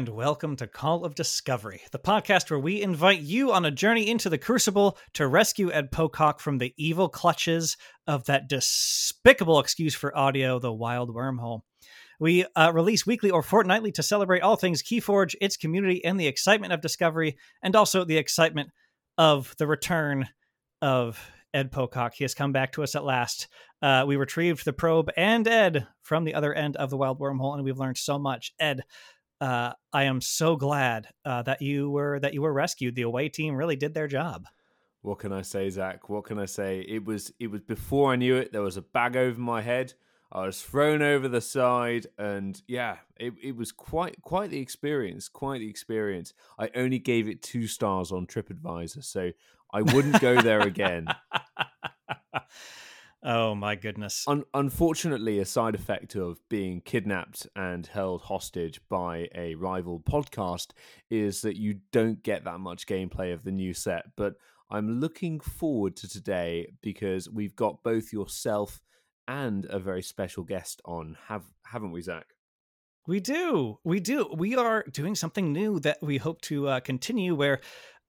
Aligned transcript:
And 0.00 0.08
welcome 0.08 0.56
to 0.56 0.66
Call 0.66 1.04
of 1.04 1.14
Discovery, 1.14 1.82
the 1.92 1.98
podcast 1.98 2.48
where 2.48 2.58
we 2.58 2.80
invite 2.80 3.20
you 3.20 3.52
on 3.52 3.66
a 3.66 3.70
journey 3.70 4.08
into 4.08 4.30
the 4.30 4.38
Crucible 4.38 4.96
to 5.12 5.28
rescue 5.28 5.70
Ed 5.70 5.92
Pocock 5.92 6.40
from 6.40 6.56
the 6.56 6.72
evil 6.78 7.10
clutches 7.10 7.76
of 8.06 8.24
that 8.24 8.48
despicable 8.48 9.60
excuse 9.60 9.94
for 9.94 10.16
audio, 10.16 10.58
the 10.58 10.72
Wild 10.72 11.14
Wormhole. 11.14 11.60
We 12.18 12.46
uh, 12.56 12.72
release 12.72 13.06
weekly 13.06 13.30
or 13.30 13.42
fortnightly 13.42 13.92
to 13.92 14.02
celebrate 14.02 14.40
all 14.40 14.56
things 14.56 14.82
Keyforge, 14.82 15.34
its 15.38 15.58
community, 15.58 16.02
and 16.02 16.18
the 16.18 16.28
excitement 16.28 16.72
of 16.72 16.80
discovery, 16.80 17.36
and 17.62 17.76
also 17.76 18.02
the 18.02 18.16
excitement 18.16 18.70
of 19.18 19.54
the 19.58 19.66
return 19.66 20.28
of 20.80 21.22
Ed 21.52 21.72
Pocock. 21.72 22.14
He 22.14 22.24
has 22.24 22.32
come 22.32 22.52
back 22.52 22.72
to 22.72 22.82
us 22.82 22.94
at 22.94 23.04
last. 23.04 23.48
Uh, 23.82 24.04
we 24.06 24.16
retrieved 24.16 24.64
the 24.64 24.72
probe 24.72 25.10
and 25.14 25.46
Ed 25.46 25.86
from 26.00 26.24
the 26.24 26.34
other 26.34 26.54
end 26.54 26.76
of 26.76 26.88
the 26.88 26.96
Wild 26.96 27.18
Wormhole, 27.18 27.54
and 27.54 27.64
we've 27.64 27.78
learned 27.78 27.98
so 27.98 28.18
much. 28.18 28.54
Ed, 28.58 28.82
uh, 29.40 29.72
I 29.92 30.04
am 30.04 30.20
so 30.20 30.56
glad 30.56 31.08
uh, 31.24 31.42
that 31.42 31.62
you 31.62 31.90
were 31.90 32.20
that 32.20 32.34
you 32.34 32.42
were 32.42 32.52
rescued. 32.52 32.94
The 32.94 33.02
away 33.02 33.28
team 33.28 33.54
really 33.54 33.76
did 33.76 33.94
their 33.94 34.08
job. 34.08 34.46
What 35.02 35.18
can 35.20 35.32
I 35.32 35.42
say, 35.42 35.70
Zach? 35.70 36.08
What 36.08 36.24
can 36.24 36.38
I 36.38 36.44
say? 36.44 36.80
It 36.80 37.04
was 37.04 37.32
it 37.40 37.50
was 37.50 37.62
before 37.62 38.12
I 38.12 38.16
knew 38.16 38.36
it. 38.36 38.52
There 38.52 38.62
was 38.62 38.76
a 38.76 38.82
bag 38.82 39.16
over 39.16 39.40
my 39.40 39.62
head. 39.62 39.94
I 40.32 40.46
was 40.46 40.62
thrown 40.62 41.02
over 41.02 41.26
the 41.26 41.40
side, 41.40 42.06
and 42.16 42.60
yeah, 42.68 42.98
it, 43.18 43.32
it 43.42 43.56
was 43.56 43.72
quite 43.72 44.20
quite 44.22 44.50
the 44.50 44.60
experience. 44.60 45.28
Quite 45.28 45.58
the 45.58 45.70
experience. 45.70 46.34
I 46.58 46.70
only 46.76 46.98
gave 46.98 47.28
it 47.28 47.42
two 47.42 47.66
stars 47.66 48.12
on 48.12 48.26
TripAdvisor, 48.26 49.02
so 49.02 49.32
I 49.72 49.82
wouldn't 49.82 50.20
go 50.20 50.40
there 50.40 50.60
again. 50.60 51.06
Oh 53.22 53.54
my 53.54 53.74
goodness. 53.74 54.24
Un- 54.26 54.44
unfortunately, 54.54 55.38
a 55.38 55.44
side 55.44 55.74
effect 55.74 56.14
of 56.14 56.40
being 56.48 56.80
kidnapped 56.80 57.46
and 57.54 57.86
held 57.86 58.22
hostage 58.22 58.80
by 58.88 59.28
a 59.34 59.54
rival 59.56 60.00
podcast 60.00 60.68
is 61.10 61.42
that 61.42 61.56
you 61.56 61.80
don't 61.92 62.22
get 62.22 62.44
that 62.44 62.60
much 62.60 62.86
gameplay 62.86 63.34
of 63.34 63.44
the 63.44 63.52
new 63.52 63.74
set. 63.74 64.06
But 64.16 64.36
I'm 64.70 65.00
looking 65.00 65.38
forward 65.40 65.96
to 65.96 66.08
today 66.08 66.72
because 66.80 67.28
we've 67.28 67.56
got 67.56 67.82
both 67.82 68.12
yourself 68.12 68.80
and 69.28 69.66
a 69.66 69.78
very 69.78 70.02
special 70.02 70.42
guest 70.42 70.80
on, 70.86 71.16
have 71.28 71.44
haven't 71.64 71.92
we, 71.92 72.00
Zach? 72.00 72.26
We 73.06 73.20
do. 73.20 73.78
We 73.84 74.00
do. 74.00 74.32
We 74.34 74.56
are 74.56 74.84
doing 74.90 75.14
something 75.14 75.52
new 75.52 75.80
that 75.80 75.98
we 76.02 76.18
hope 76.18 76.40
to 76.42 76.68
uh, 76.68 76.80
continue 76.80 77.34
where 77.34 77.60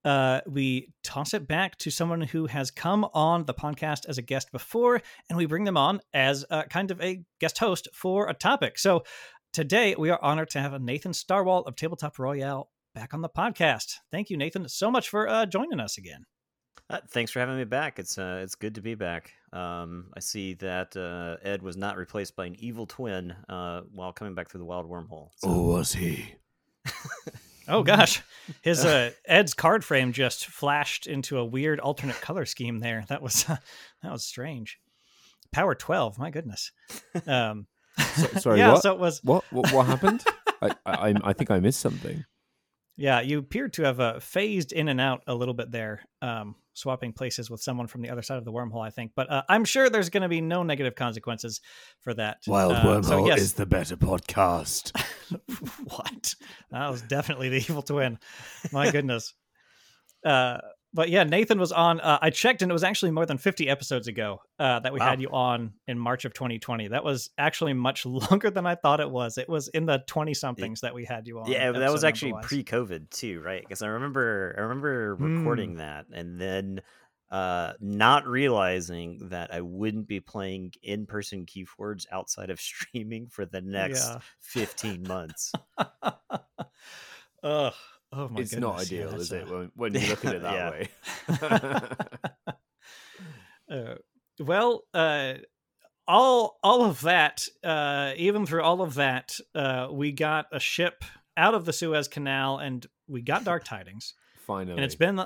uh, 0.03 0.41
we 0.47 0.89
toss 1.03 1.33
it 1.33 1.47
back 1.47 1.77
to 1.79 1.91
someone 1.91 2.21
who 2.21 2.47
has 2.47 2.71
come 2.71 3.05
on 3.13 3.45
the 3.45 3.53
podcast 3.53 4.07
as 4.07 4.17
a 4.17 4.21
guest 4.21 4.51
before, 4.51 5.01
and 5.29 5.37
we 5.37 5.45
bring 5.45 5.63
them 5.63 5.77
on 5.77 6.01
as 6.13 6.45
a, 6.49 6.63
kind 6.63 6.91
of 6.91 7.01
a 7.01 7.23
guest 7.39 7.57
host 7.59 7.87
for 7.93 8.27
a 8.27 8.33
topic. 8.33 8.79
So 8.79 9.03
today 9.53 9.95
we 9.97 10.09
are 10.09 10.21
honored 10.21 10.49
to 10.51 10.59
have 10.59 10.79
Nathan 10.81 11.11
Starwalt 11.11 11.67
of 11.67 11.75
Tabletop 11.75 12.17
Royale 12.17 12.69
back 12.95 13.13
on 13.13 13.21
the 13.21 13.29
podcast. 13.29 13.95
Thank 14.11 14.29
you, 14.29 14.37
Nathan, 14.37 14.67
so 14.67 14.89
much 14.89 15.09
for 15.09 15.27
uh, 15.27 15.45
joining 15.45 15.79
us 15.79 15.97
again. 15.97 16.25
Uh, 16.89 16.99
thanks 17.09 17.31
for 17.31 17.39
having 17.39 17.57
me 17.57 17.63
back. 17.63 17.99
It's 17.99 18.17
uh, 18.17 18.41
it's 18.43 18.55
good 18.55 18.75
to 18.75 18.81
be 18.81 18.95
back. 18.95 19.31
Um, 19.53 20.07
I 20.15 20.19
see 20.19 20.55
that 20.55 20.97
uh, 20.97 21.37
Ed 21.41 21.61
was 21.61 21.77
not 21.77 21.95
replaced 21.95 22.35
by 22.35 22.47
an 22.47 22.55
evil 22.59 22.85
twin 22.85 23.33
uh, 23.47 23.81
while 23.93 24.11
coming 24.11 24.35
back 24.35 24.49
through 24.49 24.59
the 24.59 24.65
wild 24.65 24.89
wormhole. 24.89 25.29
So. 25.37 25.49
Or 25.49 25.67
was 25.67 25.93
he? 25.93 26.35
Oh 27.67 27.83
gosh, 27.83 28.21
his 28.61 28.85
uh, 28.85 29.11
Ed's 29.25 29.53
card 29.53 29.83
frame 29.83 30.13
just 30.13 30.45
flashed 30.45 31.07
into 31.07 31.37
a 31.37 31.45
weird 31.45 31.79
alternate 31.79 32.19
color 32.21 32.45
scheme 32.45 32.79
there. 32.79 33.05
That 33.09 33.21
was 33.21 33.49
uh, 33.49 33.57
that 34.03 34.11
was 34.11 34.25
strange. 34.25 34.79
Power 35.51 35.75
twelve, 35.75 36.17
my 36.17 36.29
goodness. 36.29 36.71
Um, 37.27 37.67
so, 38.15 38.27
sorry, 38.39 38.59
yeah, 38.59 38.73
what? 38.73 38.81
so 38.81 38.93
it 38.93 38.99
was 38.99 39.21
what? 39.23 39.43
What, 39.51 39.71
what 39.71 39.85
happened? 39.85 40.23
I, 40.61 40.75
I 40.85 41.13
I 41.23 41.33
think 41.33 41.51
I 41.51 41.59
missed 41.59 41.79
something. 41.79 42.25
Yeah, 42.97 43.21
you 43.21 43.39
appeared 43.39 43.73
to 43.73 43.83
have 43.83 43.99
uh, 43.99 44.19
phased 44.19 44.71
in 44.73 44.87
and 44.87 45.01
out 45.01 45.23
a 45.25 45.33
little 45.33 45.53
bit 45.53 45.71
there, 45.71 46.01
um, 46.21 46.55
swapping 46.73 47.13
places 47.13 47.49
with 47.49 47.61
someone 47.61 47.87
from 47.87 48.01
the 48.01 48.09
other 48.09 48.21
side 48.21 48.37
of 48.37 48.45
the 48.45 48.51
wormhole, 48.51 48.85
I 48.85 48.89
think. 48.89 49.11
But 49.15 49.29
uh, 49.29 49.43
I'm 49.49 49.65
sure 49.65 49.89
there's 49.89 50.09
going 50.09 50.23
to 50.23 50.29
be 50.29 50.41
no 50.41 50.63
negative 50.63 50.95
consequences 50.95 51.61
for 51.99 52.13
that. 52.15 52.37
Wild 52.47 52.73
uh, 52.73 52.83
Wormhole 52.83 53.05
so 53.05 53.27
yes. 53.27 53.39
is 53.39 53.53
the 53.53 53.65
better 53.65 53.97
podcast. 53.97 54.97
what? 55.85 56.35
That 56.71 56.89
was 56.89 57.01
definitely 57.01 57.49
the 57.49 57.57
evil 57.57 57.81
twin. 57.81 58.19
My 58.71 58.91
goodness. 58.91 59.33
Uh, 60.25 60.59
but 60.93 61.09
yeah, 61.09 61.23
Nathan 61.23 61.59
was 61.59 61.71
on. 61.71 61.99
Uh, 62.01 62.19
I 62.21 62.29
checked, 62.29 62.61
and 62.61 62.69
it 62.71 62.73
was 62.73 62.83
actually 62.83 63.11
more 63.11 63.25
than 63.25 63.37
50 63.37 63.69
episodes 63.69 64.07
ago 64.07 64.41
uh, 64.59 64.79
that 64.79 64.91
we 64.93 64.99
Wow. 64.99 65.09
had 65.09 65.21
you 65.21 65.29
on 65.31 65.73
in 65.87 65.97
March 65.97 66.25
of 66.25 66.33
2020. 66.33 66.89
That 66.89 67.03
was 67.03 67.29
actually 67.37 67.73
much 67.73 68.05
longer 68.31 68.49
than 68.49 68.65
I 68.65 68.75
thought 68.75 68.99
it 68.99 69.09
was. 69.09 69.37
It 69.37 69.47
was 69.49 69.67
in 69.69 69.85
the 69.85 70.03
20 70.07 70.33
somethings 70.33 70.81
that 70.81 70.93
we 70.93 71.05
had 71.05 71.27
you 71.27 71.39
on. 71.39 71.51
yeah, 71.51 71.71
that 71.71 71.91
was 71.91 72.03
actually 72.03 72.33
pre-COVID 72.41 73.09
too, 73.09 73.41
right? 73.41 73.61
Because 73.61 73.81
I 73.81 73.87
remember 73.87 74.53
I 74.57 74.61
remember 74.61 75.15
Hmm. 75.15 75.23
recording 75.37 75.75
that 75.75 76.05
and 76.13 76.39
then 76.39 76.81
uh, 77.29 77.71
not 77.79 78.27
realizing 78.27 79.29
that 79.29 79.53
I 79.53 79.61
wouldn't 79.61 80.05
be 80.05 80.19
playing 80.19 80.73
in-person 80.83 81.45
Keyforge 81.45 82.05
outside 82.11 82.49
of 82.49 82.59
streaming 82.69 83.27
for 83.27 83.45
the 83.45 83.61
next 83.61 84.09
Yeah. 84.09 84.19
15 84.41 85.03
months. 85.07 85.53
Ugh. 87.43 87.73
Oh 88.13 88.27
my 88.27 88.41
it's 88.41 88.51
goodness. 88.51 88.59
not 88.59 88.81
ideal, 88.81 89.09
that's, 89.11 89.23
is 89.23 89.31
it? 89.31 89.47
uh, 89.47 89.51
When, 89.51 89.71
when 89.75 89.93
you 89.93 90.07
look 90.09 90.25
at 90.25 90.35
it 90.35 90.41
that 90.41 90.71
way. 90.71 90.89
uh, 93.71 93.95
well, 94.39 94.83
uh, 94.93 95.33
all 96.07 96.59
all 96.63 96.83
of 96.83 97.01
that, 97.01 97.47
uh, 97.63 98.11
even 98.17 98.45
through 98.45 98.63
all 98.63 98.81
of 98.81 98.95
that, 98.95 99.37
uh, 99.55 99.87
we 99.91 100.11
got 100.11 100.47
a 100.51 100.59
ship 100.59 101.03
out 101.37 101.53
of 101.53 101.63
the 101.65 101.73
Suez 101.73 102.07
Canal, 102.07 102.57
and 102.57 102.85
we 103.07 103.21
got 103.21 103.45
Dark 103.45 103.63
Tidings, 103.63 104.13
Finally, 104.45 104.75
and 104.75 104.83
it's 104.83 104.95
been 104.95 105.23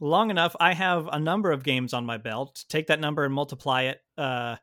long 0.00 0.30
enough. 0.30 0.56
I 0.58 0.74
have 0.74 1.08
a 1.12 1.20
number 1.20 1.52
of 1.52 1.62
games 1.62 1.94
on 1.94 2.04
my 2.04 2.16
belt. 2.18 2.64
Take 2.68 2.88
that 2.88 3.00
number 3.00 3.24
and 3.24 3.32
multiply 3.32 3.82
it 3.82 4.00
uh, 4.16 4.56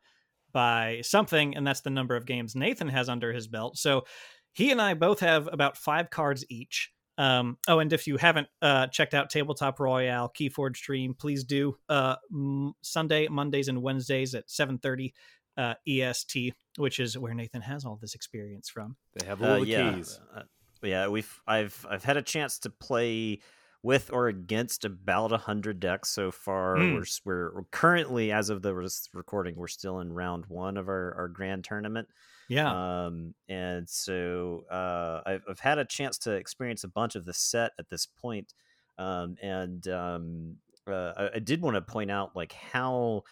by 0.51 0.99
something, 1.03 1.55
and 1.55 1.66
that's 1.66 1.81
the 1.81 1.89
number 1.89 2.16
of 2.17 2.25
games 2.25 2.55
Nathan 2.55 2.89
has 2.89 3.07
under 3.07 3.31
his 3.31 3.47
belt. 3.47 3.77
So 3.77 4.05
he 4.51 4.72
and 4.72 4.81
I 4.81 4.93
both 4.93 5.22
have 5.22 5.47
about 5.51 5.77
five 5.77 6.09
cards 6.09 6.43
each. 6.49 6.91
Um, 7.18 7.58
oh, 7.68 7.80
and 7.80 7.92
if 7.94 8.08
you 8.08 8.18
haven't 8.18 8.48
uh, 8.62 8.88
checked 8.88 9.14
out 9.14 9.30
Tabletop 9.30 9.80
Royale 9.80 10.31
Keyforge 10.38 10.76
stream, 10.76 11.14
please 11.14 11.44
do. 11.44 11.78
Uh, 11.88 12.16
m- 12.31 12.74
Sunday, 12.81 13.28
Mondays, 13.28 13.68
and 13.70 13.81
Wednesdays 13.81 14.35
at 14.35 14.50
seven 14.50 14.78
thirty 14.79 15.14
uh, 15.58 15.76
EST, 15.88 16.53
which 16.78 17.00
is 17.00 17.17
where 17.17 17.34
Nathan 17.34 17.62
has 17.62 17.85
all 17.85 17.97
this 18.02 18.16
experience 18.16 18.70
from. 18.70 18.97
they 19.14 19.26
have 19.26 19.41
all 19.41 19.52
Uh, 19.52 19.59
the 19.59 19.67
yeah, 19.67 19.94
keys. 19.94 20.20
uh, 20.35 20.41
yeah. 20.84 21.08
We've 21.08 21.41
I've 21.47 21.85
I've 21.90 22.03
had 22.03 22.17
a 22.17 22.22
chance 22.22 22.59
to 22.59 22.70
play 22.70 23.40
with 23.82 24.11
or 24.11 24.28
against 24.28 24.84
about 24.84 25.32
a 25.32 25.38
hundred 25.38 25.79
decks 25.79 26.09
so 26.09 26.32
far. 26.32 26.76
Mm. 26.76 26.96
We're, 26.96 27.06
we're 27.23 27.56
we're 27.56 27.64
currently, 27.72 28.32
as 28.34 28.50
of 28.50 28.61
the 28.61 28.73
res- 28.76 29.08
recording, 29.14 29.56
we're 29.56 29.68
still 29.68 30.00
in 30.02 30.11
round 30.11 30.46
one 30.47 30.76
of 30.76 30.90
our 30.90 31.14
our 31.16 31.28
grand 31.29 31.64
tournament. 31.64 32.09
Yeah, 32.47 32.76
Um, 32.76 33.36
and 33.47 33.90
so 33.90 34.66
uh, 34.72 35.22
I've 35.26 35.44
I've 35.50 35.59
had 35.59 35.78
a 35.80 35.86
chance 35.86 36.18
to 36.20 36.32
experience 36.34 36.84
a 36.84 36.88
bunch 36.90 37.16
of 37.16 37.26
the 37.26 37.34
set 37.34 37.74
at 37.80 37.90
this 37.90 38.06
point. 38.06 38.53
Um, 38.97 39.36
and 39.42 39.88
um, 39.88 40.58
uh, 40.88 41.14
I, 41.18 41.36
I 41.36 41.40
did 41.40 41.62
want 41.62 41.76
to 41.76 41.82
point 41.82 42.12
out 42.12 42.36
like 42.36 42.53
how 42.53 43.24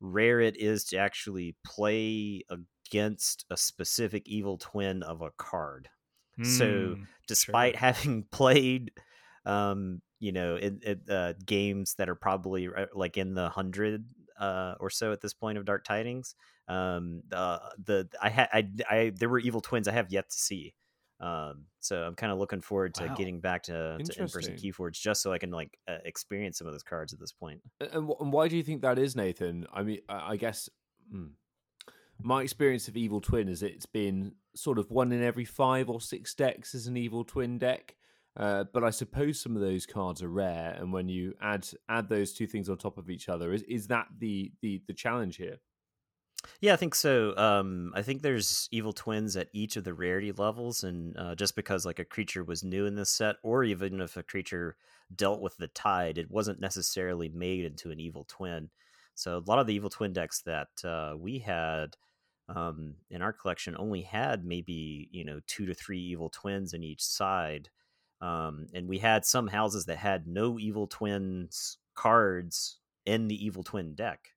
rare 0.00 0.40
it 0.40 0.56
is 0.56 0.84
to 0.84 0.96
actually 0.98 1.56
play 1.64 2.42
against 2.50 3.44
a 3.50 3.56
specific 3.56 4.28
evil 4.28 4.58
twin 4.58 5.02
of 5.02 5.22
a 5.22 5.30
card. 5.32 5.88
So 6.42 6.96
Mm, 6.96 7.08
despite 7.26 7.76
having 7.84 8.24
played 8.24 8.92
um, 9.44 10.02
you 10.20 10.32
know, 10.32 10.56
in, 10.56 10.80
in 10.82 11.02
uh, 11.08 11.34
games 11.46 11.94
that 11.94 12.08
are 12.08 12.16
probably 12.16 12.68
uh, 12.68 12.86
like 12.92 13.16
in 13.16 13.34
the 13.34 13.48
hundred 13.48 14.04
uh, 14.38 14.74
or 14.80 14.90
so 14.90 15.12
at 15.12 15.20
this 15.20 15.32
point 15.34 15.58
of 15.58 15.64
Dark 15.64 15.84
Tidings. 15.84 16.34
Um, 16.68 17.22
the 17.28 17.60
the 17.84 18.08
I 18.22 18.28
had 18.28 18.48
I, 18.52 18.68
I 18.90 19.10
there 19.10 19.28
were 19.28 19.38
evil 19.38 19.60
twins 19.60 19.88
I 19.88 19.92
have 19.92 20.10
yet 20.10 20.30
to 20.30 20.36
see. 20.36 20.74
Um, 21.20 21.64
so 21.80 22.02
I'm 22.02 22.14
kind 22.14 22.30
of 22.30 22.38
looking 22.38 22.60
forward 22.60 22.94
to 22.94 23.06
Wow. 23.06 23.14
getting 23.16 23.40
back 23.40 23.64
to, 23.64 23.98
to 23.98 24.22
in-person. 24.22 24.54
Keyforge 24.54 25.00
just 25.00 25.20
so 25.20 25.32
I 25.32 25.38
can 25.38 25.50
like 25.50 25.76
uh, 25.88 25.98
experience 26.04 26.58
some 26.58 26.68
of 26.68 26.74
those 26.74 26.84
cards 26.84 27.12
at 27.12 27.18
this 27.18 27.32
point. 27.32 27.60
And, 27.80 27.90
and 27.92 28.12
and 28.20 28.32
why 28.32 28.46
do 28.46 28.56
you 28.56 28.62
think 28.62 28.82
that 28.82 28.98
is, 28.98 29.16
Nathan? 29.16 29.66
I 29.72 29.82
mean, 29.82 29.98
I, 30.08 30.32
I 30.32 30.36
guess 30.36 30.68
hmm, 31.10 31.28
my 32.22 32.42
experience 32.42 32.86
of 32.88 32.96
Evil 32.96 33.20
Twin 33.20 33.48
is 33.48 33.62
it's 33.62 33.86
been 33.86 34.32
sort 34.54 34.78
of 34.78 34.90
one 34.90 35.10
in 35.10 35.22
every 35.22 35.44
five 35.44 35.88
or 35.90 36.00
six 36.00 36.34
decks 36.34 36.74
is 36.74 36.86
an 36.86 36.96
Evil 36.96 37.24
Twin 37.24 37.58
deck. 37.58 37.96
Uh, 38.36 38.64
but 38.72 38.84
I 38.84 38.90
suppose 38.90 39.40
some 39.40 39.56
of 39.56 39.62
those 39.62 39.84
cards 39.84 40.22
are 40.22 40.28
rare, 40.28 40.76
and 40.78 40.92
when 40.92 41.08
you 41.08 41.34
add 41.42 41.68
add 41.88 42.08
those 42.08 42.32
two 42.32 42.46
things 42.46 42.68
on 42.68 42.76
top 42.76 42.96
of 42.96 43.10
each 43.10 43.28
other, 43.28 43.52
is 43.52 43.62
is 43.62 43.88
that 43.88 44.06
the 44.16 44.52
the 44.62 44.80
the 44.86 44.94
challenge 44.94 45.36
here? 45.36 45.56
Yeah, 46.60 46.72
I 46.72 46.76
think 46.76 46.94
so. 46.94 47.36
Um, 47.36 47.92
I 47.94 48.02
think 48.02 48.22
there's 48.22 48.68
evil 48.70 48.92
twins 48.92 49.36
at 49.36 49.48
each 49.52 49.76
of 49.76 49.84
the 49.84 49.94
rarity 49.94 50.32
levels, 50.32 50.84
and 50.84 51.16
uh, 51.18 51.34
just 51.34 51.56
because 51.56 51.84
like 51.84 51.98
a 51.98 52.04
creature 52.04 52.44
was 52.44 52.62
new 52.64 52.86
in 52.86 52.94
this 52.94 53.10
set, 53.10 53.36
or 53.42 53.64
even 53.64 54.00
if 54.00 54.16
a 54.16 54.22
creature 54.22 54.76
dealt 55.14 55.40
with 55.40 55.56
the 55.56 55.68
tide, 55.68 56.16
it 56.18 56.30
wasn't 56.30 56.60
necessarily 56.60 57.28
made 57.28 57.64
into 57.64 57.90
an 57.90 57.98
evil 58.00 58.24
twin. 58.28 58.70
So 59.14 59.36
a 59.38 59.42
lot 59.50 59.58
of 59.58 59.66
the 59.66 59.74
evil 59.74 59.90
twin 59.90 60.12
decks 60.12 60.42
that 60.42 60.68
uh, 60.84 61.16
we 61.18 61.38
had 61.40 61.96
um, 62.48 62.94
in 63.10 63.20
our 63.22 63.32
collection 63.32 63.76
only 63.76 64.02
had 64.02 64.44
maybe 64.44 65.08
you 65.12 65.24
know 65.24 65.40
two 65.46 65.66
to 65.66 65.74
three 65.74 66.00
evil 66.00 66.30
twins 66.30 66.72
in 66.72 66.84
each 66.84 67.04
side, 67.04 67.68
um, 68.20 68.66
and 68.74 68.88
we 68.88 68.98
had 68.98 69.24
some 69.24 69.48
houses 69.48 69.86
that 69.86 69.98
had 69.98 70.26
no 70.28 70.58
evil 70.58 70.86
twins 70.86 71.78
cards 71.94 72.78
in 73.06 73.26
the 73.28 73.44
evil 73.44 73.64
twin 73.64 73.94
deck 73.94 74.34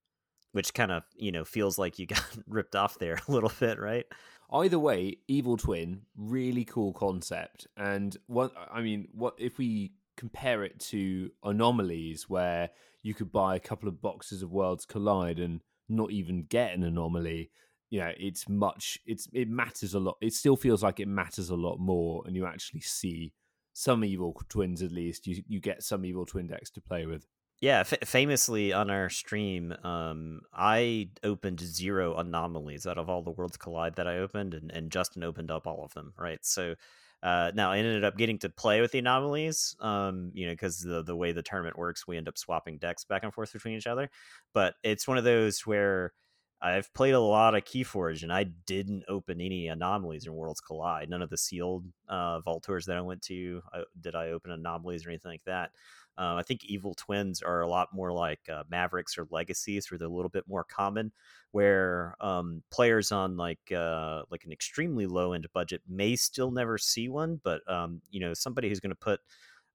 which 0.52 0.74
kind 0.74 0.92
of 0.92 1.04
you 1.16 1.32
know 1.32 1.46
feels 1.46 1.78
like 1.78 2.00
you 2.00 2.06
got 2.06 2.26
ripped 2.48 2.76
off 2.76 3.00
there 3.00 3.20
a 3.28 3.32
little 3.32 3.52
bit, 3.60 3.80
right? 3.80 4.06
Either 4.52 4.80
way, 4.80 5.18
Evil 5.28 5.56
Twin, 5.56 6.02
really 6.18 6.66
cool 6.66 6.92
concept. 6.94 7.68
And 7.78 8.16
what 8.28 8.52
I 8.72 8.82
mean, 8.82 9.08
what 9.14 9.36
if 9.38 9.58
we 9.58 9.94
compare 10.18 10.64
it 10.64 10.80
to 10.80 11.32
anomalies, 11.44 12.30
where 12.30 12.70
you 13.02 13.14
could 13.14 13.32
buy 13.32 13.56
a 13.56 13.60
couple 13.60 13.88
of 13.88 14.02
boxes 14.02 14.44
of 14.44 14.52
Worlds 14.52 14.86
Collide 14.86 15.40
and 15.40 15.62
not 15.88 16.12
even 16.12 16.44
get 16.44 16.74
an 16.74 16.84
anomaly? 16.84 17.50
You 17.90 18.02
know, 18.02 18.12
it's 18.18 18.48
much. 18.50 19.00
It's 19.06 19.28
it 19.34 19.50
matters 19.50 19.94
a 19.94 20.00
lot. 20.00 20.18
It 20.22 20.34
still 20.34 20.58
feels 20.58 20.84
like 20.84 21.00
it 21.00 21.08
matters 21.08 21.50
a 21.50 21.56
lot 21.56 21.78
more, 21.78 22.24
and 22.26 22.36
you 22.36 22.46
actually 22.46 22.82
see 22.82 23.34
some 23.74 24.04
evil 24.04 24.36
twins 24.50 24.82
at 24.82 24.92
least. 24.92 25.28
You 25.28 25.44
you 25.48 25.60
get 25.60 25.84
some 25.84 26.06
evil 26.06 26.26
twin 26.26 26.48
decks 26.48 26.70
to 26.72 26.82
play 26.82 27.06
with. 27.06 27.26
Yeah, 27.62 27.82
f- 27.82 28.08
famously 28.08 28.74
on 28.74 28.90
our 28.90 29.10
stream, 29.10 29.72
um, 29.84 30.42
I 30.52 31.10
opened 31.24 31.60
zero 31.60 32.16
anomalies 32.18 32.88
out 32.88 32.98
of 32.98 33.08
all 33.10 33.22
the 33.22 33.30
worlds 33.32 33.58
collide 33.58 33.96
that 33.98 34.08
I 34.08 34.18
opened, 34.18 34.56
and, 34.56 34.72
and 34.72 34.92
Justin 34.92 35.24
opened 35.24 35.52
up 35.52 35.68
all 35.68 35.86
of 35.86 35.94
them, 35.94 36.14
right? 36.18 36.44
So 36.44 36.74
uh, 37.22 37.52
now 37.54 37.72
I 37.72 37.78
ended 37.78 38.04
up 38.04 38.18
getting 38.18 38.40
to 38.40 38.50
play 38.50 38.82
with 38.82 38.92
the 38.92 38.98
anomalies, 39.00 39.76
um, 39.80 40.32
you 40.34 40.48
know, 40.48 40.54
because 40.54 40.80
the 40.80 41.04
the 41.04 41.16
way 41.16 41.34
the 41.34 41.44
tournament 41.44 41.78
works, 41.78 42.08
we 42.08 42.18
end 42.18 42.28
up 42.28 42.38
swapping 42.40 42.80
decks 42.80 43.04
back 43.06 43.24
and 43.24 43.32
forth 43.34 43.54
between 43.54 43.78
each 43.78 43.86
other. 43.88 44.10
But 44.54 44.76
it's 44.84 45.08
one 45.08 45.20
of 45.20 45.24
those 45.24 45.66
where 45.68 46.14
I've 46.64 46.92
played 46.96 47.14
a 47.14 47.20
lot 47.20 47.56
of 47.56 47.64
Keyforge, 47.64 48.24
and 48.24 48.34
I 48.34 48.44
didn't 48.44 49.04
open 49.08 49.40
any 49.42 49.68
anomalies 49.68 50.26
in 50.28 50.34
Worlds 50.34 50.62
Collide. 50.62 51.10
None 51.10 51.22
of 51.22 51.30
the 51.30 51.38
sealed 51.38 51.86
uh, 52.08 52.40
vault 52.42 52.64
tours 52.64 52.86
that 52.88 52.98
I 52.98 53.02
went 53.02 53.22
to 53.24 53.62
I, 53.74 53.84
did 54.00 54.16
I 54.16 54.30
open 54.30 54.52
anomalies 54.52 55.06
or 55.06 55.10
anything 55.10 55.32
like 55.32 55.44
that. 55.46 55.72
Uh, 56.18 56.36
I 56.36 56.44
think 56.44 56.66
evil 56.66 56.94
twins 56.94 57.42
are 57.42 57.62
a 57.62 57.68
lot 57.68 57.90
more 57.94 58.12
like 58.12 58.42
uh, 58.52 58.64
Mavericks 58.70 59.18
or 59.18 59.28
Legacies, 59.32 59.90
where 59.90 59.98
they're 59.98 60.08
a 60.08 60.12
little 60.12 60.30
bit 60.30 60.48
more 60.48 60.64
common. 60.64 61.12
Where 61.52 62.16
um, 62.22 62.64
players 62.72 63.12
on 63.12 63.38
like 63.38 63.72
uh, 63.76 64.24
like 64.30 64.44
an 64.46 64.52
extremely 64.52 65.06
low 65.08 65.34
end 65.34 65.48
budget 65.54 65.82
may 65.88 66.16
still 66.16 66.52
never 66.52 66.78
see 66.78 67.10
one, 67.10 67.42
but 67.44 67.62
um, 67.72 68.02
you 68.10 68.20
know 68.20 68.34
somebody 68.34 68.70
who's 68.70 68.80
going 68.80 68.92
to 68.92 68.96
put 68.96 69.20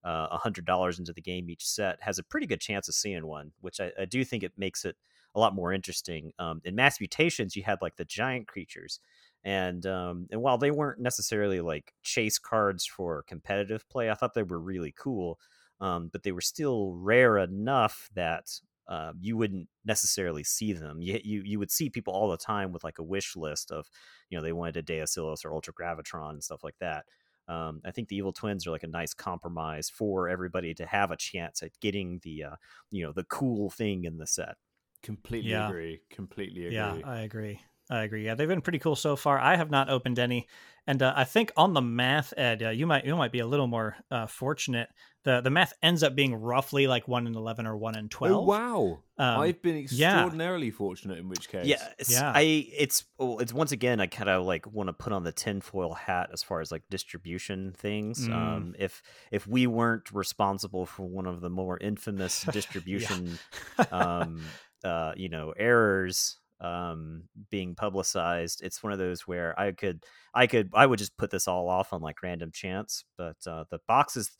uh, 0.03 0.27
a 0.31 0.37
hundred 0.37 0.65
dollars 0.65 0.99
into 0.99 1.13
the 1.13 1.21
game 1.21 1.49
each 1.49 1.65
set 1.65 1.97
has 2.01 2.19
a 2.19 2.23
pretty 2.23 2.47
good 2.47 2.61
chance 2.61 2.87
of 2.87 2.95
seeing 2.95 3.25
one, 3.25 3.51
which 3.61 3.79
I, 3.79 3.91
I 3.99 4.05
do 4.05 4.23
think 4.23 4.43
it 4.43 4.53
makes 4.57 4.85
it 4.85 4.95
a 5.35 5.39
lot 5.39 5.53
more 5.55 5.73
interesting. 5.73 6.31
Um, 6.39 6.61
in 6.63 6.75
Mass 6.75 6.99
Mutations, 6.99 7.55
you 7.55 7.63
had 7.63 7.79
like 7.81 7.95
the 7.97 8.05
giant 8.05 8.47
creatures, 8.47 8.99
and 9.43 9.85
um, 9.85 10.27
and 10.31 10.41
while 10.41 10.57
they 10.57 10.71
weren't 10.71 10.99
necessarily 10.99 11.61
like 11.61 11.93
chase 12.03 12.39
cards 12.39 12.85
for 12.85 13.23
competitive 13.27 13.87
play, 13.89 14.09
I 14.09 14.13
thought 14.13 14.33
they 14.33 14.43
were 14.43 14.59
really 14.59 14.93
cool 14.97 15.39
um, 15.79 16.09
but 16.09 16.23
they 16.23 16.31
were 16.31 16.41
still 16.41 16.93
rare 16.93 17.37
enough 17.37 18.09
that 18.13 18.47
uh, 18.87 19.13
you 19.19 19.35
wouldn't 19.37 19.69
necessarily 19.85 20.43
see 20.43 20.71
them. 20.73 21.01
You, 21.01 21.19
you 21.23 21.41
you 21.43 21.59
would 21.59 21.71
see 21.71 21.89
people 21.89 22.13
all 22.13 22.29
the 22.29 22.37
time 22.37 22.71
with 22.71 22.83
like 22.83 22.99
a 22.99 23.03
wish 23.03 23.35
list 23.35 23.71
of, 23.71 23.89
you 24.29 24.37
know, 24.37 24.41
they 24.43 24.53
wanted 24.53 24.77
a 24.77 24.83
Deusillus 24.83 25.43
or 25.45 25.53
Ultra 25.53 25.73
Gravitron 25.73 26.31
and 26.31 26.43
stuff 26.43 26.63
like 26.63 26.77
that. 26.79 27.05
Um, 27.49 27.81
I 27.85 27.91
think 27.91 28.09
the 28.09 28.15
Evil 28.17 28.33
Twins 28.33 28.67
are 28.67 28.71
like 28.71 28.83
a 28.83 28.87
nice 28.87 29.13
compromise 29.13 29.89
for 29.89 30.27
everybody 30.29 30.73
to 30.75 30.85
have 30.85 31.11
a 31.11 31.17
chance 31.17 31.63
at 31.63 31.79
getting 31.79 32.19
the, 32.23 32.43
uh, 32.43 32.55
you 32.91 33.03
know, 33.03 33.13
the 33.13 33.23
cool 33.25 33.69
thing 33.69 34.03
in 34.03 34.17
the 34.17 34.27
set. 34.27 34.55
Completely 35.01 35.57
Yeah. 35.57 35.57
agree. 35.57 36.03
Completely 36.11 36.67
agree. 36.67 36.99
Yeah, 36.99 36.99
I 37.03 37.21
agree. 37.21 37.61
I 37.89 38.03
agree. 38.03 38.25
Yeah, 38.25 38.35
they've 38.35 38.47
been 38.47 38.61
pretty 38.61 38.79
cool 38.79 38.95
so 38.97 39.15
far. 39.15 39.39
I 39.39 39.55
have 39.55 39.69
not 39.71 39.89
opened 39.89 40.19
any, 40.19 40.47
and 40.85 41.01
uh, 41.01 41.13
I 41.15 41.23
think 41.23 41.51
on 41.55 41.73
the 41.73 41.81
math, 41.81 42.33
Ed, 42.35 42.61
uh, 42.61 42.69
you 42.69 42.85
might 42.85 43.05
you 43.05 43.15
might 43.15 43.31
be 43.31 43.39
a 43.39 43.47
little 43.47 43.67
more 43.67 43.95
uh, 44.11 44.27
fortunate. 44.27 44.89
The 45.27 45.41
The 45.41 45.49
math 45.49 45.73
ends 45.83 46.03
up 46.03 46.15
being 46.15 46.33
roughly 46.33 46.87
like 46.87 47.05
one 47.07 47.27
in 47.27 47.35
eleven 47.35 47.67
or 47.67 47.75
one 47.75 47.97
in 47.97 48.05
oh 48.05 48.09
twelve. 48.09 48.47
wow! 48.47 48.99
Um, 49.17 49.41
I've 49.41 49.61
been 49.61 49.75
yeah. 49.91 50.13
extraordinarily 50.13 50.71
fortunate. 50.71 51.19
In 51.19 51.27
which 51.27 51.49
case, 51.49 51.65
Yeah, 51.65 51.85
it's, 51.99 52.11
Yeah. 52.11 52.31
I 52.33 52.41
it's 52.41 53.03
it's 53.19 53.53
once 53.53 53.73
again 53.73 53.99
I 53.99 54.07
kind 54.07 54.29
of 54.29 54.45
like 54.45 54.65
want 54.71 54.87
to 54.87 54.93
put 54.93 55.11
on 55.11 55.23
the 55.23 55.33
tinfoil 55.33 55.93
hat 55.93 56.29
as 56.31 56.43
far 56.43 56.61
as 56.61 56.71
like 56.71 56.83
distribution 56.89 57.73
things. 57.77 58.25
Mm. 58.27 58.33
Um, 58.33 58.75
if 58.79 59.03
if 59.29 59.45
we 59.45 59.67
weren't 59.67 60.09
responsible 60.13 60.85
for 60.85 61.05
one 61.05 61.25
of 61.25 61.41
the 61.41 61.49
more 61.49 61.77
infamous 61.77 62.43
distribution, 62.51 63.37
um, 63.91 64.41
uh, 64.85 65.11
you 65.17 65.27
know, 65.27 65.53
errors 65.57 66.39
um 66.59 67.21
being 67.51 67.75
publicized 67.75 68.63
it's 68.63 68.81
one 68.81 68.91
of 68.91 68.97
those 68.97 69.27
where 69.27 69.53
i 69.59 69.71
could 69.71 70.03
i 70.33 70.47
could 70.47 70.71
i 70.73 70.87
would 70.87 70.97
just 70.97 71.15
put 71.15 71.29
this 71.29 71.47
all 71.47 71.69
off 71.69 71.93
on 71.93 72.01
like 72.01 72.23
random 72.23 72.49
chance 72.51 73.03
but 73.15 73.35
uh 73.45 73.63
the 73.69 73.77
boxes 73.87 74.31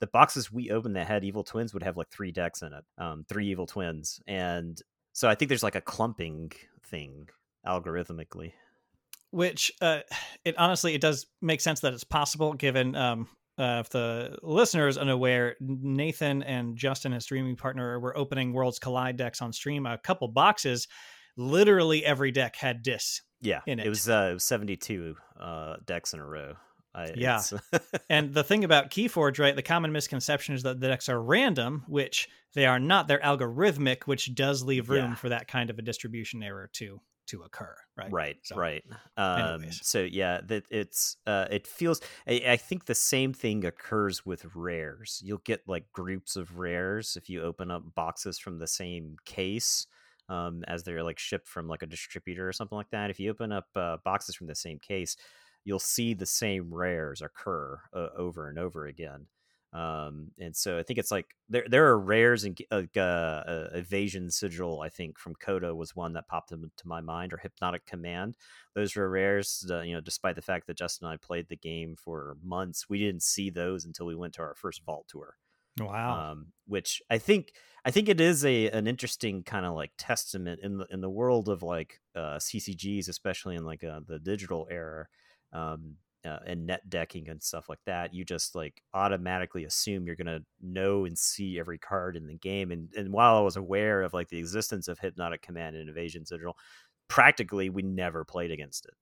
the 0.00 0.06
boxes 0.06 0.52
we 0.52 0.70
opened 0.70 0.96
that 0.96 1.06
had 1.06 1.24
evil 1.24 1.44
twins 1.44 1.72
would 1.72 1.82
have 1.82 1.96
like 1.96 2.08
three 2.10 2.32
decks 2.32 2.62
in 2.62 2.72
it 2.72 2.84
um 2.98 3.24
three 3.28 3.48
evil 3.48 3.66
twins 3.66 4.20
and 4.26 4.80
so 5.12 5.28
i 5.28 5.34
think 5.34 5.48
there's 5.48 5.62
like 5.62 5.74
a 5.74 5.80
clumping 5.80 6.50
thing 6.86 7.28
algorithmically 7.66 8.52
which 9.30 9.72
uh, 9.80 10.00
it 10.44 10.56
honestly 10.58 10.94
it 10.94 11.00
does 11.00 11.26
make 11.42 11.60
sense 11.60 11.80
that 11.80 11.92
it's 11.92 12.04
possible 12.04 12.52
given 12.54 12.94
um, 12.94 13.28
uh, 13.58 13.78
if 13.84 13.88
the 13.90 14.36
listeners 14.42 14.98
unaware 14.98 15.56
nathan 15.60 16.42
and 16.42 16.76
justin 16.76 17.12
his 17.12 17.24
streaming 17.24 17.56
partner 17.56 17.98
were 18.00 18.16
opening 18.16 18.52
worlds 18.52 18.78
collide 18.78 19.16
decks 19.16 19.40
on 19.42 19.52
stream 19.52 19.86
a 19.86 19.98
couple 19.98 20.28
boxes 20.28 20.86
literally 21.36 22.04
every 22.04 22.30
deck 22.30 22.56
had 22.56 22.82
dis 22.82 23.22
yeah 23.40 23.60
In 23.66 23.78
it 23.78 23.86
it. 23.86 23.88
was 23.88 24.08
uh 24.08 24.28
it 24.30 24.34
was 24.34 24.44
72 24.44 25.16
uh 25.38 25.76
decks 25.84 26.12
in 26.14 26.20
a 26.20 26.26
row 26.26 26.54
I, 26.96 27.12
Yeah. 27.14 27.42
and 28.10 28.32
the 28.34 28.42
thing 28.42 28.64
about 28.64 28.90
keyforge 28.90 29.38
right 29.38 29.54
the 29.54 29.62
common 29.62 29.92
misconception 29.92 30.54
is 30.54 30.62
that 30.64 30.80
the 30.80 30.88
decks 30.88 31.08
are 31.08 31.20
random 31.20 31.84
which 31.86 32.28
they 32.54 32.64
are 32.66 32.78
not. 32.80 33.06
They're 33.06 33.20
algorithmic 33.20 34.04
which 34.04 34.34
does 34.34 34.62
leave 34.62 34.88
room 34.88 35.10
Yeah. 35.10 35.14
for 35.14 35.28
that 35.28 35.46
kind 35.46 35.68
of 35.70 35.78
a 35.78 35.82
distribution 35.82 36.42
error 36.42 36.70
to 36.74 37.00
to 37.26 37.42
occur 37.42 37.74
right? 37.96 38.12
Right 38.12 38.36
So, 38.44 38.56
right. 38.56 38.84
Um 39.16 39.70
so 39.72 40.02
yeah 40.02 40.40
that 40.46 40.64
it's 40.70 41.16
uh 41.26 41.46
it 41.50 41.66
feels 41.66 42.00
I, 42.26 42.42
I 42.46 42.56
think 42.56 42.84
the 42.86 42.94
same 42.94 43.32
thing 43.34 43.64
occurs 43.64 44.24
with 44.24 44.46
rares. 44.54 45.20
You'll 45.24 45.38
get 45.38 45.62
like 45.66 45.90
groups 45.92 46.36
of 46.36 46.58
rares 46.58 47.16
if 47.16 47.28
you 47.28 47.42
open 47.42 47.70
up 47.70 47.94
boxes 47.94 48.38
from 48.38 48.58
the 48.58 48.68
same 48.68 49.16
case 49.24 49.86
um 50.28 50.64
as 50.68 50.84
they're 50.84 51.02
like 51.02 51.18
shipped 51.18 51.48
from 51.48 51.68
like 51.68 51.82
a 51.82 51.86
distributor 51.86 52.48
or 52.48 52.52
something 52.52 52.76
like 52.76 52.90
that. 52.90 53.10
If 53.10 53.18
you 53.20 53.30
open 53.30 53.50
up 53.52 53.66
uh, 53.76 53.96
boxes 54.04 54.34
from 54.36 54.46
the 54.46 54.54
same 54.54 54.78
case 54.78 55.16
you'll 55.66 55.78
see 55.78 56.14
the 56.14 56.24
same 56.24 56.72
rares 56.72 57.20
occur 57.20 57.78
uh, 57.92 58.08
over 58.16 58.48
and 58.48 58.58
over 58.58 58.86
again 58.86 59.26
um 59.72 60.28
and 60.38 60.54
so 60.54 60.78
i 60.78 60.82
think 60.82 60.98
it's 60.98 61.10
like 61.10 61.34
there 61.48 61.64
there 61.68 61.86
are 61.88 61.98
rares 61.98 62.44
and 62.44 62.58
like 62.70 62.96
uh, 62.96 63.00
uh 63.00 63.68
evasion 63.74 64.30
sigil 64.30 64.80
i 64.80 64.88
think 64.88 65.18
from 65.18 65.34
CotA 65.34 65.74
was 65.74 65.94
one 65.94 66.12
that 66.12 66.28
popped 66.28 66.52
into 66.52 66.70
my 66.84 67.00
mind 67.00 67.32
or 67.32 67.36
hypnotic 67.36 67.84
command 67.84 68.36
those 68.74 68.94
were 68.94 69.10
rares 69.10 69.66
uh, 69.68 69.80
you 69.80 69.92
know 69.92 70.00
despite 70.00 70.36
the 70.36 70.40
fact 70.40 70.68
that 70.68 70.78
justin 70.78 71.08
and 71.08 71.14
i 71.14 71.16
played 71.16 71.48
the 71.48 71.56
game 71.56 71.96
for 71.96 72.36
months 72.44 72.88
we 72.88 72.98
didn't 72.98 73.24
see 73.24 73.50
those 73.50 73.84
until 73.84 74.06
we 74.06 74.14
went 74.14 74.32
to 74.32 74.40
our 74.40 74.54
first 74.54 74.84
vault 74.84 75.04
tour 75.08 75.34
wow 75.80 76.30
um, 76.30 76.46
which 76.66 77.02
I 77.10 77.18
think 77.18 77.52
I 77.84 77.90
think 77.90 78.08
it 78.08 78.20
is 78.20 78.44
a 78.44 78.68
an 78.70 78.86
interesting 78.86 79.42
kind 79.42 79.66
of 79.66 79.74
like 79.74 79.92
testament 79.98 80.60
in 80.62 80.78
the 80.78 80.86
in 80.90 81.00
the 81.00 81.10
world 81.10 81.48
of 81.48 81.62
like 81.62 82.00
uh, 82.14 82.36
CCGs, 82.38 83.08
especially 83.08 83.56
in 83.56 83.64
like 83.64 83.84
uh, 83.84 84.00
the 84.06 84.18
digital 84.18 84.66
era. 84.70 85.06
Um, 85.52 85.96
uh, 86.24 86.40
and 86.44 86.66
net 86.66 86.80
decking 86.90 87.28
and 87.28 87.40
stuff 87.40 87.68
like 87.68 87.78
that, 87.86 88.12
you 88.12 88.24
just 88.24 88.56
like 88.56 88.82
automatically 88.92 89.62
assume 89.64 90.06
you're 90.06 90.16
gonna 90.16 90.40
know 90.60 91.04
and 91.04 91.16
see 91.16 91.56
every 91.56 91.78
card 91.78 92.16
in 92.16 92.26
the 92.26 92.34
game. 92.34 92.72
And 92.72 92.88
and 92.96 93.12
while 93.12 93.36
I 93.36 93.40
was 93.42 93.56
aware 93.56 94.02
of 94.02 94.12
like 94.12 94.28
the 94.28 94.38
existence 94.38 94.88
of 94.88 94.98
Hypnotic 94.98 95.40
Command 95.42 95.76
and 95.76 95.88
Evasion 95.88 96.26
Sigil, 96.26 96.56
practically 97.06 97.70
we 97.70 97.82
never 97.82 98.24
played 98.24 98.50
against 98.50 98.86
it. 98.86 98.94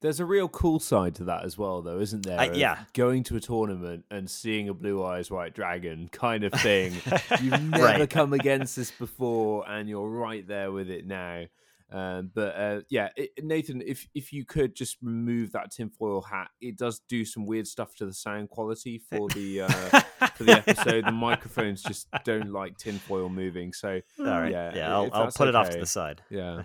There's 0.00 0.18
a 0.20 0.24
real 0.24 0.48
cool 0.48 0.80
side 0.80 1.14
to 1.16 1.24
that 1.24 1.44
as 1.44 1.56
well, 1.56 1.80
though, 1.80 2.00
isn't 2.00 2.24
there? 2.24 2.38
Uh, 2.38 2.52
yeah. 2.54 2.78
Going 2.92 3.22
to 3.24 3.36
a 3.36 3.40
tournament 3.40 4.04
and 4.10 4.28
seeing 4.28 4.68
a 4.68 4.74
blue 4.74 5.04
eyes 5.04 5.30
white 5.30 5.54
dragon 5.54 6.08
kind 6.10 6.42
of 6.42 6.52
thing. 6.54 6.92
You've 7.40 7.62
never 7.62 7.84
Right. 7.84 8.10
come 8.10 8.32
against 8.32 8.74
this 8.74 8.90
before, 8.90 9.68
and 9.68 9.88
you're 9.88 10.08
right 10.08 10.44
there 10.46 10.72
with 10.72 10.90
it 10.90 11.06
now. 11.06 11.44
Um, 11.92 12.30
but 12.34 12.56
uh, 12.56 12.80
yeah, 12.88 13.10
it, 13.16 13.30
Nathan, 13.42 13.82
if 13.84 14.06
if 14.14 14.32
you 14.32 14.44
could 14.44 14.74
just 14.74 14.96
remove 15.02 15.52
that 15.52 15.70
tinfoil 15.70 16.22
hat, 16.22 16.48
it 16.60 16.76
does 16.78 17.00
do 17.08 17.24
some 17.24 17.46
weird 17.46 17.66
stuff 17.66 17.94
to 17.96 18.06
the 18.06 18.14
sound 18.14 18.48
quality 18.50 18.98
for 18.98 19.28
the 19.28 19.62
uh, 19.62 19.68
for 20.34 20.44
the 20.44 20.52
episode. 20.52 21.04
the 21.04 21.12
microphones 21.12 21.82
just 21.82 22.08
don't 22.24 22.50
like 22.52 22.76
tinfoil 22.78 23.28
moving, 23.28 23.72
so 23.72 24.00
All 24.18 24.24
right, 24.24 24.50
Yeah, 24.52 24.74
yeah, 24.74 24.94
I'll, 24.94 25.10
I'll 25.12 25.24
that's 25.24 25.36
put 25.36 25.48
it 25.48 25.54
off 25.54 25.70
to 25.70 25.78
the 25.78 25.86
side. 25.86 26.22
yeah. 26.30 26.62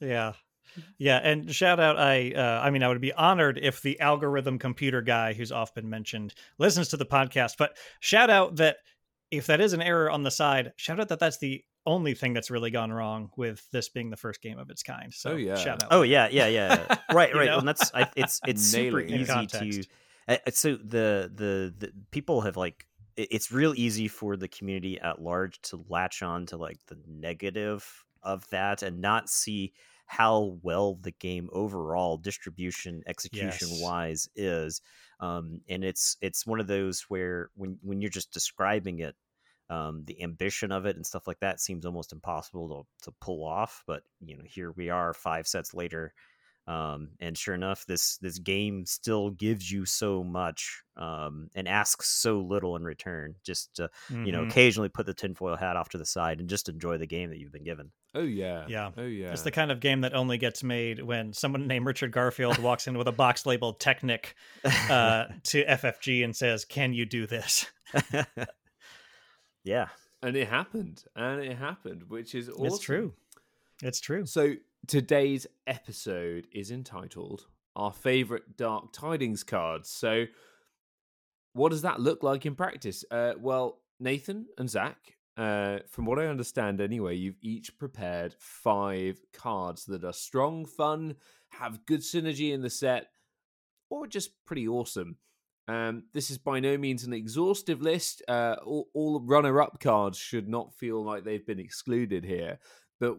Yeah. 0.00 0.32
Yeah, 0.98 1.16
and 1.16 1.52
shout 1.52 1.80
out 1.80 1.98
I 1.98 2.30
uh 2.32 2.60
I 2.62 2.70
mean 2.70 2.82
I 2.82 2.88
would 2.88 3.00
be 3.00 3.12
honored 3.12 3.58
if 3.60 3.80
the 3.82 3.98
algorithm 4.00 4.58
computer 4.58 5.00
guy 5.02 5.32
who's 5.32 5.50
oft 5.50 5.74
been 5.74 5.88
mentioned 5.90 6.34
listens 6.58 6.88
to 6.88 6.96
the 6.96 7.06
podcast, 7.06 7.54
but 7.58 7.76
shout 8.00 8.30
out 8.30 8.56
that 8.56 8.76
if 9.30 9.46
that 9.46 9.60
is 9.60 9.72
an 9.72 9.82
error 9.82 10.10
on 10.10 10.22
the 10.22 10.30
side, 10.30 10.72
shout 10.76 11.00
out 11.00 11.08
that 11.08 11.18
that's 11.18 11.38
the 11.38 11.64
only 11.88 12.14
thing 12.14 12.32
that's 12.34 12.50
really 12.50 12.70
gone 12.70 12.92
wrong 12.92 13.30
with 13.36 13.68
this 13.72 13.88
being 13.88 14.10
the 14.10 14.16
first 14.16 14.42
game 14.42 14.58
of 14.58 14.70
its 14.70 14.82
kind. 14.82 15.12
So 15.12 15.32
Oh, 15.32 15.36
yeah. 15.36 15.56
shout 15.56 15.82
out. 15.82 15.88
Oh 15.90 16.02
yeah, 16.02 16.28
yeah, 16.30 16.46
yeah. 16.46 16.96
right, 17.12 17.32
You 17.32 17.38
right. 17.40 17.46
know? 17.46 17.58
And 17.58 17.66
that's 17.68 17.92
I, 17.94 18.08
it's 18.14 18.40
it's 18.46 18.62
super 18.62 19.00
Nailing 19.00 19.10
it. 19.10 19.20
Easy 19.20 19.46
to. 19.46 19.84
uh, 20.28 20.36
So 20.50 20.76
the, 20.76 21.30
the 21.34 21.74
the 21.78 21.92
people 22.10 22.42
have 22.42 22.56
like 22.56 22.86
it's 23.16 23.50
real 23.50 23.74
easy 23.76 24.06
for 24.06 24.36
the 24.36 24.46
community 24.46 25.00
at 25.00 25.20
large 25.20 25.60
to 25.62 25.84
latch 25.88 26.22
on 26.22 26.46
to 26.46 26.56
like 26.56 26.78
the 26.86 26.96
negative 27.08 28.04
of 28.22 28.48
that 28.50 28.82
and 28.82 29.00
not 29.00 29.28
see 29.28 29.72
how 30.06 30.58
well 30.62 30.94
the 31.02 31.10
game 31.10 31.48
overall 31.52 32.16
distribution 32.16 33.02
execution 33.06 33.68
Yes. 33.70 33.80
wise 33.82 34.28
is 34.36 34.80
um 35.20 35.60
and 35.68 35.84
it's 35.84 36.16
it's 36.22 36.46
one 36.46 36.60
of 36.60 36.66
those 36.66 37.02
where 37.08 37.50
when 37.56 37.78
when 37.82 38.00
you're 38.00 38.08
just 38.10 38.32
describing 38.32 39.00
it 39.00 39.14
um, 39.70 40.02
the 40.06 40.22
ambition 40.22 40.72
of 40.72 40.86
it 40.86 40.96
and 40.96 41.04
stuff 41.06 41.26
like 41.26 41.40
that 41.40 41.60
seems 41.60 41.84
almost 41.84 42.12
impossible 42.12 42.86
to, 43.02 43.04
to 43.10 43.14
pull 43.20 43.44
off. 43.44 43.82
But 43.86 44.02
you 44.20 44.36
know, 44.36 44.44
here 44.46 44.72
we 44.72 44.90
are, 44.90 45.12
five 45.14 45.46
sets 45.46 45.74
later, 45.74 46.14
um, 46.66 47.10
and 47.20 47.36
sure 47.36 47.54
enough, 47.54 47.86
this 47.86 48.18
this 48.18 48.38
game 48.38 48.84
still 48.86 49.30
gives 49.30 49.70
you 49.70 49.84
so 49.86 50.22
much 50.22 50.82
um, 50.98 51.48
and 51.54 51.66
asks 51.66 52.08
so 52.10 52.40
little 52.40 52.76
in 52.76 52.82
return. 52.84 53.34
Just 53.44 53.74
to, 53.76 53.88
you 54.10 54.32
know, 54.32 54.42
Mhm. 54.42 54.50
occasionally 54.50 54.88
put 54.90 55.06
the 55.06 55.14
tinfoil 55.14 55.56
hat 55.56 55.76
off 55.76 55.88
to 55.90 55.98
the 55.98 56.04
side 56.04 56.40
and 56.40 56.48
just 56.48 56.68
enjoy 56.68 56.98
the 56.98 57.06
game 57.06 57.30
that 57.30 57.38
you've 57.38 57.52
been 57.52 57.64
given. 57.64 57.90
Oh 58.14 58.20
yeah. 58.22 58.64
Yeah. 58.68 58.90
Oh 58.96 59.02
yeah. 59.04 59.32
It's 59.32 59.42
the 59.42 59.50
kind 59.50 59.70
of 59.70 59.80
game 59.80 60.00
that 60.02 60.14
only 60.14 60.36
gets 60.38 60.62
made 60.62 61.02
when 61.02 61.32
someone 61.32 61.66
named 61.66 61.86
Richard 61.86 62.10
Garfield 62.12 62.58
walks 62.58 62.86
in 62.86 62.98
with 62.98 63.06
a 63.08 63.12
box 63.12 63.46
labeled 63.46 63.80
Technic 63.80 64.34
uh, 64.64 65.26
to 65.44 65.64
FFG 65.64 66.24
and 66.24 66.34
says, 66.36 66.64
"Can 66.64 66.92
you 66.92 67.04
do 67.06 67.26
this?" 67.26 67.66
yeah, 69.68 69.88
and 70.22 70.34
it 70.34 70.48
happened, 70.48 71.04
and 71.14 71.42
it 71.42 71.58
happened, 71.58 72.04
which 72.08 72.34
is 72.34 72.48
awesome. 72.48 72.66
It's 72.66 72.78
true. 72.78 73.12
It's 73.82 74.00
true. 74.00 74.24
So 74.24 74.54
today's 74.86 75.46
episode 75.66 76.46
is 76.52 76.70
entitled 76.70 77.46
"Our 77.76 77.92
Favorite 77.92 78.56
Dark 78.56 78.94
Tidings 78.94 79.44
Cards." 79.44 79.90
So, 79.90 80.24
what 81.52 81.68
does 81.68 81.82
that 81.82 82.00
look 82.00 82.22
like 82.22 82.46
in 82.46 82.54
practice? 82.54 83.04
Uh, 83.10 83.34
well, 83.38 83.82
Nathan 84.00 84.46
and 84.56 84.70
Zach, 84.70 85.18
uh, 85.36 85.80
from 85.86 86.06
what 86.06 86.18
I 86.18 86.28
understand, 86.28 86.80
anyway, 86.80 87.16
you've 87.16 87.42
each 87.42 87.76
prepared 87.78 88.34
five 88.38 89.20
cards 89.34 89.84
that 89.84 90.02
are 90.02 90.14
strong, 90.14 90.64
fun, 90.64 91.16
have 91.50 91.84
good 91.84 92.00
synergy 92.00 92.54
in 92.54 92.62
the 92.62 92.70
set, 92.70 93.08
or 93.90 94.06
just 94.06 94.30
pretty 94.46 94.66
awesome. 94.66 95.18
Um, 95.68 96.04
this 96.14 96.30
is 96.30 96.38
by 96.38 96.60
no 96.60 96.78
means 96.78 97.04
an 97.04 97.12
exhaustive 97.12 97.82
list. 97.82 98.22
Uh, 98.26 98.56
all, 98.64 98.88
all 98.94 99.20
runner-up 99.20 99.80
cards 99.80 100.16
should 100.16 100.48
not 100.48 100.74
feel 100.74 101.04
like 101.04 101.24
they've 101.24 101.46
been 101.46 101.60
excluded 101.60 102.24
here. 102.24 102.58
But 102.98 103.18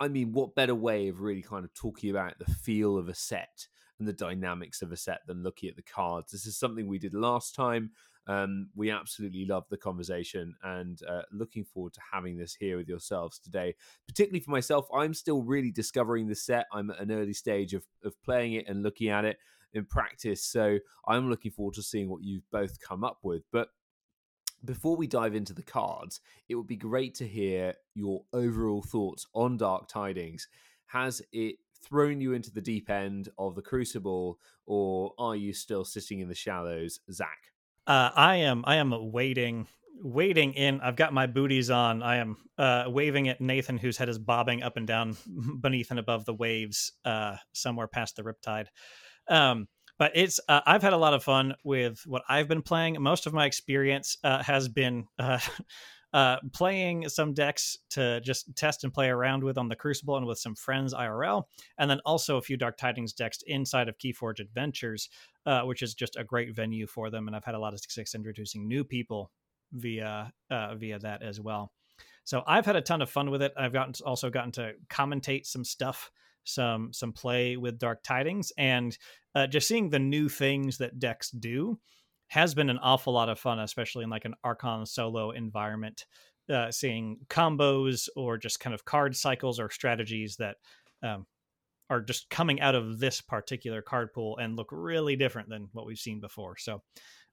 I 0.00 0.08
mean, 0.08 0.32
what 0.32 0.56
better 0.56 0.74
way 0.74 1.08
of 1.08 1.20
really 1.20 1.42
kind 1.42 1.64
of 1.64 1.72
talking 1.72 2.10
about 2.10 2.38
the 2.38 2.52
feel 2.52 2.98
of 2.98 3.08
a 3.08 3.14
set 3.14 3.68
and 4.00 4.08
the 4.08 4.12
dynamics 4.12 4.82
of 4.82 4.90
a 4.90 4.96
set 4.96 5.20
than 5.28 5.44
looking 5.44 5.68
at 5.68 5.76
the 5.76 5.82
cards? 5.82 6.32
This 6.32 6.46
is 6.46 6.58
something 6.58 6.88
we 6.88 6.98
did 6.98 7.14
last 7.14 7.54
time. 7.54 7.92
Um, 8.26 8.70
we 8.74 8.90
absolutely 8.90 9.44
loved 9.44 9.66
the 9.70 9.76
conversation 9.76 10.54
and 10.62 10.98
uh, 11.08 11.22
looking 11.30 11.64
forward 11.64 11.92
to 11.92 12.00
having 12.12 12.38
this 12.38 12.54
here 12.54 12.76
with 12.78 12.88
yourselves 12.88 13.38
today. 13.38 13.74
Particularly 14.08 14.40
for 14.40 14.50
myself, 14.50 14.88
I'm 14.92 15.14
still 15.14 15.42
really 15.42 15.70
discovering 15.70 16.26
the 16.26 16.34
set. 16.34 16.66
I'm 16.72 16.90
at 16.90 17.00
an 17.00 17.12
early 17.12 17.34
stage 17.34 17.74
of, 17.74 17.84
of 18.02 18.20
playing 18.22 18.54
it 18.54 18.66
and 18.66 18.82
looking 18.82 19.10
at 19.10 19.26
it 19.26 19.36
in 19.74 19.84
practice. 19.86 20.44
So 20.44 20.78
I'm 21.06 21.30
looking 21.30 21.50
forward 21.50 21.74
to 21.74 21.82
seeing 21.82 22.08
what 22.08 22.22
you've 22.22 22.48
both 22.50 22.80
come 22.80 23.04
up 23.04 23.18
with. 23.22 23.42
But 23.52 23.68
before 24.64 24.96
we 24.96 25.06
dive 25.06 25.34
into 25.34 25.52
the 25.52 25.62
cards, 25.62 26.20
it 26.48 26.54
would 26.54 26.66
be 26.66 26.76
great 26.76 27.14
to 27.16 27.26
hear 27.26 27.74
your 27.94 28.24
overall 28.32 28.82
thoughts 28.82 29.26
on 29.34 29.56
Dark 29.56 29.88
Tidings. 29.88 30.48
Has 30.86 31.22
it 31.32 31.56
thrown 31.84 32.20
you 32.20 32.32
into 32.32 32.50
the 32.50 32.60
deep 32.60 32.88
end 32.88 33.28
of 33.38 33.54
the 33.54 33.62
Crucible, 33.62 34.38
or 34.66 35.12
are 35.18 35.36
you 35.36 35.52
still 35.52 35.84
sitting 35.84 36.20
in 36.20 36.28
the 36.28 36.34
shallows, 36.34 37.00
Zach? 37.10 37.52
Uh, 37.86 38.10
I 38.14 38.36
am. 38.36 38.64
I 38.66 38.76
am 38.76 39.12
waiting, 39.12 39.66
waiting 40.00 40.54
in. 40.54 40.80
I've 40.80 40.96
got 40.96 41.12
my 41.12 41.26
booties 41.26 41.70
on. 41.70 42.02
I 42.02 42.16
am 42.16 42.36
uh, 42.56 42.84
waving 42.88 43.28
at 43.28 43.40
Nathan, 43.40 43.76
whose 43.76 43.98
head 43.98 44.08
is 44.08 44.18
bobbing 44.18 44.62
up 44.62 44.76
and 44.76 44.86
down 44.86 45.16
beneath 45.60 45.90
and 45.90 45.98
above 45.98 46.24
the 46.24 46.34
waves, 46.34 46.92
uh, 47.04 47.36
somewhere 47.52 47.86
past 47.86 48.16
the 48.16 48.22
riptide. 48.22 48.66
Um, 49.28 49.68
but 49.98 50.12
it's. 50.14 50.40
Uh, 50.48 50.60
I've 50.66 50.82
had 50.82 50.92
a 50.92 50.98
lot 50.98 51.14
of 51.14 51.22
fun 51.22 51.54
with 51.64 52.02
what 52.06 52.22
I've 52.28 52.48
been 52.48 52.62
playing. 52.62 52.96
Most 53.00 53.26
of 53.26 53.32
my 53.32 53.46
experience 53.46 54.16
uh, 54.24 54.42
has 54.42 54.68
been. 54.68 55.06
Uh, 55.18 55.38
Uh, 56.14 56.38
playing 56.52 57.08
some 57.08 57.34
decks 57.34 57.76
to 57.90 58.20
just 58.20 58.54
test 58.54 58.84
and 58.84 58.94
play 58.94 59.08
around 59.08 59.42
with 59.42 59.58
on 59.58 59.68
the 59.68 59.74
Crucible 59.74 60.16
and 60.16 60.24
with 60.24 60.38
some 60.38 60.54
friends 60.54 60.94
IRL, 60.94 61.42
and 61.76 61.90
then 61.90 61.98
also 62.06 62.36
a 62.36 62.40
few 62.40 62.56
Dark 62.56 62.76
Tidings 62.76 63.12
decks 63.12 63.42
inside 63.48 63.88
of 63.88 63.98
Keyforge 63.98 64.38
Adventures, 64.38 65.08
uh, 65.44 65.62
which 65.62 65.82
is 65.82 65.92
just 65.92 66.14
a 66.14 66.22
great 66.22 66.54
venue 66.54 66.86
for 66.86 67.10
them. 67.10 67.26
And 67.26 67.34
I've 67.34 67.44
had 67.44 67.56
a 67.56 67.58
lot 67.58 67.74
of 67.74 67.80
success 67.80 68.14
introducing 68.14 68.68
new 68.68 68.84
people 68.84 69.32
via 69.72 70.32
uh, 70.52 70.76
via 70.76 71.00
that 71.00 71.24
as 71.24 71.40
well. 71.40 71.72
So 72.22 72.44
I've 72.46 72.64
had 72.64 72.76
a 72.76 72.80
ton 72.80 73.02
of 73.02 73.10
fun 73.10 73.32
with 73.32 73.42
it. 73.42 73.52
I've 73.56 73.72
gotten 73.72 73.94
also 74.06 74.30
gotten 74.30 74.52
to 74.52 74.74
commentate 74.88 75.46
some 75.46 75.64
stuff, 75.64 76.12
some 76.44 76.92
some 76.92 77.12
play 77.12 77.56
with 77.56 77.78
Dark 77.78 78.02
Tidings, 78.02 78.52
and 78.56 78.96
uh, 79.34 79.46
just 79.46 79.68
seeing 79.68 79.90
the 79.90 79.98
new 79.98 80.28
things 80.28 80.78
that 80.78 80.98
decks 80.98 81.30
do 81.30 81.78
has 82.28 82.54
been 82.54 82.70
an 82.70 82.78
awful 82.78 83.12
lot 83.12 83.28
of 83.28 83.38
fun, 83.38 83.58
especially 83.58 84.04
in 84.04 84.10
like 84.10 84.24
an 84.24 84.34
Archon 84.44 84.86
solo 84.86 85.30
environment. 85.30 86.06
Uh, 86.46 86.70
seeing 86.70 87.16
combos 87.30 88.06
or 88.16 88.36
just 88.36 88.60
kind 88.60 88.74
of 88.74 88.84
card 88.84 89.16
cycles 89.16 89.58
or 89.58 89.70
strategies 89.70 90.36
that 90.36 90.56
um, 91.02 91.24
are 91.88 92.02
just 92.02 92.28
coming 92.28 92.60
out 92.60 92.74
of 92.74 92.98
this 92.98 93.22
particular 93.22 93.80
card 93.80 94.12
pool 94.12 94.36
and 94.36 94.56
look 94.56 94.68
really 94.70 95.16
different 95.16 95.48
than 95.48 95.68
what 95.72 95.86
we've 95.86 95.98
seen 95.98 96.20
before. 96.20 96.56
So 96.58 96.82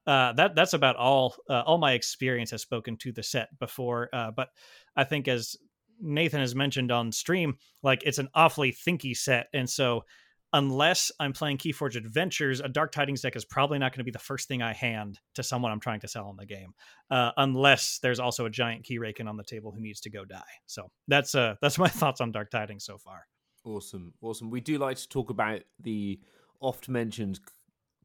uh, 0.08 0.34
that 0.34 0.56
that's 0.56 0.74
about 0.74 0.96
all. 0.96 1.36
Uh, 1.50 1.62
all 1.62 1.78
my 1.78 1.94
experience 1.94 2.52
has 2.52 2.62
spoken 2.62 2.98
to 2.98 3.12
the 3.12 3.24
set 3.24 3.50
before, 3.60 4.10
uh, 4.14 4.32
but 4.32 4.50
I 4.96 5.04
think 5.04 5.28
as 5.28 5.58
Nathan 6.02 6.40
has 6.42 6.56
mentioned 6.56 6.92
on 6.92 7.12
stream, 7.12 7.58
like 7.84 8.04
it's 8.04 8.18
an 8.18 8.30
awfully 8.34 8.72
thinky 8.72 9.16
set, 9.16 9.48
and 9.54 9.70
so 9.70 10.04
unless 10.54 11.12
I'm 11.20 11.34
playing 11.34 11.58
Keyforge 11.58 11.96
Adventures, 11.96 12.60
a 12.60 12.68
Dark 12.68 12.92
Tidings 12.92 13.22
deck 13.22 13.36
is 13.36 13.46
probably 13.46 13.80
not 13.80 13.92
going 13.92 14.00
to 14.00 14.04
be 14.04 14.12
the 14.12 14.20
first 14.20 14.48
thing 14.48 14.62
I 14.62 14.74
hand 14.74 15.20
to 15.36 15.44
someone 15.44 15.72
I'm 15.72 15.80
trying 15.80 16.02
to 16.02 16.08
sell 16.08 16.30
in 16.30 16.36
the 16.36 16.46
game, 16.46 16.74
uh, 17.10 17.32
unless 17.38 18.00
there's 18.00 18.20
also 18.20 18.46
a 18.46 18.50
giant 18.50 18.84
key 18.84 19.00
raken 19.00 19.30
on 19.30 19.38
the 19.38 19.44
table 19.44 19.72
who 19.72 19.82
needs 19.82 20.02
to 20.02 20.10
go 20.10 20.26
die. 20.26 20.42
So 20.66 20.92
that's 21.08 21.36
uh 21.36 21.56
that's 21.62 21.78
my 21.78 21.88
thoughts 21.88 22.22
on 22.22 22.32
Dark 22.32 22.52
Tidings 22.52 22.86
so 22.86 22.98
far. 22.98 23.26
Awesome, 23.64 24.14
awesome. 24.22 24.50
We 24.50 24.62
do 24.62 24.78
like 24.78 24.98
to 24.98 25.08
talk 25.08 25.30
about 25.30 25.62
the 25.80 26.20
oft 26.60 26.90
mentioned 26.90 27.40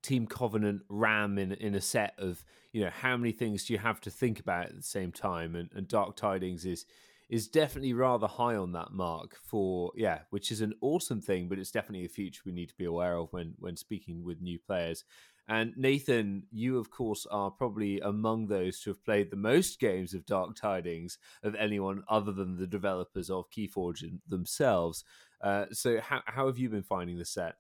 Team 0.03 0.27
Covenant 0.27 0.83
RAM 0.89 1.39
in 1.39 1.53
in 1.53 1.75
a 1.75 1.81
set 1.81 2.15
of 2.19 2.45
you 2.73 2.85
know 2.85 2.91
how 2.91 3.17
many 3.17 3.33
things 3.33 3.65
do 3.65 3.73
you 3.73 3.79
have 3.79 4.01
to 4.03 4.11
think 4.11 4.39
about 4.39 4.67
at 4.67 4.77
the 4.77 4.83
same 4.83 5.11
time, 5.11 5.55
and, 5.55 5.71
and 5.75 5.89
Dark 5.89 6.17
Tidings 6.17 6.65
is 6.65 6.87
is 7.29 7.49
definitely 7.49 7.93
rather 7.93 8.27
high 8.27 8.55
on 8.55 8.73
that 8.73 8.93
mark 8.93 9.37
for 9.43 9.93
yeah, 9.97 10.21
which 10.31 10.51
is 10.53 10.61
an 10.61 10.75
awesome 10.81 11.21
thing, 11.21 11.49
but 11.49 11.59
it's 11.59 11.71
definitely 11.71 12.07
a 12.07 12.11
feature 12.11 12.43
we 12.45 12.53
need 12.53 12.69
to 12.69 12.77
be 12.77 12.85
aware 12.85 13.17
of 13.17 13.33
when 13.33 13.55
when 13.59 13.77
speaking 13.77 14.25
with 14.25 14.41
new 14.41 14.59
players. 14.59 15.05
And 15.49 15.75
Nathan, 15.77 16.45
you 16.51 16.79
of 16.79 16.91
course 16.91 17.27
are 17.31 17.51
probably 17.51 18.01
among 18.01 18.49
those 18.49 18.81
to 18.81 18.91
have 18.91 19.05
played 19.05 19.31
the 19.31 19.37
most 19.37 19.79
games 19.79 20.13
of 20.13 20.27
Dark 20.27 20.57
Tidings 20.57 21.19
of 21.43 21.55
anyone 21.55 22.03
other 22.09 22.33
than 22.33 22.57
the 22.57 22.67
developers 22.67 23.31
of 23.31 23.51
Keyforge 23.51 24.05
themselves. 24.29 25.05
Uh, 25.41 25.67
so 25.73 26.01
how 26.01 26.23
how 26.27 26.47
have 26.47 26.59
you 26.59 26.69
been 26.69 26.83
finding 26.83 27.19
the 27.19 27.25
set? 27.25 27.57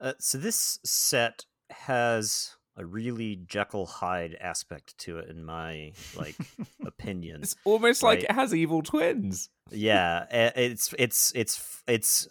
Uh, 0.00 0.12
so 0.18 0.38
this 0.38 0.78
set 0.84 1.44
has 1.70 2.56
a 2.76 2.84
really 2.84 3.36
Jekyll 3.46 3.86
Hyde 3.86 4.36
aspect 4.40 4.96
to 4.98 5.18
it, 5.18 5.30
in 5.30 5.44
my 5.44 5.92
like 6.16 6.36
opinion. 6.86 7.42
It's 7.42 7.56
almost 7.64 8.02
like 8.02 8.24
it 8.24 8.32
has 8.32 8.54
evil 8.54 8.82
twins. 8.82 9.50
yeah, 9.70 10.26
eh, 10.30 10.50
it's 10.56 10.94
it's 10.98 11.32
it's 11.34 11.82
it's 11.86 12.28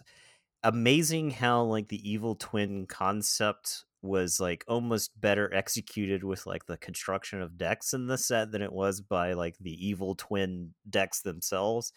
amazing 0.64 1.32
how 1.32 1.64
like 1.64 1.88
the 1.90 2.10
evil 2.10 2.36
twin 2.36 2.86
concept 2.88 3.86
was 4.02 4.40
like 4.40 4.64
almost 4.68 5.20
better 5.20 5.52
executed 5.54 6.24
with 6.24 6.46
like 6.46 6.66
the 6.66 6.78
construction 6.78 7.42
of 7.42 7.58
decks 7.58 7.94
in 7.94 8.08
the 8.08 8.18
set 8.18 8.52
than 8.52 8.62
it 8.62 8.72
was 8.72 9.02
by 9.02 9.34
like 9.34 9.56
the 9.60 9.88
evil 9.88 10.16
twin 10.16 10.74
decks 10.90 11.22
themselves 11.22 11.92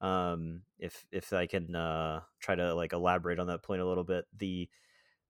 um 0.00 0.62
if 0.78 1.04
if 1.12 1.32
i 1.32 1.46
can 1.46 1.74
uh 1.76 2.20
try 2.40 2.54
to 2.54 2.74
like 2.74 2.92
elaborate 2.92 3.38
on 3.38 3.46
that 3.46 3.62
point 3.62 3.80
a 3.80 3.86
little 3.86 4.04
bit 4.04 4.24
the 4.36 4.68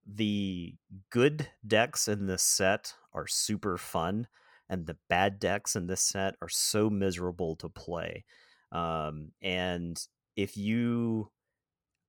the 0.05 0.75
good 1.09 1.47
decks 1.65 2.07
in 2.07 2.27
this 2.27 2.43
set 2.43 2.93
are 3.13 3.27
super 3.27 3.77
fun 3.77 4.27
and 4.69 4.85
the 4.85 4.97
bad 5.09 5.39
decks 5.39 5.75
in 5.75 5.87
this 5.87 6.01
set 6.01 6.35
are 6.41 6.49
so 6.49 6.89
miserable 6.89 7.55
to 7.55 7.69
play 7.69 8.25
um 8.71 9.31
and 9.41 10.07
if 10.35 10.57
you 10.57 11.29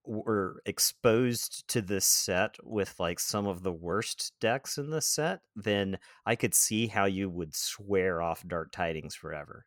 were 0.07 0.61
exposed 0.67 1.67
to 1.69 1.81
this 1.81 2.05
set 2.07 2.57
with 2.63 2.95
like 2.99 3.19
some 3.19 3.47
of 3.47 3.63
the 3.63 3.73
worst 3.73 4.33
decks 4.41 4.77
in 4.77 4.91
this 4.91 5.07
set, 5.07 5.41
then 5.57 5.99
I 6.27 6.37
could 6.37 6.55
see 6.55 6.87
how 6.87 7.07
you 7.07 7.31
would 7.31 7.55
swear 7.55 8.21
off 8.21 8.47
Dark 8.47 8.71
Tidings 8.71 9.15
forever. 9.15 9.65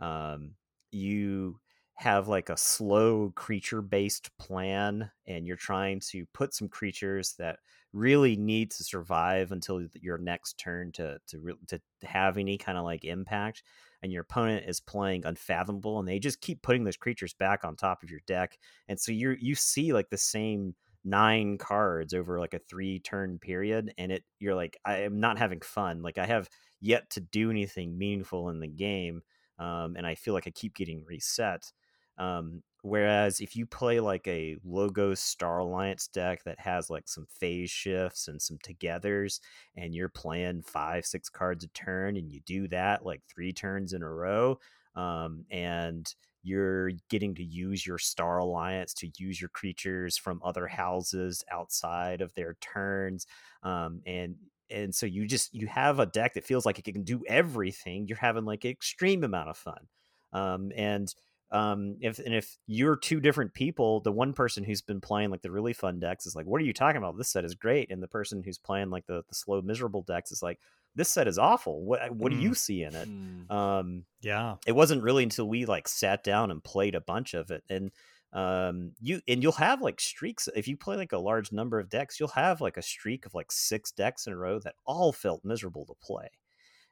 Um, 0.00 0.52
you 0.90 1.60
have 1.94 2.28
like 2.28 2.48
a 2.48 2.56
slow 2.56 3.30
creature 3.36 3.82
based 3.82 4.36
plan, 4.38 5.10
and 5.26 5.46
you're 5.46 5.56
trying 5.56 6.00
to 6.00 6.26
put 6.26 6.54
some 6.54 6.68
creatures 6.68 7.34
that 7.38 7.58
really 7.92 8.36
need 8.36 8.70
to 8.72 8.82
survive 8.84 9.52
until 9.52 9.86
your 9.94 10.18
next 10.18 10.58
turn 10.58 10.90
to 10.92 11.18
to 11.28 11.38
re- 11.40 11.54
to 11.68 11.80
have 12.02 12.36
any 12.36 12.58
kind 12.58 12.76
of 12.76 12.84
like 12.84 13.04
impact 13.04 13.62
and 14.02 14.12
your 14.12 14.22
opponent 14.22 14.68
is 14.68 14.80
playing 14.80 15.24
unfathomable 15.24 15.98
and 15.98 16.08
they 16.08 16.18
just 16.18 16.40
keep 16.40 16.60
putting 16.62 16.84
those 16.84 16.96
creatures 16.96 17.34
back 17.34 17.64
on 17.64 17.76
top 17.76 18.02
of 18.02 18.10
your 18.10 18.20
deck 18.26 18.58
and 18.88 18.98
so 18.98 19.12
you 19.12 19.36
you 19.40 19.54
see 19.54 19.92
like 19.92 20.10
the 20.10 20.18
same 20.18 20.74
nine 21.04 21.58
cards 21.58 22.14
over 22.14 22.40
like 22.40 22.54
a 22.54 22.58
three 22.58 22.98
turn 22.98 23.38
period 23.38 23.92
and 23.98 24.10
it 24.10 24.24
you're 24.38 24.54
like 24.54 24.76
i 24.84 24.98
am 24.98 25.20
not 25.20 25.38
having 25.38 25.60
fun 25.60 26.02
like 26.02 26.18
i 26.18 26.26
have 26.26 26.48
yet 26.80 27.08
to 27.10 27.20
do 27.20 27.50
anything 27.50 27.96
meaningful 27.96 28.48
in 28.48 28.58
the 28.60 28.66
game 28.66 29.22
um, 29.58 29.94
and 29.96 30.06
i 30.06 30.14
feel 30.14 30.34
like 30.34 30.46
i 30.46 30.50
keep 30.50 30.74
getting 30.74 31.04
reset 31.04 31.70
um, 32.18 32.62
whereas 32.82 33.40
if 33.40 33.56
you 33.56 33.66
play 33.66 33.98
like 33.98 34.26
a 34.28 34.56
Logo 34.64 35.14
star 35.14 35.58
alliance 35.58 36.06
deck 36.08 36.44
that 36.44 36.60
has 36.60 36.90
like 36.90 37.08
some 37.08 37.26
phase 37.40 37.70
shifts 37.70 38.28
and 38.28 38.40
some 38.40 38.58
togethers 38.58 39.40
and 39.76 39.94
you're 39.94 40.08
playing 40.08 40.62
five 40.62 41.06
six 41.06 41.28
cards 41.28 41.64
a 41.64 41.68
turn 41.68 42.16
and 42.16 42.30
you 42.30 42.40
do 42.40 42.68
that 42.68 43.04
like 43.04 43.22
three 43.32 43.52
turns 43.52 43.94
in 43.94 44.02
a 44.02 44.08
row 44.08 44.58
um, 44.96 45.44
and 45.50 46.14
you're 46.42 46.90
getting 47.08 47.34
to 47.34 47.42
use 47.42 47.86
your 47.86 47.98
star 47.98 48.38
alliance 48.38 48.92
to 48.92 49.10
use 49.16 49.40
your 49.40 49.48
creatures 49.48 50.18
from 50.18 50.40
other 50.44 50.66
houses 50.66 51.42
outside 51.50 52.20
of 52.20 52.34
their 52.34 52.54
turns 52.60 53.26
um, 53.62 54.00
and 54.06 54.36
and 54.70 54.94
so 54.94 55.06
you 55.06 55.26
just 55.26 55.54
you 55.54 55.66
have 55.66 56.00
a 56.00 56.06
deck 56.06 56.34
that 56.34 56.44
feels 56.44 56.66
like 56.66 56.78
it 56.78 56.84
can 56.84 57.02
do 57.02 57.22
everything 57.28 58.06
you're 58.06 58.18
having 58.18 58.44
like 58.44 58.64
an 58.64 58.70
extreme 58.70 59.24
amount 59.24 59.48
of 59.48 59.56
fun 59.56 59.88
um, 60.32 60.70
and 60.76 61.14
um, 61.54 61.96
if 62.00 62.18
and 62.18 62.34
if 62.34 62.58
you're 62.66 62.96
two 62.96 63.20
different 63.20 63.54
people 63.54 64.00
the 64.00 64.12
one 64.12 64.32
person 64.34 64.64
who's 64.64 64.82
been 64.82 65.00
playing 65.00 65.30
like 65.30 65.42
the 65.42 65.50
really 65.52 65.72
fun 65.72 66.00
decks 66.00 66.26
is 66.26 66.36
like 66.36 66.46
what 66.46 66.60
are 66.60 66.64
you 66.64 66.74
talking 66.74 66.98
about? 66.98 67.16
This 67.18 67.30
set 67.30 67.44
is 67.44 67.54
great. 67.54 67.90
And 67.90 68.02
the 68.02 68.08
person 68.08 68.42
who's 68.42 68.58
playing 68.58 68.90
like 68.90 69.06
the, 69.06 69.24
the 69.28 69.34
slow 69.34 69.62
miserable 69.62 70.02
decks 70.02 70.32
is 70.32 70.42
like 70.42 70.60
this 70.94 71.10
set 71.10 71.28
is 71.28 71.38
awful. 71.38 71.82
What 71.84 72.14
what 72.14 72.30
do 72.30 72.36
Mm. 72.36 72.42
you 72.42 72.54
see 72.54 72.82
in 72.82 72.94
it? 72.96 73.10
Um 73.48 74.06
Yeah. 74.20 74.56
it 74.66 74.72
wasn't 74.72 75.02
really 75.02 75.22
until 75.24 75.48
we 75.48 75.66
like 75.66 75.88
sat 75.88 76.24
down 76.24 76.50
and 76.50 76.64
played 76.64 76.94
a 76.94 77.00
bunch 77.00 77.34
of 77.34 77.50
it. 77.50 77.64
And 77.70 77.92
um 78.32 78.92
you 79.00 79.20
and 79.28 79.42
you'll 79.42 79.52
have 79.52 79.82
like 79.82 80.00
streaks 80.00 80.48
if 80.56 80.66
you 80.68 80.76
play 80.76 80.96
like 80.96 81.12
a 81.12 81.18
large 81.18 81.52
number 81.52 81.78
of 81.78 81.88
decks 81.88 82.18
you'll 82.18 82.28
have 82.30 82.60
like 82.60 82.76
a 82.76 82.82
streak 82.82 83.26
of 83.26 83.34
like 83.34 83.52
six 83.52 83.92
decks 83.92 84.26
in 84.26 84.32
a 84.32 84.36
row 84.36 84.58
that 84.60 84.74
all 84.86 85.12
felt 85.12 85.44
miserable 85.44 85.86
to 85.86 85.94
play. 86.02 86.28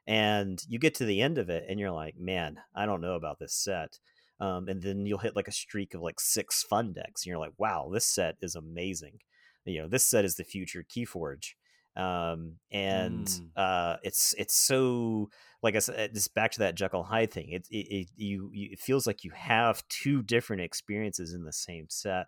And 0.07 0.61
you 0.69 0.79
get 0.81 0.97
to 0.97 1.05
the 1.05 1.23
end 1.23 1.39
of 1.39 1.49
it 1.49 1.65
and 1.69 1.79
you're 1.79 1.93
like 1.93 2.17
man 2.19 2.61
i 2.75 2.87
don't 2.87 3.01
know 3.01 3.15
about 3.15 3.39
this 3.39 3.55
set 3.55 3.99
um, 4.43 4.69
and 4.69 4.83
then 4.83 5.07
you'll 5.07 5.19
hit 5.19 5.37
like 5.37 5.49
a 5.49 5.53
streak 5.53 5.95
of 5.95 6.03
like 6.03 6.21
six 6.21 6.63
fun 6.63 6.93
decks 6.93 7.23
and 7.23 7.31
you're 7.31 7.39
like 7.39 7.55
wow 7.59 7.89
this 7.93 8.05
set 8.05 8.35
is 8.43 8.55
amazing 8.55 9.19
you 9.65 9.81
know 9.81 9.89
this 9.89 10.05
set 10.07 10.25
is 10.25 10.35
the 10.37 10.45
future 10.45 10.85
keyforge 10.85 11.55
um, 11.95 12.57
and 12.71 13.27
Mm. 13.27 13.51
uh, 13.55 13.97
it's 14.03 14.35
it's 14.39 14.55
so 14.55 15.29
like 15.63 15.77
I 15.77 15.79
said, 15.79 16.15
just 16.15 16.35
back 16.35 16.51
to 16.53 16.61
that 16.61 16.75
Jekyll 16.75 17.03
Hyde 17.05 17.31
thing. 17.31 17.51
It, 17.51 17.67
it, 17.71 17.87
it 17.95 18.09
you, 18.17 18.51
you 18.53 18.71
it 18.73 18.81
feels 18.81 19.07
like 19.07 19.25
you 19.25 19.31
have 19.33 19.87
two 19.89 20.23
different 20.23 20.63
experiences 20.63 21.35
in 21.35 21.45
the 21.45 21.53
same 21.53 21.87
set. 21.91 22.27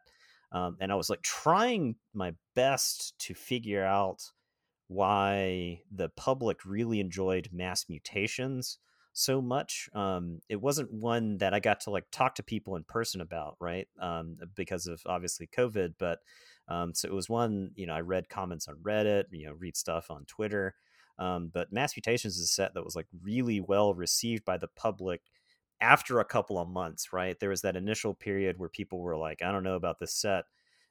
Um, 0.53 0.77
and 0.81 0.93
I 0.93 0.95
was 0.95 1.09
like 1.11 1.23
trying 1.23 1.97
my 2.13 2.35
best 2.55 3.15
to 3.21 3.35
figure 3.35 3.85
out 3.85 4.21
why 4.89 5.81
the 5.91 6.11
public 6.11 6.65
really 6.65 7.01
enjoyed 7.01 7.49
mass 7.53 7.87
mutations 7.89 8.79
so 9.15 9.41
much. 9.41 9.89
Um, 9.95 10.41
it 10.49 10.61
wasn't 10.61 10.93
one 10.93 11.39
that 11.39 11.55
I 11.55 11.61
got 11.61 11.81
to 11.81 11.91
like 11.91 12.05
talk 12.11 12.35
to 12.37 12.43
people 12.43 12.77
in 12.77 12.85
person 12.85 13.21
about, 13.21 13.57
right? 13.61 13.89
Um, 14.01 14.37
because 14.55 14.87
of 14.87 15.01
obviously 15.07 15.49
COVID, 15.57 15.95
but 15.99 16.19
um, 16.69 16.95
so 16.95 17.09
it 17.09 17.15
was 17.15 17.29
one, 17.29 17.71
you 17.77 17.87
know, 17.87 17.95
I 17.95 18.01
read 18.01 18.29
comments 18.29 18.69
on 18.69 18.77
Reddit, 18.83 19.25
you 19.31 19.47
know, 19.47 19.53
read 19.53 19.77
stuff 19.77 20.11
on 20.11 20.25
Twitter. 20.27 20.75
Um, 21.19 21.51
but 21.53 21.73
Mass 21.73 21.95
Mutations 21.97 22.37
is 22.37 22.45
a 22.45 22.47
set 22.49 22.75
that 22.75 22.85
was 22.85 22.97
like 22.97 23.07
really 23.23 23.61
well 23.61 23.95
received 23.95 24.45
by 24.45 24.59
the 24.59 24.69
public 24.69 25.21
after 25.81 26.19
a 26.19 26.25
couple 26.25 26.59
of 26.59 26.69
months, 26.69 27.13
right? 27.13 27.39
There 27.39 27.51
was 27.51 27.63
that 27.63 27.77
initial 27.77 28.15
period 28.15 28.59
where 28.59 28.69
people 28.69 29.01
were 29.01 29.17
like, 29.17 29.43
I 29.43 29.53
don't 29.53 29.63
know 29.65 29.77
about 29.77 29.99
this 29.99 30.15
set. 30.15 30.45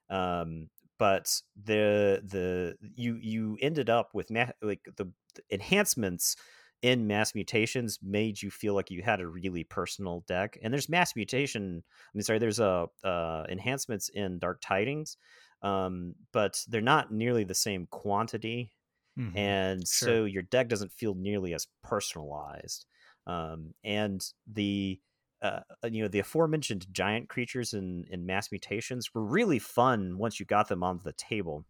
Um, 0.09 0.69
but 0.99 1.41
the 1.62 2.21
the 2.23 2.75
you 2.95 3.15
you 3.15 3.57
ended 3.62 3.89
up 3.89 4.13
with 4.13 4.29
ma- 4.29 4.51
like 4.62 4.81
the, 4.95 5.12
the 5.36 5.41
enhancements 5.51 6.36
in 6.84 7.08
mass 7.08 7.36
mutations 7.36 8.00
made 8.04 8.41
you 8.43 8.52
feel 8.52 8.76
like 8.76 8.91
you 8.91 9.04
had 9.04 9.22
a 9.22 9.28
really 9.28 9.65
personal 9.65 10.22
deck 10.28 10.58
and 10.63 10.74
there's 10.74 10.89
mass 10.89 11.15
mutation 11.15 11.84
i 11.88 12.12
mean 12.13 12.24
sorry 12.24 12.39
there's 12.39 12.60
a 12.60 12.88
uh, 13.06 13.46
enhancements 13.50 14.10
in 14.10 14.39
dark 14.39 14.62
tidings 14.62 15.17
um, 15.63 16.15
but 16.34 16.63
they're 16.67 16.82
not 16.82 17.12
nearly 17.12 17.46
the 17.46 17.56
same 17.56 17.88
quantity 17.88 18.76
Mhm. 19.15 19.36
and 19.36 19.88
Sure. 19.89 20.19
so 20.19 20.26
your 20.26 20.43
deck 20.43 20.67
doesn't 20.69 20.91
feel 20.91 21.15
nearly 21.15 21.54
as 21.54 21.67
personalized 21.84 22.86
um, 23.28 23.74
and 23.84 24.22
the 24.48 25.02
uh, 25.41 25.62
you 25.86 26.02
know 26.02 26.08
the 26.08 26.19
aforementioned 26.19 26.88
giant 26.93 27.30
creatures 27.30 27.74
in 27.74 28.06
in 28.10 28.26
mass 28.26 28.52
mutations 28.52 29.13
were 29.13 29.24
really 29.26 29.60
fun 29.60 30.17
once 30.17 30.39
you 30.39 30.46
got 30.46 30.69
them 30.69 30.84
onto 30.84 31.04
the 31.04 31.13
table 31.13 31.65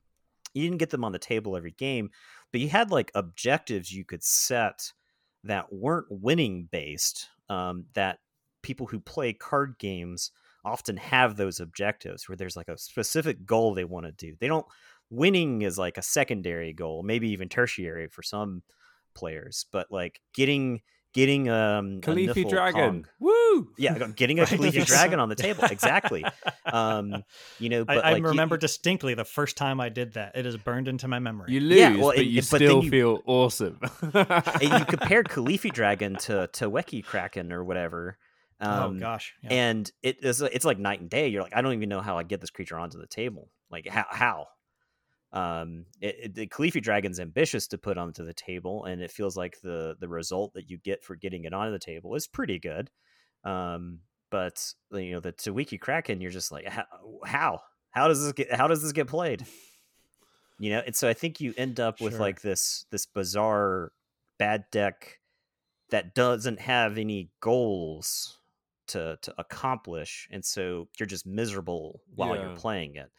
you 0.54 0.64
didn't 0.64 0.80
get 0.80 0.90
them 0.92 1.04
on 1.04 1.12
the 1.12 1.20
table 1.20 1.58
every 1.58 1.72
game 1.72 2.10
but 2.52 2.62
you 2.62 2.70
had 2.70 2.92
like 2.92 3.12
objectives 3.16 3.92
you 3.94 4.06
could 4.06 4.24
set 4.24 4.94
that 5.44 5.72
weren't 5.72 6.08
winning 6.10 6.68
based 6.72 7.30
um, 7.50 7.86
that 7.94 8.20
people 8.62 8.88
who 8.88 9.00
play 9.00 9.34
card 9.34 9.76
games 9.80 10.32
often 10.66 10.96
have 10.96 11.36
those 11.36 11.60
objectives 11.60 12.30
where 12.30 12.38
there's 12.38 12.56
like 12.56 12.70
a 12.70 12.78
specific 12.78 13.46
goal 13.46 13.74
they 13.74 13.84
want 13.84 14.06
to 14.06 14.12
do. 14.14 14.36
They 14.40 14.48
don't 14.48 14.66
winning 15.14 15.62
is 15.62 15.78
like 15.78 15.98
a 15.98 16.02
secondary 16.02 16.74
goal 16.74 17.04
maybe 17.04 17.30
even 17.30 17.48
tertiary 17.48 18.08
for 18.08 18.24
some 18.24 18.64
players 19.14 19.68
but 19.72 19.88
like 19.92 20.20
getting 20.34 20.82
getting 21.14 21.50
um 21.50 21.98
a 21.98 22.02
Khaleesi 22.02 22.50
Dragon. 22.50 23.04
Kong- 23.04 23.06
Woo! 23.20 23.70
yeah 23.78 23.98
getting 24.16 24.40
a 24.40 24.42
Right. 24.44 24.52
Khaleesi 24.52 24.86
dragon 24.86 25.20
on 25.20 25.30
the 25.30 25.36
table 25.36 25.64
exactly 25.72 26.26
um 26.66 27.24
you 27.60 27.70
know 27.70 27.82
I, 27.82 27.96
but 27.96 28.06
I 28.06 28.12
like, 28.14 28.22
you- 28.24 28.30
remember 28.30 28.58
distinctly 28.58 29.14
the 29.14 29.26
first 29.26 29.56
time 29.58 29.80
I 29.80 29.90
did 29.90 30.14
that. 30.14 30.36
It 30.36 30.46
is 30.46 30.58
burned 30.58 30.88
into 30.88 31.08
my 31.08 31.20
memory. 31.20 31.52
You 31.54 31.60
lose, 31.60 31.78
Yeah, 31.80 31.96
well, 31.98 32.10
but 32.10 32.18
and- 32.18 32.28
you 32.28 32.42
but 32.42 32.46
still 32.58 32.84
you- 32.84 32.90
feel 32.90 33.22
awesome. 33.26 33.80
you 34.02 34.10
compared 34.88 35.30
Khaleesi 35.30 35.72
Dragon 35.72 36.16
to 36.18 36.48
to 36.54 36.70
Weki 36.70 37.04
Kraken 37.06 37.52
or 37.54 37.64
whatever. 37.64 38.18
Um, 38.60 38.98
oh 38.98 39.00
gosh. 39.00 39.34
Yeah. 39.44 39.50
And 39.52 39.92
it 40.02 40.24
is 40.24 40.42
it's 40.42 40.66
like 40.66 40.80
night 40.80 41.02
and 41.02 41.10
day. 41.10 41.28
You're 41.28 41.44
like, 41.44 41.56
I 41.56 41.62
don't 41.62 41.74
even 41.74 41.90
know 41.90 42.02
how 42.02 42.18
I 42.18 42.24
get 42.24 42.40
this 42.42 42.50
creature 42.50 42.78
onto 42.78 42.98
the 43.00 43.08
table. 43.08 43.50
Like 43.70 43.88
how 43.88 44.06
how. 44.10 44.48
Um, 45.34 45.86
it, 46.00 46.16
it, 46.22 46.36
the 46.36 46.48
Khaleesi 46.48 46.82
Dragon's 46.82 47.20
ambitious 47.20 47.68
to 47.68 47.78
put 47.78 47.98
onto 47.98 48.24
the 48.24 48.34
table, 48.34 48.86
and 48.86 49.02
it 49.02 49.12
feels 49.12 49.36
like 49.36 49.60
the 49.62 49.96
the 50.00 50.08
result 50.08 50.54
that 50.54 50.70
you 50.70 50.78
get 50.78 51.04
for 51.04 51.16
getting 51.16 51.46
it 51.46 51.54
onto 51.54 51.72
the 51.72 51.80
table 51.80 52.16
is 52.16 52.28
pretty 52.28 52.60
good. 52.60 52.92
Um, 53.44 54.00
but 54.30 54.74
you 54.92 55.12
know 55.12 55.20
the 55.20 55.34
Tawiki 55.34 55.80
Kraken, 55.80 56.22
you're 56.22 56.32
just 56.32 56.52
like, 56.52 56.68
how 57.26 57.60
how 57.92 58.08
does 58.08 58.24
this 58.24 58.34
get 58.34 58.54
how 58.54 58.68
does 58.68 58.82
this 58.84 58.92
get 58.94 59.08
played? 59.08 59.46
You 60.60 60.70
know, 60.70 60.84
and 60.86 60.96
so 60.96 61.10
I 61.10 61.14
think 61.14 61.42
you 61.42 61.54
end 61.58 61.80
up 61.80 62.00
with 62.00 62.14
Sure. 62.14 62.22
like 62.22 62.42
this 62.42 62.86
this 62.92 63.08
bizarre 63.08 63.92
bad 64.38 64.66
deck 64.72 65.20
that 65.90 66.14
doesn't 66.14 66.60
have 66.60 66.98
any 66.98 67.32
goals 67.42 68.38
to 68.88 69.18
to 69.24 69.34
accomplish 69.38 70.28
and 70.32 70.46
so 70.46 70.88
you're 71.00 71.08
just 71.08 71.26
miserable 71.26 72.02
while 72.16 72.36
you're 72.38 72.56
playing 72.56 72.96
it 72.96 73.12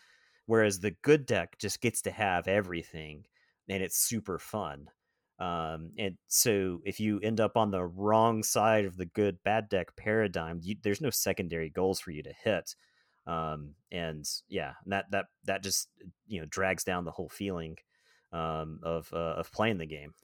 whereas 0.46 0.80
the 0.80 0.94
good 1.02 1.26
deck 1.26 1.58
just 1.58 1.80
gets 1.80 2.02
to 2.02 2.10
have 2.10 2.48
everything 2.48 3.24
and 3.68 3.82
it's 3.82 3.96
super 3.96 4.38
fun. 4.38 4.88
Um, 5.38 5.90
and 5.98 6.16
so 6.28 6.80
if 6.84 7.00
you 7.00 7.18
end 7.20 7.40
up 7.40 7.56
on 7.56 7.70
the 7.70 7.84
wrong 7.84 8.42
side 8.42 8.84
of 8.84 8.96
the 8.96 9.06
good 9.06 9.38
bad 9.44 9.68
deck 9.68 9.96
paradigm, 9.96 10.60
you, 10.62 10.76
there's 10.82 11.00
no 11.00 11.10
secondary 11.10 11.70
goals 11.70 12.00
for 12.00 12.12
you 12.12 12.22
to 12.22 12.32
hit. 12.44 12.74
Um, 13.26 13.74
and 13.90 14.24
yeah, 14.48 14.72
that 14.86 15.06
that 15.10 15.26
that 15.44 15.62
just 15.62 15.88
you 16.26 16.40
know 16.40 16.46
drags 16.48 16.84
down 16.84 17.04
the 17.04 17.10
whole 17.10 17.30
feeling 17.30 17.76
um, 18.32 18.80
of 18.82 19.10
uh, 19.12 19.34
of 19.36 19.50
playing 19.50 19.78
the 19.78 19.86
game. 19.86 20.14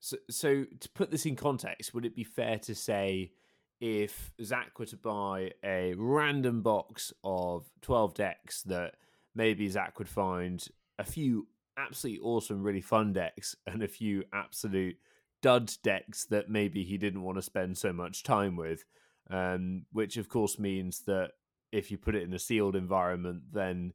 So, 0.00 0.16
so 0.30 0.64
to 0.80 0.88
put 0.90 1.10
this 1.10 1.26
in 1.26 1.36
context, 1.36 1.94
would 1.94 2.06
it 2.06 2.16
be 2.16 2.24
fair 2.24 2.58
to 2.60 2.74
say 2.74 3.32
if 3.80 4.32
Zach 4.42 4.78
were 4.78 4.86
to 4.86 4.96
buy 4.96 5.52
a 5.62 5.94
random 5.96 6.62
box 6.62 7.12
of 7.22 7.66
twelve 7.82 8.14
decks 8.14 8.62
that 8.62 8.94
maybe 9.36 9.68
Zach 9.68 9.98
would 9.98 10.08
find 10.08 10.66
a 10.98 11.04
few 11.04 11.46
absolutely 11.76 12.20
awesome, 12.22 12.62
really 12.62 12.80
fun 12.80 13.12
decks 13.12 13.54
and 13.66 13.82
a 13.82 13.88
few 13.88 14.24
absolute 14.32 14.96
dud 15.42 15.72
decks 15.82 16.24
that 16.24 16.48
maybe 16.48 16.82
he 16.82 16.96
didn't 16.96 17.22
want 17.22 17.38
to 17.38 17.42
spend 17.42 17.76
so 17.76 17.92
much 17.92 18.22
time 18.22 18.56
with. 18.56 18.84
Um, 19.28 19.86
which 19.92 20.16
of 20.16 20.28
course 20.28 20.58
means 20.58 21.00
that 21.06 21.32
if 21.72 21.90
you 21.90 21.98
put 21.98 22.14
it 22.14 22.22
in 22.22 22.32
a 22.32 22.38
sealed 22.38 22.76
environment, 22.76 23.42
then 23.52 23.92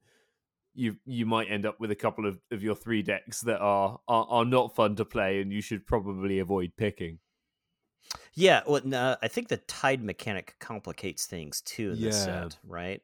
you 0.73 0.97
you 1.05 1.25
might 1.25 1.49
end 1.49 1.65
up 1.65 1.79
with 1.79 1.91
a 1.91 1.95
couple 1.95 2.25
of, 2.25 2.39
of 2.51 2.63
your 2.63 2.75
three 2.75 3.01
decks 3.01 3.41
that 3.41 3.59
are, 3.59 3.99
are 4.07 4.27
are 4.29 4.45
not 4.45 4.75
fun 4.75 4.95
to 4.97 5.05
play 5.05 5.41
and 5.41 5.51
you 5.51 5.61
should 5.61 5.85
probably 5.87 6.39
avoid 6.39 6.73
picking. 6.77 7.19
Yeah, 8.33 8.61
well, 8.67 8.81
no, 8.83 9.15
I 9.21 9.27
think 9.27 9.47
the 9.47 9.57
tide 9.57 10.03
mechanic 10.03 10.55
complicates 10.59 11.25
things 11.25 11.61
too 11.61 11.91
in 11.91 12.01
this 12.01 12.23
set, 12.23 12.57
right? 12.67 13.01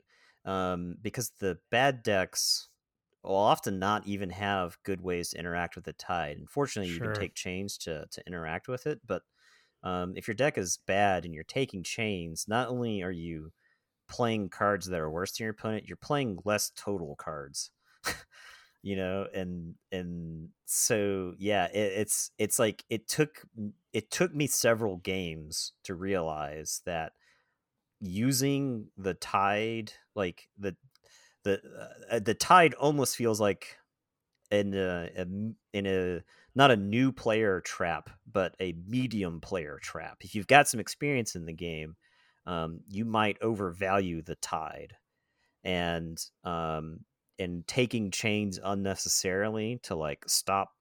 Um, 0.48 0.98
because 1.02 1.32
the 1.40 1.60
bad 1.72 2.04
decks 2.04 2.70
will 3.24 3.36
often 3.36 3.80
not 3.80 4.08
even 4.08 4.32
have 4.32 4.80
good 4.84 5.02
ways 5.02 5.32
to 5.32 5.40
interact 5.40 5.76
with 5.76 5.86
the 5.86 5.94
tide. 5.94 6.38
Unfortunately, 6.38 6.90
you 6.92 7.02
can 7.02 7.12
take 7.14 7.36
chains 7.36 7.78
to 7.80 8.08
to 8.12 8.24
interact 8.28 8.68
with 8.70 8.88
it, 8.88 9.02
but 9.06 9.24
um, 9.84 10.14
if 10.18 10.28
your 10.28 10.36
deck 10.36 10.58
is 10.58 10.80
bad 10.88 11.26
and 11.26 11.34
you're 11.34 11.44
taking 11.44 11.84
chains, 11.84 12.48
not 12.48 12.70
only 12.70 13.04
are 13.04 13.12
you 13.12 13.52
playing 14.10 14.50
cards 14.50 14.88
that 14.88 15.00
are 15.02 15.12
worse 15.12 15.38
than 15.38 15.46
your 15.46 15.52
opponent, 15.52 15.88
you're 15.88 15.98
playing 15.98 16.40
less 16.46 16.72
total 16.76 17.16
cards. 17.18 17.72
you 18.84 18.96
know, 18.96 19.28
and 19.34 19.76
and 19.92 20.50
so 20.66 21.34
yeah, 21.38 21.66
it, 21.68 21.78
it's 22.00 22.32
it's 22.38 22.60
like 22.60 22.86
it 22.90 23.08
took 23.08 23.44
it 23.94 24.12
took 24.12 24.34
me 24.34 24.48
several 24.48 24.98
games 24.98 25.74
to 25.84 25.96
realize 25.96 26.82
that 26.86 27.14
using 28.00 28.88
the 28.98 29.14
tide 29.16 29.92
like 30.16 30.50
the 30.58 30.76
the 31.44 31.62
uh, 32.12 32.20
the 32.20 32.34
tide 32.34 32.74
almost 32.76 33.16
feels 33.16 33.40
like 33.40 33.78
in 34.52 34.74
a 34.74 35.10
in 35.74 35.86
a 35.86 36.22
not 36.56 36.72
a 36.72 36.78
new 36.78 37.12
player 37.12 37.62
trap 37.62 38.10
but 38.32 38.56
a 38.60 38.74
medium 38.88 39.42
player 39.42 39.80
trap. 39.82 40.18
If 40.22 40.36
you've 40.36 40.48
got 40.48 40.68
some 40.68 40.80
experience 40.80 41.36
in 41.36 41.46
the 41.46 41.54
game 41.54 41.96
um, 42.46 42.80
you 42.88 43.04
might 43.04 43.38
overvalue 43.42 44.22
the 44.22 44.36
tide. 44.36 44.94
And 45.64 46.24
um 46.44 47.02
and 47.40 47.68
taking 47.68 48.12
chains 48.12 48.60
unnecessarily 48.64 49.80
to 49.84 49.96
like 49.96 50.24
stop 50.28 50.72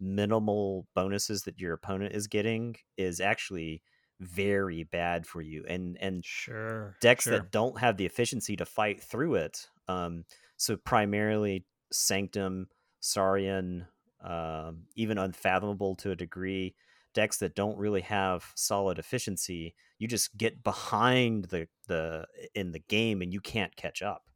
minimal 0.00 0.86
bonuses 0.94 1.42
that 1.44 1.60
your 1.60 1.74
opponent 1.74 2.14
is 2.14 2.26
getting 2.26 2.74
is 2.96 3.20
actually 3.20 3.82
very 4.20 4.84
bad 4.84 5.26
for 5.26 5.40
you 5.40 5.64
and 5.66 5.96
and 6.00 6.24
Sure. 6.24 6.96
decks 7.00 7.24
sure. 7.24 7.32
that 7.34 7.50
don't 7.50 7.78
have 7.80 7.96
the 7.96 8.06
efficiency 8.06 8.56
to 8.56 8.64
fight 8.66 9.02
through 9.02 9.36
it. 9.36 9.68
Um, 9.88 10.24
so 10.56 10.76
primarily 10.76 11.64
Sanctum, 11.90 12.68
Saurian, 13.00 13.86
um, 14.22 14.84
even 14.94 15.18
Unfathomable 15.18 15.96
to 15.96 16.10
a 16.10 16.16
degree, 16.16 16.74
decks 17.14 17.38
that 17.38 17.54
don't 17.54 17.78
really 17.78 18.02
have 18.02 18.52
solid 18.54 18.98
efficiency, 18.98 19.74
you 19.98 20.06
just 20.06 20.36
get 20.36 20.62
behind 20.62 21.46
the 21.46 21.66
the 21.88 22.26
in 22.54 22.72
the 22.72 22.78
game 22.80 23.22
and 23.22 23.32
you 23.32 23.40
can't 23.40 23.74
catch 23.76 24.02
up. 24.02 24.28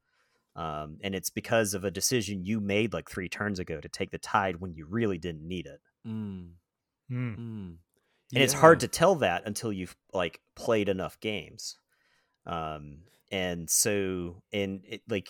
Um, 0.56 0.98
and 1.02 1.14
it's 1.14 1.30
because 1.30 1.74
of 1.74 1.84
a 1.84 1.90
decision 1.90 2.44
you 2.44 2.60
made 2.60 2.92
like 2.92 3.10
three 3.10 3.28
turns 3.28 3.58
ago 3.58 3.80
to 3.80 3.88
take 3.88 4.12
the 4.12 4.18
tide 4.18 4.60
when 4.60 4.72
you 4.74 4.86
really 4.86 5.18
didn't 5.18 5.46
need 5.46 5.66
it. 5.66 5.80
Mm, 6.06 6.52
Mm. 7.10 7.36
mm. 7.38 7.76
And 8.34 8.42
it's 8.42 8.52
hard 8.52 8.80
to 8.80 8.88
tell 8.88 9.16
that 9.16 9.42
until 9.46 9.72
you've 9.72 9.96
like 10.12 10.40
played 10.54 10.88
enough 10.88 11.18
games 11.20 11.76
um 12.46 12.98
and 13.30 13.68
so 13.68 14.42
and 14.52 14.82
it 14.88 15.02
like 15.08 15.28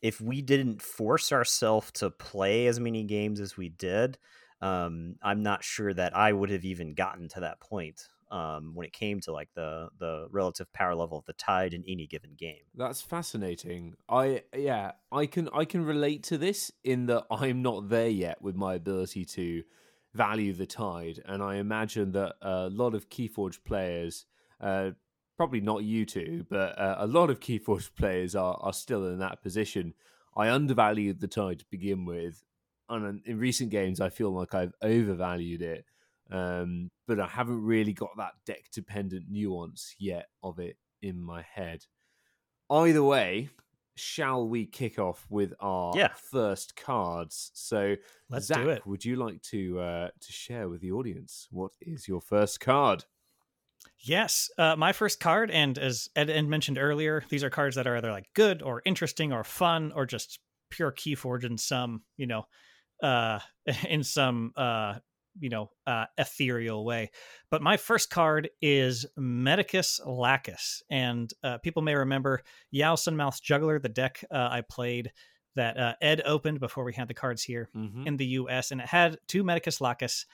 if 0.00 0.20
we 0.20 0.42
didn't 0.42 0.82
force 0.82 1.32
ourselves 1.32 1.90
to 1.92 2.10
play 2.10 2.66
as 2.66 2.80
many 2.80 3.04
games 3.04 3.40
as 3.40 3.56
we 3.56 3.68
did 3.68 4.18
um 4.60 5.16
i'm 5.22 5.42
not 5.42 5.64
sure 5.64 5.92
that 5.92 6.16
i 6.16 6.32
would 6.32 6.50
have 6.50 6.64
even 6.64 6.94
gotten 6.94 7.28
to 7.28 7.40
that 7.40 7.60
point 7.60 8.08
um 8.30 8.74
when 8.74 8.86
it 8.86 8.92
came 8.92 9.20
to 9.20 9.32
like 9.32 9.50
the 9.54 9.88
the 9.98 10.26
relative 10.30 10.72
power 10.72 10.94
level 10.94 11.18
of 11.18 11.24
the 11.26 11.32
tide 11.34 11.74
in 11.74 11.84
any 11.86 12.06
given 12.06 12.34
game 12.36 12.62
That's 12.74 13.02
fascinating. 13.02 13.94
I 14.08 14.42
yeah, 14.56 14.92
I 15.12 15.26
can 15.26 15.48
I 15.52 15.64
can 15.66 15.84
relate 15.84 16.22
to 16.24 16.38
this 16.38 16.72
in 16.82 17.06
that 17.06 17.26
I'm 17.30 17.62
not 17.62 17.88
there 17.90 18.08
yet 18.08 18.40
with 18.40 18.56
my 18.56 18.74
ability 18.74 19.26
to 19.26 19.62
value 20.14 20.52
the 20.52 20.66
tide, 20.66 21.22
and 21.24 21.42
I 21.42 21.56
imagine 21.56 22.12
that 22.12 22.34
a 22.42 22.68
lot 22.68 22.94
of 22.94 23.08
Keyforge 23.08 23.64
players, 23.64 24.26
uh, 24.60 24.90
probably 25.36 25.60
not 25.60 25.84
you 25.84 26.04
two, 26.04 26.46
but 26.48 26.78
uh, 26.78 26.96
a 26.98 27.06
lot 27.06 27.30
of 27.30 27.40
Keyforge 27.40 27.90
players 27.96 28.34
are 28.34 28.58
are 28.60 28.72
still 28.72 29.06
in 29.08 29.18
that 29.18 29.42
position. 29.42 29.94
I 30.36 30.50
undervalued 30.50 31.20
the 31.20 31.28
tide 31.28 31.60
to 31.60 31.66
begin 31.70 32.04
with, 32.04 32.44
and 32.88 33.20
in 33.24 33.38
recent 33.38 33.70
games, 33.70 34.00
I 34.00 34.08
feel 34.08 34.30
like 34.30 34.54
I've 34.54 34.74
overvalued 34.82 35.62
it. 35.62 35.84
Um, 36.30 36.90
but 37.06 37.20
I 37.20 37.26
haven't 37.26 37.62
really 37.62 37.92
got 37.92 38.16
that 38.16 38.32
deck 38.46 38.70
dependent 38.72 39.26
nuance 39.28 39.94
yet 39.98 40.28
of 40.42 40.58
it 40.58 40.76
in 41.02 41.20
my 41.20 41.42
head. 41.42 41.84
Either 42.70 43.02
way, 43.02 43.50
shall 43.96 44.48
we 44.48 44.66
kick 44.66 44.98
off 44.98 45.26
with 45.30 45.54
our 45.60 45.96
Yeah. 45.96 46.12
first 46.14 46.76
cards? 46.76 47.50
So, 47.54 47.96
Let's 48.28 48.46
Zach, 48.46 48.62
do 48.64 48.68
it. 48.70 48.84
would 48.84 49.04
you 49.04 49.16
like 49.16 49.42
to 49.42 49.80
uh, 49.80 50.10
to 50.18 50.32
share 50.32 50.68
with 50.68 50.80
the 50.80 50.92
audience 50.92 51.48
what 51.50 51.72
is 51.80 52.08
your 52.08 52.20
first 52.20 52.60
card? 52.60 53.04
Yes, 53.98 54.50
uh, 54.58 54.76
my 54.76 54.92
first 54.92 55.20
card, 55.20 55.50
and 55.50 55.78
as 55.78 56.08
Ed, 56.16 56.28
Ed 56.28 56.46
mentioned 56.46 56.78
earlier, 56.78 57.24
these 57.28 57.44
are 57.44 57.50
cards 57.50 57.76
that 57.76 57.86
are 57.86 57.96
either 57.96 58.10
like 58.10 58.32
good 58.34 58.62
or 58.62 58.82
interesting 58.84 59.32
or 59.32 59.44
fun 59.44 59.92
or 59.92 60.06
just 60.06 60.40
pure 60.70 60.92
Keyforge 60.92 61.44
in 61.44 61.56
some, 61.58 62.02
you 62.16 62.26
know, 62.26 62.44
uh, 63.02 63.40
in 63.88 64.02
some, 64.02 64.52
uh, 64.56 64.98
you 65.40 65.48
know, 65.48 65.70
uh, 65.86 66.04
ethereal 66.18 66.84
way. 66.84 67.10
But 67.50 67.62
my 67.62 67.76
first 67.76 68.10
card 68.10 68.50
is 68.60 69.06
Medicus 69.16 70.00
Lacus, 70.06 70.82
and 70.90 71.30
uh, 71.42 71.58
people 71.58 71.82
may 71.82 71.94
remember 71.94 72.42
Yao 72.70 72.94
Sunmouth's 72.94 73.40
Juggler, 73.40 73.78
the 73.78 73.88
deck 73.88 74.24
uh, 74.30 74.48
I 74.50 74.62
played 74.62 75.12
that 75.54 75.76
uh, 75.76 75.94
Ed 76.00 76.22
opened 76.24 76.60
before 76.60 76.84
we 76.84 76.94
had 76.94 77.08
the 77.08 77.14
cards 77.14 77.42
here 77.42 77.68
Mm-hmm. 77.76 78.06
in 78.06 78.16
the 78.16 78.26
U.S. 78.26 78.70
and 78.70 78.80
it 78.80 78.86
had 78.86 79.18
two 79.28 79.44
Medicus 79.44 79.80
Lacus 79.80 80.24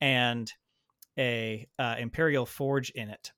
and 0.00 0.50
a 1.18 1.66
uh, 1.78 1.96
Imperial 1.98 2.46
Forge 2.46 2.90
in 2.90 3.10
it. 3.10 3.32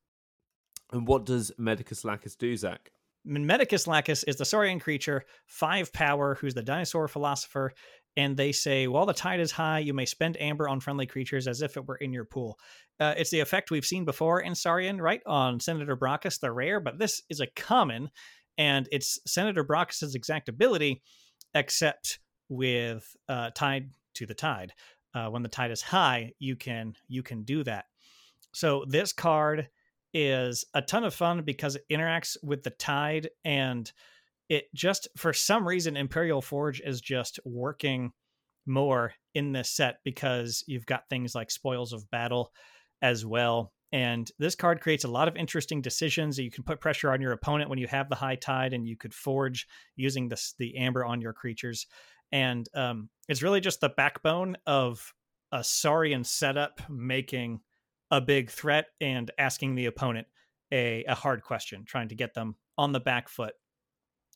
And 0.92 1.08
what 1.08 1.26
does 1.26 1.50
Medicus 1.58 2.04
Lacus 2.04 2.36
do, 2.36 2.56
Zach? 2.56 2.90
Medicus 3.24 3.86
Lacus 3.86 4.22
is 4.24 4.36
the 4.36 4.44
Saurian 4.44 4.78
creature, 4.78 5.24
five 5.46 5.92
power, 5.92 6.36
who's 6.40 6.54
the 6.54 6.62
dinosaur 6.62 7.08
philosopher. 7.08 7.72
And 8.16 8.36
they 8.36 8.52
say, 8.52 8.86
while 8.86 9.06
the 9.06 9.12
tide 9.12 9.40
is 9.40 9.50
high, 9.50 9.80
you 9.80 9.92
may 9.92 10.06
spend 10.06 10.40
amber 10.40 10.68
on 10.68 10.80
friendly 10.80 11.06
creatures 11.06 11.48
as 11.48 11.62
if 11.62 11.76
it 11.76 11.86
were 11.86 11.96
in 11.96 12.12
your 12.12 12.24
pool. 12.24 12.58
Uh, 13.00 13.14
it's 13.16 13.30
the 13.30 13.40
effect 13.40 13.70
we've 13.70 13.84
seen 13.84 14.04
before 14.04 14.40
in 14.40 14.54
Saurian, 14.54 15.00
right? 15.00 15.20
On 15.26 15.58
Senator 15.58 15.96
Brachus, 15.96 16.38
the 16.38 16.52
rare, 16.52 16.78
but 16.78 16.98
this 16.98 17.22
is 17.28 17.40
a 17.40 17.48
common, 17.56 18.10
and 18.56 18.88
it's 18.92 19.18
Senator 19.26 19.64
Brachus's 19.64 20.14
exact 20.14 20.48
ability, 20.48 21.02
except 21.54 22.20
with 22.48 23.16
uh, 23.28 23.50
tide 23.50 23.90
to 24.14 24.26
the 24.26 24.34
tide. 24.34 24.72
Uh, 25.12 25.28
when 25.28 25.42
the 25.42 25.48
tide 25.48 25.70
is 25.70 25.82
high, 25.82 26.32
you 26.38 26.56
can 26.56 26.94
you 27.08 27.22
can 27.22 27.42
do 27.42 27.64
that. 27.64 27.86
So 28.52 28.84
this 28.88 29.12
card 29.12 29.68
is 30.12 30.64
a 30.74 30.82
ton 30.82 31.04
of 31.04 31.14
fun 31.14 31.42
because 31.42 31.76
it 31.76 31.84
interacts 31.90 32.36
with 32.42 32.62
the 32.62 32.70
tide 32.70 33.30
and 33.44 33.90
it 34.48 34.64
just 34.74 35.08
for 35.16 35.32
some 35.32 35.66
reason 35.66 35.96
imperial 35.96 36.42
forge 36.42 36.80
is 36.80 37.00
just 37.00 37.40
working 37.44 38.12
more 38.66 39.12
in 39.34 39.52
this 39.52 39.70
set 39.70 39.96
because 40.04 40.64
you've 40.66 40.86
got 40.86 41.08
things 41.08 41.34
like 41.34 41.50
spoils 41.50 41.92
of 41.92 42.10
battle 42.10 42.52
as 43.02 43.24
well. 43.24 43.72
And 43.92 44.28
this 44.38 44.54
card 44.54 44.80
creates 44.80 45.04
a 45.04 45.08
lot 45.08 45.28
of 45.28 45.36
interesting 45.36 45.80
decisions 45.80 46.38
you 46.38 46.50
can 46.50 46.64
put 46.64 46.80
pressure 46.80 47.12
on 47.12 47.20
your 47.20 47.32
opponent 47.32 47.70
when 47.70 47.78
you 47.78 47.86
have 47.86 48.08
the 48.08 48.16
high 48.16 48.34
tide 48.34 48.72
and 48.72 48.88
you 48.88 48.96
could 48.96 49.14
forge 49.14 49.66
using 49.96 50.28
this 50.28 50.54
the 50.58 50.76
amber 50.76 51.04
on 51.04 51.20
your 51.20 51.32
creatures. 51.32 51.86
And 52.32 52.66
um, 52.74 53.08
it's 53.28 53.42
really 53.42 53.60
just 53.60 53.80
the 53.80 53.90
backbone 53.90 54.56
of 54.66 55.12
a 55.52 55.62
saurian 55.62 56.24
setup 56.24 56.80
making 56.90 57.60
a 58.10 58.20
big 58.20 58.50
threat 58.50 58.86
and 59.00 59.30
asking 59.38 59.74
the 59.74 59.86
opponent 59.86 60.26
a, 60.72 61.04
a 61.04 61.14
hard 61.14 61.42
question, 61.42 61.84
trying 61.84 62.08
to 62.08 62.16
get 62.16 62.34
them 62.34 62.56
on 62.76 62.92
the 62.92 63.00
back 63.00 63.28
foot 63.28 63.54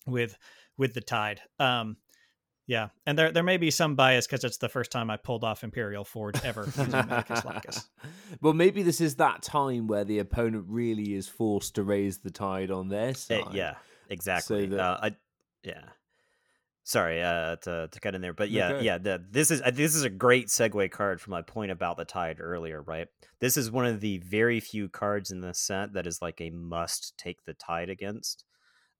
with 0.08 0.36
with 0.76 0.94
the 0.94 1.00
tide. 1.00 1.40
Um, 1.58 1.96
Yeah, 2.66 2.88
and 3.06 3.18
there 3.18 3.32
there 3.32 3.42
may 3.42 3.56
be 3.56 3.70
some 3.70 3.94
bias 3.96 4.26
because 4.26 4.44
it's 4.44 4.58
the 4.58 4.68
first 4.68 4.90
time 4.92 5.08
I 5.10 5.16
pulled 5.16 5.42
off 5.42 5.64
Imperial 5.64 6.04
Forge 6.04 6.42
ever 6.44 6.64
using 6.66 6.90
Medicus 6.90 7.44
Lacus. 7.44 7.88
well, 8.42 8.52
maybe 8.52 8.82
this 8.82 9.00
is 9.00 9.14
that 9.16 9.42
time 9.42 9.86
where 9.86 10.04
the 10.04 10.18
opponent 10.18 10.66
really 10.68 11.14
is 11.14 11.26
forced 11.28 11.76
to 11.76 11.82
raise 11.82 12.18
the 12.18 12.30
tide 12.30 12.70
on 12.70 12.88
their 12.88 13.14
side. 13.14 13.44
Uh, 13.46 13.50
yeah, 13.52 13.74
exactly. 14.10 14.68
So 14.68 14.76
that- 14.76 14.80
uh, 14.80 14.98
I, 15.02 15.16
yeah. 15.64 15.84
Sorry 16.84 17.22
uh, 17.22 17.56
to 17.56 17.88
to 17.92 18.00
cut 18.00 18.14
in 18.14 18.22
there, 18.22 18.32
but 18.32 18.50
yeah, 18.50 18.72
Okay. 18.72 18.84
yeah. 18.86 18.96
The, 18.96 19.22
this 19.30 19.50
is 19.50 19.60
uh, 19.60 19.70
this 19.70 19.94
is 19.94 20.04
a 20.04 20.10
great 20.10 20.46
segue 20.48 20.90
card 20.90 21.20
for 21.20 21.30
my 21.30 21.42
point 21.42 21.70
about 21.70 21.98
the 21.98 22.06
tide 22.06 22.38
earlier, 22.40 22.80
right? 22.80 23.08
This 23.40 23.58
is 23.58 23.70
one 23.70 23.84
of 23.84 24.00
the 24.00 24.16
very 24.18 24.58
few 24.58 24.88
cards 24.88 25.30
in 25.30 25.42
the 25.42 25.52
set 25.52 25.92
that 25.92 26.06
is 26.06 26.22
like 26.22 26.40
a 26.40 26.48
must 26.48 27.18
take 27.18 27.44
the 27.44 27.52
tide 27.52 27.90
against, 27.90 28.44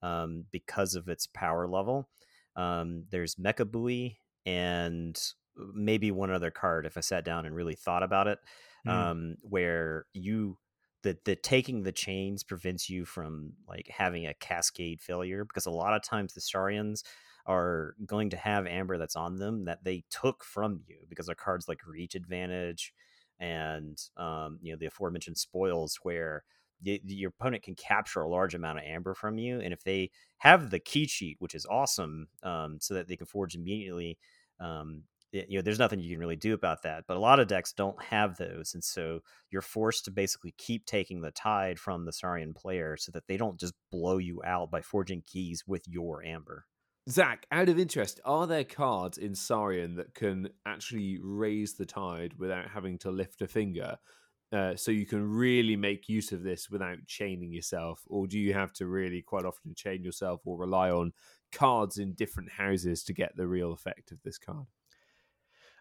um, 0.02 0.44
because 0.50 0.94
of 0.94 1.08
its 1.08 1.26
power 1.26 1.68
level. 1.68 2.08
Um, 2.56 3.04
there's 3.10 3.36
Mecha 3.36 3.70
Buoy 3.70 4.20
and 4.46 5.20
maybe 5.56 6.10
one 6.10 6.30
other 6.30 6.50
card 6.50 6.86
if 6.86 6.96
I 6.96 7.00
sat 7.00 7.24
down 7.24 7.46
and 7.46 7.54
really 7.54 7.74
thought 7.74 8.02
about 8.02 8.28
it, 8.28 8.38
Mm. 8.84 8.90
um, 8.92 9.36
where 9.42 10.06
you 10.12 10.58
the 11.02 11.16
the 11.24 11.36
taking 11.36 11.82
the 11.82 11.92
chains 11.92 12.42
prevents 12.42 12.90
you 12.90 13.04
from 13.04 13.52
like 13.66 13.88
having 13.88 14.26
a 14.26 14.34
cascade 14.34 15.00
failure 15.00 15.44
because 15.44 15.66
a 15.66 15.70
lot 15.70 15.94
of 15.94 16.02
times 16.02 16.34
the 16.34 16.40
Saurians 16.40 17.04
are 17.46 17.94
going 18.04 18.30
to 18.30 18.36
have 18.36 18.66
amber 18.66 18.98
that's 18.98 19.16
on 19.16 19.36
them 19.36 19.64
that 19.64 19.84
they 19.84 20.04
took 20.10 20.44
from 20.44 20.80
you 20.86 20.98
because 21.08 21.28
of 21.28 21.36
cards 21.36 21.68
like 21.68 21.86
reach 21.86 22.14
advantage 22.14 22.92
and 23.38 23.98
um, 24.16 24.58
you 24.60 24.72
know 24.72 24.78
the 24.78 24.86
aforementioned 24.86 25.38
spoils 25.38 25.98
where 26.02 26.44
your 26.80 27.30
opponent 27.30 27.62
can 27.62 27.74
capture 27.74 28.20
a 28.20 28.28
large 28.28 28.54
amount 28.54 28.78
of 28.78 28.84
amber 28.84 29.14
from 29.14 29.38
you 29.38 29.60
and 29.60 29.72
if 29.72 29.82
they 29.84 30.10
have 30.38 30.70
the 30.70 30.78
key 30.78 31.06
cheat 31.06 31.36
which 31.40 31.54
is 31.54 31.66
awesome 31.66 32.28
um, 32.42 32.78
so 32.80 32.94
that 32.94 33.08
they 33.08 33.16
can 33.16 33.26
forge 33.26 33.54
immediately 33.54 34.18
um, 34.60 35.02
you 35.32 35.58
know 35.58 35.62
there's 35.62 35.78
nothing 35.78 36.00
you 36.00 36.10
can 36.10 36.20
really 36.20 36.36
do 36.36 36.54
about 36.54 36.82
that 36.82 37.04
but 37.06 37.16
a 37.16 37.20
lot 37.20 37.40
of 37.40 37.48
decks 37.48 37.72
don't 37.72 38.02
have 38.02 38.36
those 38.36 38.74
and 38.74 38.82
so 38.82 39.20
you're 39.50 39.60
forced 39.60 40.04
to 40.04 40.10
basically 40.10 40.54
keep 40.56 40.86
taking 40.86 41.20
the 41.20 41.30
tide 41.30 41.78
from 41.78 42.04
the 42.04 42.12
saurian 42.12 42.54
player 42.54 42.96
so 42.96 43.12
that 43.12 43.26
they 43.26 43.36
don't 43.36 43.60
just 43.60 43.74
blow 43.90 44.18
you 44.18 44.40
out 44.44 44.70
by 44.70 44.80
forging 44.80 45.22
keys 45.26 45.64
with 45.66 45.82
your 45.86 46.24
amber 46.24 46.64
Zach, 47.10 47.46
out 47.50 47.70
of 47.70 47.78
interest, 47.78 48.20
are 48.26 48.46
there 48.46 48.64
cards 48.64 49.16
in 49.16 49.34
Saurian 49.34 49.94
that 49.94 50.12
can 50.12 50.50
actually 50.66 51.18
raise 51.22 51.72
the 51.72 51.86
tide 51.86 52.34
without 52.36 52.68
having 52.68 52.98
to 52.98 53.10
lift 53.10 53.40
a 53.40 53.48
finger? 53.48 53.96
Uh, 54.50 54.74
so 54.76 54.90
you 54.90 55.04
can 55.04 55.22
really 55.28 55.76
make 55.76 56.08
use 56.08 56.32
of 56.32 56.42
this 56.42 56.70
without 56.70 56.98
chaining 57.06 57.52
yourself, 57.52 58.02
or 58.06 58.26
do 58.26 58.38
you 58.38 58.54
have 58.54 58.72
to 58.72 58.86
really 58.86 59.20
quite 59.20 59.44
often 59.44 59.74
chain 59.74 60.02
yourself 60.02 60.40
or 60.46 60.56
rely 60.58 60.90
on 60.90 61.12
cards 61.52 61.98
in 61.98 62.14
different 62.14 62.50
houses 62.52 63.04
to 63.04 63.12
get 63.12 63.36
the 63.36 63.46
real 63.46 63.72
effect 63.72 64.10
of 64.10 64.22
this 64.22 64.38
card? 64.38 64.64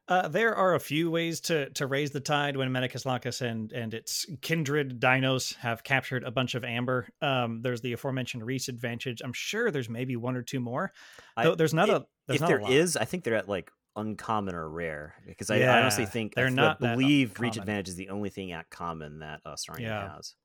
Uh, 0.09 0.27
there 0.29 0.55
are 0.55 0.73
a 0.73 0.79
few 0.79 1.11
ways 1.11 1.41
to 1.41 1.69
to 1.71 1.85
raise 1.85 2.11
the 2.11 2.19
tide 2.21 2.55
when 2.55 2.71
Medicus 2.71 3.05
Lacus 3.05 3.41
and 3.41 3.73
and 3.73 3.93
its 3.93 4.25
kindred 4.41 5.01
dinos 5.01 5.53
have 5.55 5.83
captured 5.83 6.23
a 6.23 6.31
bunch 6.31 6.55
of 6.55 6.63
amber. 6.63 7.09
Um, 7.21 7.61
there's 7.61 7.81
the 7.81 7.91
aforementioned 7.91 8.45
reach 8.45 8.69
advantage. 8.69 9.21
I'm 9.21 9.33
sure 9.33 9.69
there's 9.69 9.89
maybe 9.89 10.15
one 10.15 10.37
or 10.37 10.43
two 10.43 10.61
more. 10.61 10.93
I- 11.35 11.43
Though 11.43 11.55
there's 11.55 11.73
not 11.73 11.89
i- 11.89 11.95
a 11.95 12.05
there's 12.25 12.37
if 12.37 12.41
not 12.41 12.47
there 12.47 12.59
a 12.59 12.63
lot. 12.63 12.71
is, 12.71 12.95
I 12.95 13.03
think 13.03 13.25
they're 13.25 13.35
at 13.35 13.49
like 13.49 13.69
uncommon 13.97 14.55
or 14.55 14.69
rare 14.69 15.15
because 15.25 15.49
I, 15.49 15.57
I 15.63 15.79
honestly 15.79 16.05
think 16.05 16.35
they're 16.35 16.47
I, 16.47 16.51
not 16.51 16.79
believe 16.79 17.39
reach 17.39 17.57
advantage 17.57 17.89
is 17.89 17.95
the 17.95 18.09
only 18.09 18.29
thing 18.29 18.51
at 18.53 18.69
common 18.69 19.19
that 19.19 19.41
uh, 19.45 19.55
Saurian 19.55 19.89
Yeah. 19.89 20.13
has. 20.15 20.35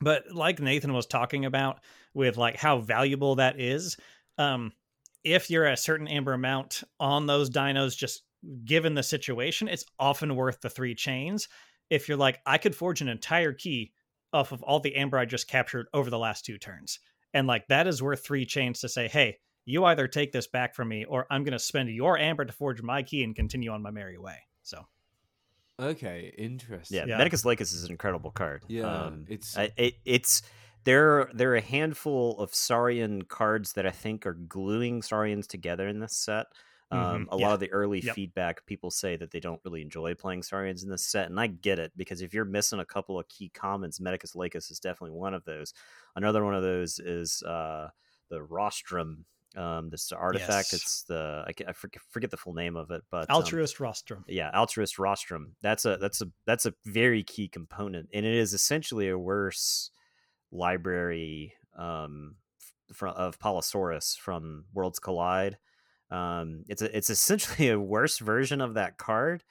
but 0.00 0.24
like 0.32 0.60
Nathan 0.60 0.92
was 0.92 1.06
talking 1.06 1.44
about 1.44 1.80
with 2.14 2.36
like 2.36 2.56
how 2.56 2.78
valuable 2.80 3.36
that 3.36 3.60
is, 3.60 3.96
um, 4.38 4.72
if 5.24 5.50
you're 5.50 5.66
a 5.66 5.76
certain 5.76 6.08
amber 6.08 6.32
amount 6.32 6.82
on 7.00 7.26
those 7.26 7.50
dinos, 7.50 7.96
just 7.96 8.24
given 8.64 8.94
the 8.94 9.02
situation, 9.02 9.68
it's 9.68 9.84
often 9.98 10.36
worth 10.36 10.60
the 10.60 10.70
three 10.70 10.94
chains. 10.94 11.48
If 11.90 12.08
you're 12.08 12.18
like, 12.18 12.40
I 12.46 12.58
could 12.58 12.74
forge 12.74 13.00
an 13.00 13.08
entire 13.08 13.52
key 13.52 13.92
off 14.32 14.52
of 14.52 14.62
all 14.62 14.80
the 14.80 14.96
amber 14.96 15.18
I 15.18 15.24
just 15.24 15.48
captured 15.48 15.86
over 15.94 16.10
the 16.10 16.18
last 16.18 16.44
two 16.44 16.58
turns, 16.58 16.98
and 17.32 17.46
like 17.46 17.66
that 17.68 17.86
is 17.86 18.02
worth 18.02 18.24
three 18.24 18.44
chains 18.46 18.80
to 18.80 18.88
say, 18.88 19.08
hey, 19.08 19.38
you 19.64 19.84
either 19.84 20.08
take 20.08 20.32
this 20.32 20.46
back 20.46 20.74
from 20.74 20.88
me, 20.88 21.04
or 21.04 21.26
I'm 21.30 21.44
going 21.44 21.52
to 21.52 21.58
spend 21.58 21.90
your 21.90 22.18
amber 22.18 22.44
to 22.44 22.52
forge 22.52 22.82
my 22.82 23.02
key 23.02 23.22
and 23.24 23.34
continue 23.34 23.70
on 23.70 23.82
my 23.82 23.90
merry 23.90 24.18
way. 24.18 24.40
So 24.62 24.86
Okay, 25.78 26.32
interesting. 26.38 26.98
Yeah, 26.98 27.06
Yeah. 27.08 27.16
Medicus 27.16 27.44
Lacus 27.44 27.72
is 27.72 27.84
an 27.84 27.90
incredible 27.90 28.30
card. 28.30 28.64
Yeah, 28.68 28.84
um, 28.86 29.24
it's- 29.28 29.58
I, 29.58 29.70
it, 29.76 29.94
it's 30.04 30.42
there. 30.84 31.30
There 31.34 31.52
are 31.52 31.56
a 31.56 31.60
handful 31.60 32.38
of 32.38 32.54
Saurian 32.54 33.22
cards 33.22 33.72
that 33.72 33.86
I 33.86 33.90
think 33.90 34.26
are 34.26 34.34
gluing 34.34 35.02
Saurians 35.02 35.46
together 35.46 35.88
in 35.88 35.98
this 36.00 36.16
set. 36.16 36.46
Um, 36.90 37.26
Mhm, 37.26 37.28
a 37.32 37.36
yeah. 37.36 37.46
lot 37.46 37.54
of 37.54 37.60
the 37.60 37.72
early 37.72 38.00
Yep. 38.00 38.14
feedback, 38.14 38.66
people 38.66 38.90
say 38.90 39.16
that 39.16 39.32
they 39.32 39.40
don't 39.40 39.60
really 39.64 39.82
enjoy 39.82 40.14
playing 40.14 40.42
Saurians 40.44 40.84
in 40.84 40.90
this 40.90 41.04
set, 41.04 41.26
and 41.28 41.40
I 41.40 41.48
get 41.48 41.78
it 41.80 41.92
because 41.96 42.20
if 42.22 42.32
you're 42.32 42.44
missing 42.44 42.78
a 42.78 42.84
couple 42.86 43.18
of 43.18 43.26
key 43.28 43.48
commons, 43.48 43.98
Medicus 44.00 44.36
Lacus 44.36 44.70
is 44.70 44.78
definitely 44.78 45.16
one 45.18 45.34
of 45.34 45.44
those. 45.44 45.74
Another 46.14 46.44
one 46.44 46.54
of 46.54 46.62
those 46.62 47.00
is 47.00 47.42
uh, 47.42 47.90
the 48.28 48.42
Rostrum. 48.42 49.24
Um, 49.56 49.88
this 49.88 50.10
artifact. 50.10 50.72
Yes. 50.72 50.74
It's 50.74 51.02
the 51.04 51.44
I, 51.46 51.70
I 51.70 51.72
forget, 51.72 52.02
forget 52.10 52.30
the 52.30 52.36
full 52.36 52.54
name 52.54 52.76
of 52.76 52.90
it, 52.90 53.02
but 53.10 53.30
um, 53.30 53.36
altruist 53.36 53.78
rostrum. 53.78 54.24
yeah 54.26 54.50
altruist 54.52 54.98
rostrum 54.98 55.54
that's 55.62 55.84
a 55.84 55.96
that's 56.00 56.20
a 56.20 56.26
that's 56.44 56.66
a 56.66 56.74
very 56.84 57.22
key 57.22 57.46
component 57.46 58.08
and 58.12 58.26
it 58.26 58.34
is 58.34 58.52
essentially 58.52 59.08
a 59.08 59.16
worse 59.18 59.90
library 60.50 61.54
um 61.78 62.34
from 62.92 63.14
of 63.14 63.38
Polliasaurus 63.38 64.18
from 64.18 64.64
Worlds 64.72 64.98
Collide. 64.98 65.58
Um, 66.10 66.64
it's 66.68 66.82
a, 66.82 66.96
it's 66.96 67.10
essentially 67.10 67.68
a 67.70 67.80
worse 67.80 68.18
version 68.18 68.60
of 68.60 68.74
that 68.74 68.98
card 68.98 69.42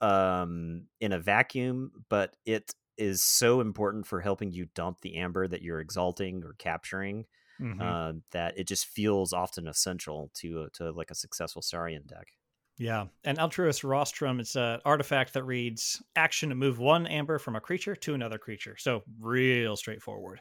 um, 0.00 0.86
in 1.00 1.12
a 1.12 1.18
vacuum, 1.18 1.90
but 2.08 2.36
it 2.46 2.72
is 2.96 3.22
so 3.22 3.60
important 3.60 4.06
for 4.06 4.20
helping 4.20 4.52
you 4.52 4.66
dump 4.74 5.00
the 5.00 5.16
amber 5.16 5.46
that 5.46 5.62
you're 5.62 5.80
exalting 5.80 6.42
or 6.44 6.54
capturing 6.58 7.24
Mhm. 7.58 7.80
uh, 7.80 8.14
that 8.32 8.58
it 8.58 8.64
just 8.68 8.86
feels 8.86 9.32
often 9.32 9.66
essential 9.68 10.30
to 10.34 10.68
to 10.74 10.90
like 10.92 11.10
a 11.10 11.14
successful 11.14 11.62
Saurian 11.62 12.04
deck. 12.06 12.28
Yeah, 12.78 13.08
and 13.24 13.38
Altruist 13.38 13.82
Rostrum, 13.82 14.38
it's 14.38 14.54
an 14.54 14.80
artifact 14.84 15.32
that 15.34 15.42
reads 15.42 16.00
action 16.14 16.48
to 16.50 16.54
move 16.54 16.78
one 16.78 17.06
amber 17.08 17.38
from 17.38 17.56
a 17.56 17.60
creature 17.60 17.96
to 17.96 18.14
another 18.14 18.38
creature. 18.38 18.76
So 18.76 19.02
real 19.18 19.76
straightforward. 19.76 20.40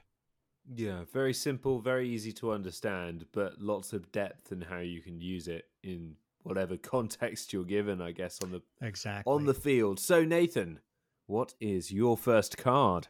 Yeah, 0.69 1.05
very 1.05 1.33
simple, 1.33 1.79
very 1.79 2.09
easy 2.09 2.31
to 2.33 2.51
understand, 2.51 3.25
but 3.31 3.59
lots 3.59 3.93
of 3.93 4.11
depth 4.11 4.51
in 4.51 4.61
how 4.61 4.79
you 4.79 5.01
can 5.01 5.19
use 5.21 5.47
it 5.47 5.69
in 5.83 6.17
whatever 6.43 6.77
context 6.93 7.53
you're 7.53 7.63
given, 7.65 8.01
I 8.01 8.11
guess, 8.11 8.41
on 8.41 8.51
the 8.51 8.61
Exactly. 8.81 9.25
on 9.25 9.45
the 9.45 9.53
field. 9.53 9.99
So 9.99 10.23
Nathan, 10.25 10.81
what 11.25 11.55
is 11.59 11.91
your 11.91 12.17
first 12.17 12.57
card? 12.57 13.07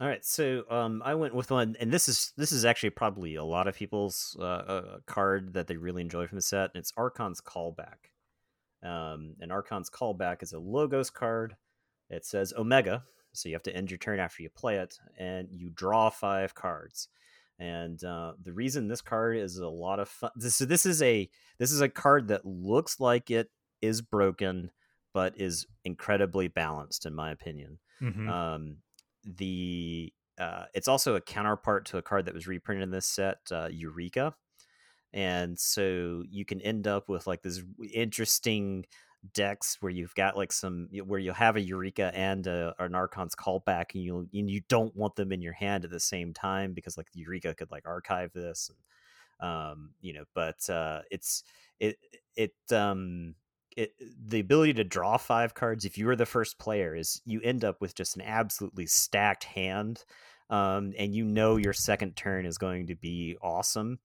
All 0.00 0.08
right, 0.08 0.24
so 0.24 0.64
um, 0.70 1.02
I 1.04 1.14
went 1.14 1.34
with 1.34 1.50
one, 1.52 1.76
and 1.78 1.92
this 1.92 2.08
is 2.08 2.32
this 2.36 2.50
is 2.50 2.64
actually 2.64 2.90
probably 2.90 3.36
a 3.36 3.44
lot 3.44 3.68
of 3.68 3.76
people's 3.76 4.36
uh, 4.40 4.42
uh, 4.42 4.98
card 5.06 5.52
that 5.54 5.68
they 5.68 5.76
really 5.76 6.02
enjoy 6.02 6.26
from 6.26 6.36
the 6.36 6.42
set, 6.42 6.70
and 6.74 6.80
it's 6.80 6.92
Archon's 6.96 7.40
Callback. 7.40 8.10
Um, 8.82 9.36
and 9.40 9.52
Archon's 9.52 9.90
Callback 9.90 10.42
is 10.42 10.52
a 10.52 10.58
logos 10.58 11.10
card. 11.10 11.56
It 12.10 12.24
says 12.26 12.52
Omega, 12.56 13.04
so 13.32 13.48
you 13.48 13.54
have 13.54 13.62
to 13.64 13.76
end 13.76 13.90
your 13.90 13.98
turn 13.98 14.20
after 14.20 14.42
you 14.42 14.50
play 14.50 14.78
it, 14.78 14.98
and 15.18 15.48
you 15.52 15.70
draw 15.70 16.10
five 16.10 16.54
cards. 16.54 17.08
And 17.58 18.02
uh, 18.04 18.34
the 18.42 18.52
reason 18.52 18.88
this 18.88 19.02
card 19.02 19.36
is 19.38 19.58
a 19.58 19.68
lot 19.68 20.00
of 20.00 20.08
fun. 20.08 20.30
This, 20.36 20.56
so 20.56 20.64
this 20.64 20.86
is 20.86 21.02
a 21.02 21.30
this 21.58 21.72
is 21.72 21.80
a 21.80 21.88
card 21.88 22.28
that 22.28 22.44
looks 22.46 23.00
like 23.00 23.30
it 23.30 23.50
is 23.80 24.02
broken, 24.02 24.72
but 25.12 25.40
is 25.40 25.66
incredibly 25.84 26.48
balanced, 26.48 27.06
in 27.06 27.14
my 27.14 27.30
opinion. 27.30 27.78
Mhm. 28.02 28.28
Um, 28.28 28.78
the 29.24 30.12
uh, 30.38 30.64
it's 30.74 30.88
also 30.88 31.14
a 31.14 31.20
counterpart 31.20 31.86
to 31.86 31.98
a 31.98 32.02
card 32.02 32.26
that 32.26 32.34
was 32.34 32.46
reprinted 32.48 32.82
in 32.82 32.90
this 32.90 33.06
set, 33.06 33.38
uh, 33.52 33.68
Eureka, 33.70 34.34
and 35.12 35.58
so 35.58 36.24
you 36.28 36.44
can 36.44 36.60
end 36.60 36.86
up 36.86 37.08
with 37.08 37.26
like 37.26 37.42
this 37.42 37.62
interesting 37.92 38.84
decks 39.32 39.78
where 39.80 39.92
you've 39.92 40.14
got 40.14 40.36
like 40.36 40.52
some 40.52 40.88
where 41.06 41.18
you'll 41.20 41.34
have 41.34 41.56
a 41.56 41.60
Eureka 41.60 42.10
and 42.14 42.46
a, 42.46 42.74
an 42.78 42.94
Archon's 42.94 43.34
callback, 43.34 43.94
and 43.94 44.02
you 44.02 44.28
and 44.32 44.50
you 44.50 44.60
don't 44.68 44.94
want 44.96 45.16
them 45.16 45.32
in 45.32 45.42
your 45.42 45.52
hand 45.52 45.84
at 45.84 45.90
the 45.90 46.00
same 46.00 46.32
time 46.34 46.74
because 46.74 46.96
like 46.96 47.08
Eureka 47.14 47.54
could 47.54 47.70
like 47.70 47.86
archive 47.86 48.32
this, 48.32 48.70
and, 49.40 49.48
um, 49.50 49.90
you 50.00 50.12
know. 50.12 50.24
But 50.34 50.68
uh, 50.68 51.02
it's 51.10 51.44
it 51.80 51.96
it 52.36 52.54
um 52.72 53.34
it, 53.76 53.94
the 54.26 54.40
ability 54.40 54.74
to 54.74 54.84
draw 54.84 55.16
five 55.16 55.54
cards 55.54 55.84
if 55.84 55.98
you 55.98 56.08
are 56.08 56.16
the 56.16 56.26
first 56.26 56.58
player 56.58 56.94
is 56.94 57.20
you 57.24 57.40
end 57.42 57.64
up 57.64 57.80
with 57.80 57.94
just 57.94 58.16
an 58.16 58.22
absolutely 58.22 58.86
stacked 58.86 59.44
hand 59.44 60.04
um, 60.50 60.92
and 60.98 61.14
you 61.14 61.24
know 61.24 61.56
your 61.56 61.72
second 61.72 62.16
turn 62.16 62.46
is 62.46 62.58
going 62.58 62.86
to 62.88 62.94
be 62.94 63.36
awesome. 63.42 63.98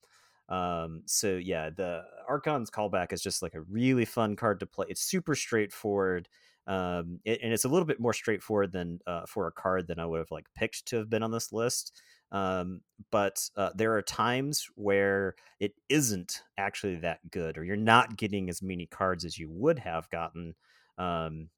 Um, 0.47 1.03
so 1.05 1.37
yeah 1.37 1.69
the 1.69 2.03
archon's 2.27 2.71
callback 2.71 3.13
is 3.13 3.21
just 3.21 3.41
like 3.41 3.53
a 3.53 3.61
really 3.61 4.05
fun 4.05 4.35
card 4.35 4.59
to 4.61 4.65
play. 4.65 4.87
It's 4.89 5.01
super 5.01 5.35
straightforward 5.35 6.27
um, 6.67 7.19
it, 7.25 7.39
and 7.41 7.51
it's 7.51 7.65
a 7.65 7.67
little 7.67 7.85
bit 7.85 7.99
more 7.99 8.13
straightforward 8.13 8.71
than 8.71 8.99
uh, 9.07 9.25
for 9.27 9.47
a 9.47 9.51
card 9.51 9.87
than 9.87 9.99
i 9.99 10.05
would 10.05 10.19
have 10.19 10.31
like 10.31 10.45
picked 10.55 10.85
to 10.85 10.97
have 10.97 11.09
been 11.09 11.23
on 11.23 11.31
this 11.31 11.51
list 11.51 11.99
Um, 12.31 12.81
but 13.11 13.49
uh, 13.55 13.71
there 13.75 13.95
are 13.95 14.01
times 14.01 14.67
where 14.75 15.35
it 15.59 15.73
isn't 15.89 16.41
actually 16.57 16.97
that 16.97 17.31
good, 17.31 17.57
or 17.57 17.63
you're 17.63 17.75
not 17.75 18.17
getting 18.17 18.49
as 18.49 18.61
many 18.61 18.85
cards 18.85 19.25
as 19.25 19.37
you 19.37 19.49
would 19.49 19.79
have 19.79 20.09
gotten. 20.09 20.55
Um, 20.97 21.49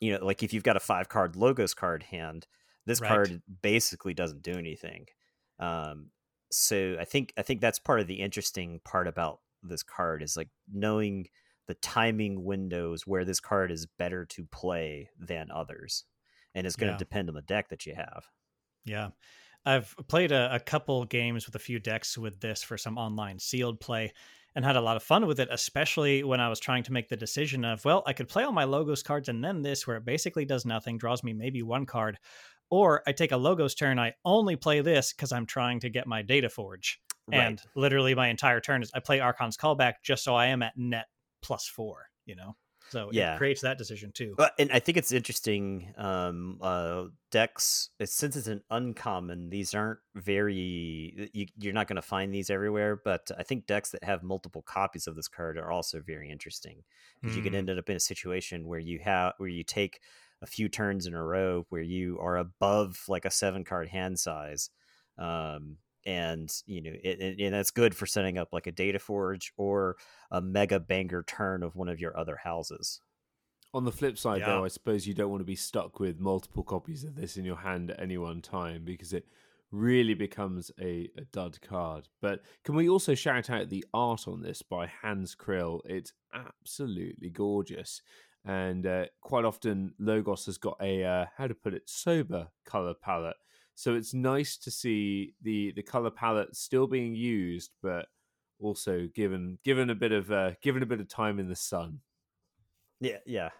you 0.00 0.12
know, 0.12 0.24
like 0.24 0.42
if 0.42 0.52
you've 0.52 0.62
got 0.62 0.76
a 0.76 0.80
five 0.80 1.08
card 1.08 1.36
logos 1.36 1.74
card 1.74 2.04
hand, 2.04 2.46
this 2.86 3.00
right. 3.00 3.08
card 3.08 3.42
basically 3.62 4.14
doesn't 4.14 4.42
do 4.42 4.52
anything. 4.52 5.06
Um, 5.58 6.10
so 6.50 6.96
I 7.00 7.04
think 7.04 7.32
I 7.36 7.42
think 7.42 7.60
that's 7.60 7.78
part 7.78 8.00
of 8.00 8.06
the 8.06 8.20
interesting 8.20 8.80
part 8.84 9.08
about 9.08 9.40
this 9.62 9.82
card 9.82 10.22
is 10.22 10.36
like 10.36 10.48
knowing 10.72 11.26
the 11.68 11.74
timing 11.74 12.44
windows 12.44 13.06
where 13.06 13.24
this 13.24 13.40
card 13.40 13.70
is 13.70 13.86
better 13.86 14.24
to 14.26 14.44
play 14.44 15.08
than 15.18 15.50
others, 15.50 16.04
and 16.54 16.66
it's 16.66 16.76
going 16.76 16.88
to 16.88 16.94
yeah. 16.94 16.98
depend 16.98 17.28
on 17.28 17.34
the 17.34 17.42
deck 17.42 17.68
that 17.70 17.86
you 17.86 17.94
have. 17.94 18.24
Yeah. 18.84 19.10
I've 19.64 19.94
played 20.08 20.32
a, 20.32 20.54
a, 20.54 20.60
couple 20.60 21.04
games 21.04 21.46
with 21.46 21.54
a 21.54 21.60
few 21.60 21.78
decks 21.78 22.18
with 22.18 22.40
this 22.40 22.62
for 22.62 22.76
some 22.76 22.98
online 22.98 23.38
sealed 23.38 23.78
play 23.80 24.12
and 24.54 24.64
had 24.64 24.76
a 24.76 24.80
lot 24.80 24.96
of 24.96 25.02
fun 25.02 25.26
with 25.26 25.40
it, 25.40 25.48
especially 25.50 26.24
when 26.24 26.40
I 26.40 26.48
was 26.48 26.60
trying 26.60 26.82
to 26.84 26.92
make 26.92 27.08
the 27.08 27.16
decision 27.16 27.64
of, 27.64 27.84
well, 27.84 28.02
I 28.06 28.12
could 28.12 28.28
play 28.28 28.44
all 28.44 28.52
my 28.52 28.64
logos 28.64 29.02
cards 29.02 29.28
and 29.28 29.42
then 29.42 29.62
this, 29.62 29.86
where 29.86 29.96
it 29.96 30.04
basically 30.04 30.44
does 30.44 30.66
nothing, 30.66 30.98
draws 30.98 31.22
me 31.22 31.32
maybe 31.32 31.62
one 31.62 31.86
card. 31.86 32.18
Or 32.70 33.02
I 33.06 33.12
take 33.12 33.32
a 33.32 33.36
logos 33.36 33.74
turn, 33.74 33.98
I 33.98 34.14
only 34.24 34.56
play 34.56 34.80
this 34.80 35.12
because 35.12 35.32
I'm 35.32 35.46
trying 35.46 35.80
to 35.80 35.90
get 35.90 36.06
my 36.06 36.22
data 36.22 36.48
forge. 36.48 37.00
Right. 37.30 37.40
And 37.40 37.60
literally 37.76 38.14
my 38.14 38.28
entire 38.28 38.60
turn 38.60 38.82
is 38.82 38.90
I 38.94 39.00
play 39.00 39.20
Archon's 39.20 39.56
callback 39.56 39.94
just 40.02 40.24
so 40.24 40.34
I 40.34 40.46
am 40.46 40.62
at 40.62 40.76
net 40.76 41.06
plus 41.40 41.66
four, 41.66 42.08
you 42.26 42.34
know? 42.34 42.56
So 42.92 43.08
yeah. 43.10 43.36
it 43.36 43.38
creates 43.38 43.62
that 43.62 43.78
decision 43.78 44.12
too. 44.12 44.34
But 44.36 44.52
and 44.58 44.70
I 44.70 44.78
think 44.78 44.98
it's 44.98 45.12
interesting. 45.12 45.94
Um, 45.96 46.58
uh, 46.60 47.04
decks, 47.30 47.88
since 48.04 48.36
it's 48.36 48.48
an 48.48 48.60
uncommon, 48.68 49.48
these 49.48 49.72
aren't 49.72 50.00
very. 50.14 51.30
You, 51.32 51.46
you're 51.56 51.72
not 51.72 51.88
going 51.88 51.96
to 51.96 52.02
find 52.02 52.34
these 52.34 52.50
everywhere. 52.50 53.00
But 53.02 53.30
I 53.38 53.44
think 53.44 53.66
decks 53.66 53.92
that 53.92 54.04
have 54.04 54.22
multiple 54.22 54.60
copies 54.60 55.06
of 55.06 55.16
this 55.16 55.26
card 55.26 55.56
are 55.56 55.70
also 55.70 56.02
very 56.06 56.30
interesting 56.30 56.82
because 57.22 57.34
mm. 57.34 57.38
you 57.38 57.42
can 57.42 57.54
hmm. 57.54 57.70
end 57.70 57.70
up 57.70 57.88
in 57.88 57.96
a 57.96 58.00
situation 58.00 58.66
where 58.66 58.78
you 58.78 58.98
have 59.02 59.32
where 59.38 59.48
you 59.48 59.64
take 59.64 60.00
a 60.42 60.46
few 60.46 60.68
turns 60.68 61.06
in 61.06 61.14
a 61.14 61.24
row 61.24 61.64
where 61.70 61.80
you 61.80 62.18
are 62.20 62.36
above 62.36 63.04
like 63.08 63.24
a 63.24 63.30
seven 63.30 63.64
card 63.64 63.88
hand 63.88 64.18
size. 64.18 64.68
Um, 65.16 65.78
and 66.04 66.52
you 66.66 66.82
know 66.82 66.92
it, 67.02 67.20
it, 67.20 67.40
and 67.40 67.54
that's 67.54 67.70
good 67.70 67.94
for 67.94 68.06
setting 68.06 68.38
up 68.38 68.48
like 68.52 68.66
a 68.66 68.72
data 68.72 68.98
forge 68.98 69.52
or 69.56 69.96
a 70.30 70.40
mega 70.40 70.80
banger 70.80 71.22
turn 71.22 71.62
of 71.62 71.76
one 71.76 71.88
of 71.88 72.00
your 72.00 72.16
other 72.16 72.36
houses. 72.36 73.00
On 73.74 73.84
the 73.84 73.92
flip 73.92 74.18
side 74.18 74.40
yeah. 74.40 74.46
though 74.46 74.64
i 74.64 74.68
suppose 74.68 75.06
you 75.06 75.14
don't 75.14 75.30
want 75.30 75.40
to 75.40 75.46
be 75.46 75.56
stuck 75.56 75.98
with 75.98 76.20
multiple 76.20 76.62
copies 76.62 77.04
of 77.04 77.14
this 77.14 77.36
in 77.36 77.44
your 77.44 77.56
hand 77.56 77.90
at 77.90 78.00
any 78.00 78.18
one 78.18 78.42
time 78.42 78.82
because 78.84 79.12
it 79.12 79.26
really 79.72 80.14
becomes 80.14 80.70
a, 80.80 81.08
a 81.16 81.22
dud 81.32 81.60
card. 81.62 82.06
But 82.20 82.42
can 82.62 82.76
we 82.76 82.88
also 82.88 83.14
shout 83.14 83.50
out 83.50 83.70
the 83.70 83.84
art 83.92 84.28
on 84.28 84.42
this 84.42 84.62
by 84.62 84.86
hans 84.86 85.34
krill? 85.34 85.80
It's 85.86 86.12
absolutely 86.32 87.30
gorgeous. 87.30 88.02
And 88.44 88.86
uh, 88.86 89.06
quite 89.20 89.44
often 89.44 89.94
logos 89.98 90.46
has 90.46 90.58
got 90.58 90.76
a 90.80 91.04
uh, 91.04 91.26
how 91.36 91.46
to 91.46 91.54
put 91.54 91.74
it 91.74 91.88
sober 91.88 92.48
color 92.64 92.94
palette 92.94 93.36
so 93.74 93.94
it's 93.94 94.14
nice 94.14 94.56
to 94.58 94.70
see 94.70 95.34
the 95.42 95.72
the 95.72 95.82
color 95.82 96.10
palette 96.10 96.56
still 96.56 96.86
being 96.86 97.14
used, 97.14 97.70
but 97.82 98.06
also 98.60 99.08
given 99.14 99.58
given 99.64 99.90
a 99.90 99.94
bit 99.94 100.12
of 100.12 100.30
uh, 100.30 100.52
given 100.62 100.82
a 100.82 100.86
bit 100.86 101.00
of 101.00 101.08
time 101.08 101.38
in 101.38 101.48
the 101.48 101.56
sun. 101.56 102.00
Yeah, 103.00 103.18
yeah. 103.26 103.50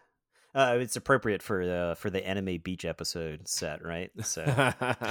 Uh, 0.54 0.76
it's 0.80 0.96
appropriate 0.96 1.42
for 1.42 1.64
the 1.64 1.96
for 1.98 2.10
the 2.10 2.26
anime 2.26 2.58
beach 2.62 2.84
episode 2.84 3.48
set, 3.48 3.82
right? 3.82 4.10
So 4.22 4.42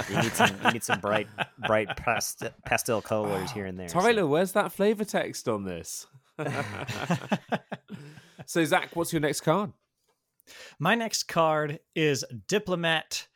you 0.08 0.22
need 0.22 0.32
some 0.32 0.56
you 0.64 0.72
need 0.72 0.84
some 0.84 1.00
bright 1.00 1.26
bright 1.66 1.96
pastel, 1.96 2.50
pastel 2.64 3.02
colors 3.02 3.50
here 3.50 3.66
and 3.66 3.76
there. 3.78 3.88
Tyler, 3.88 4.22
so. 4.22 4.26
where's 4.28 4.52
that 4.52 4.72
flavor 4.72 5.04
text 5.04 5.48
on 5.48 5.64
this? 5.64 6.06
so 8.46 8.64
Zach, 8.64 8.94
what's 8.94 9.12
your 9.12 9.20
next 9.20 9.40
card? 9.40 9.72
My 10.78 10.94
next 10.94 11.24
card 11.24 11.80
is 11.94 12.24
Diplomat 12.46 13.26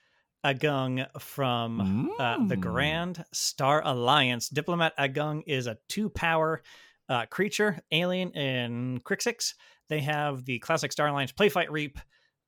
Agung 0.46 1.04
from 1.20 2.10
mm. 2.18 2.20
uh, 2.20 2.46
the 2.46 2.56
Grand 2.56 3.24
Star 3.32 3.82
Alliance. 3.84 4.48
Diplomat 4.48 4.96
Agung 4.96 5.42
is 5.46 5.66
a 5.66 5.76
two 5.88 6.08
power 6.08 6.62
uh, 7.08 7.26
creature, 7.26 7.80
alien 7.90 8.30
in 8.30 9.00
Krxix. 9.00 9.54
They 9.88 10.00
have 10.00 10.44
the 10.44 10.60
classic 10.60 10.92
Star 10.92 11.08
Alliance 11.08 11.32
Playfight 11.32 11.70
Reap 11.70 11.98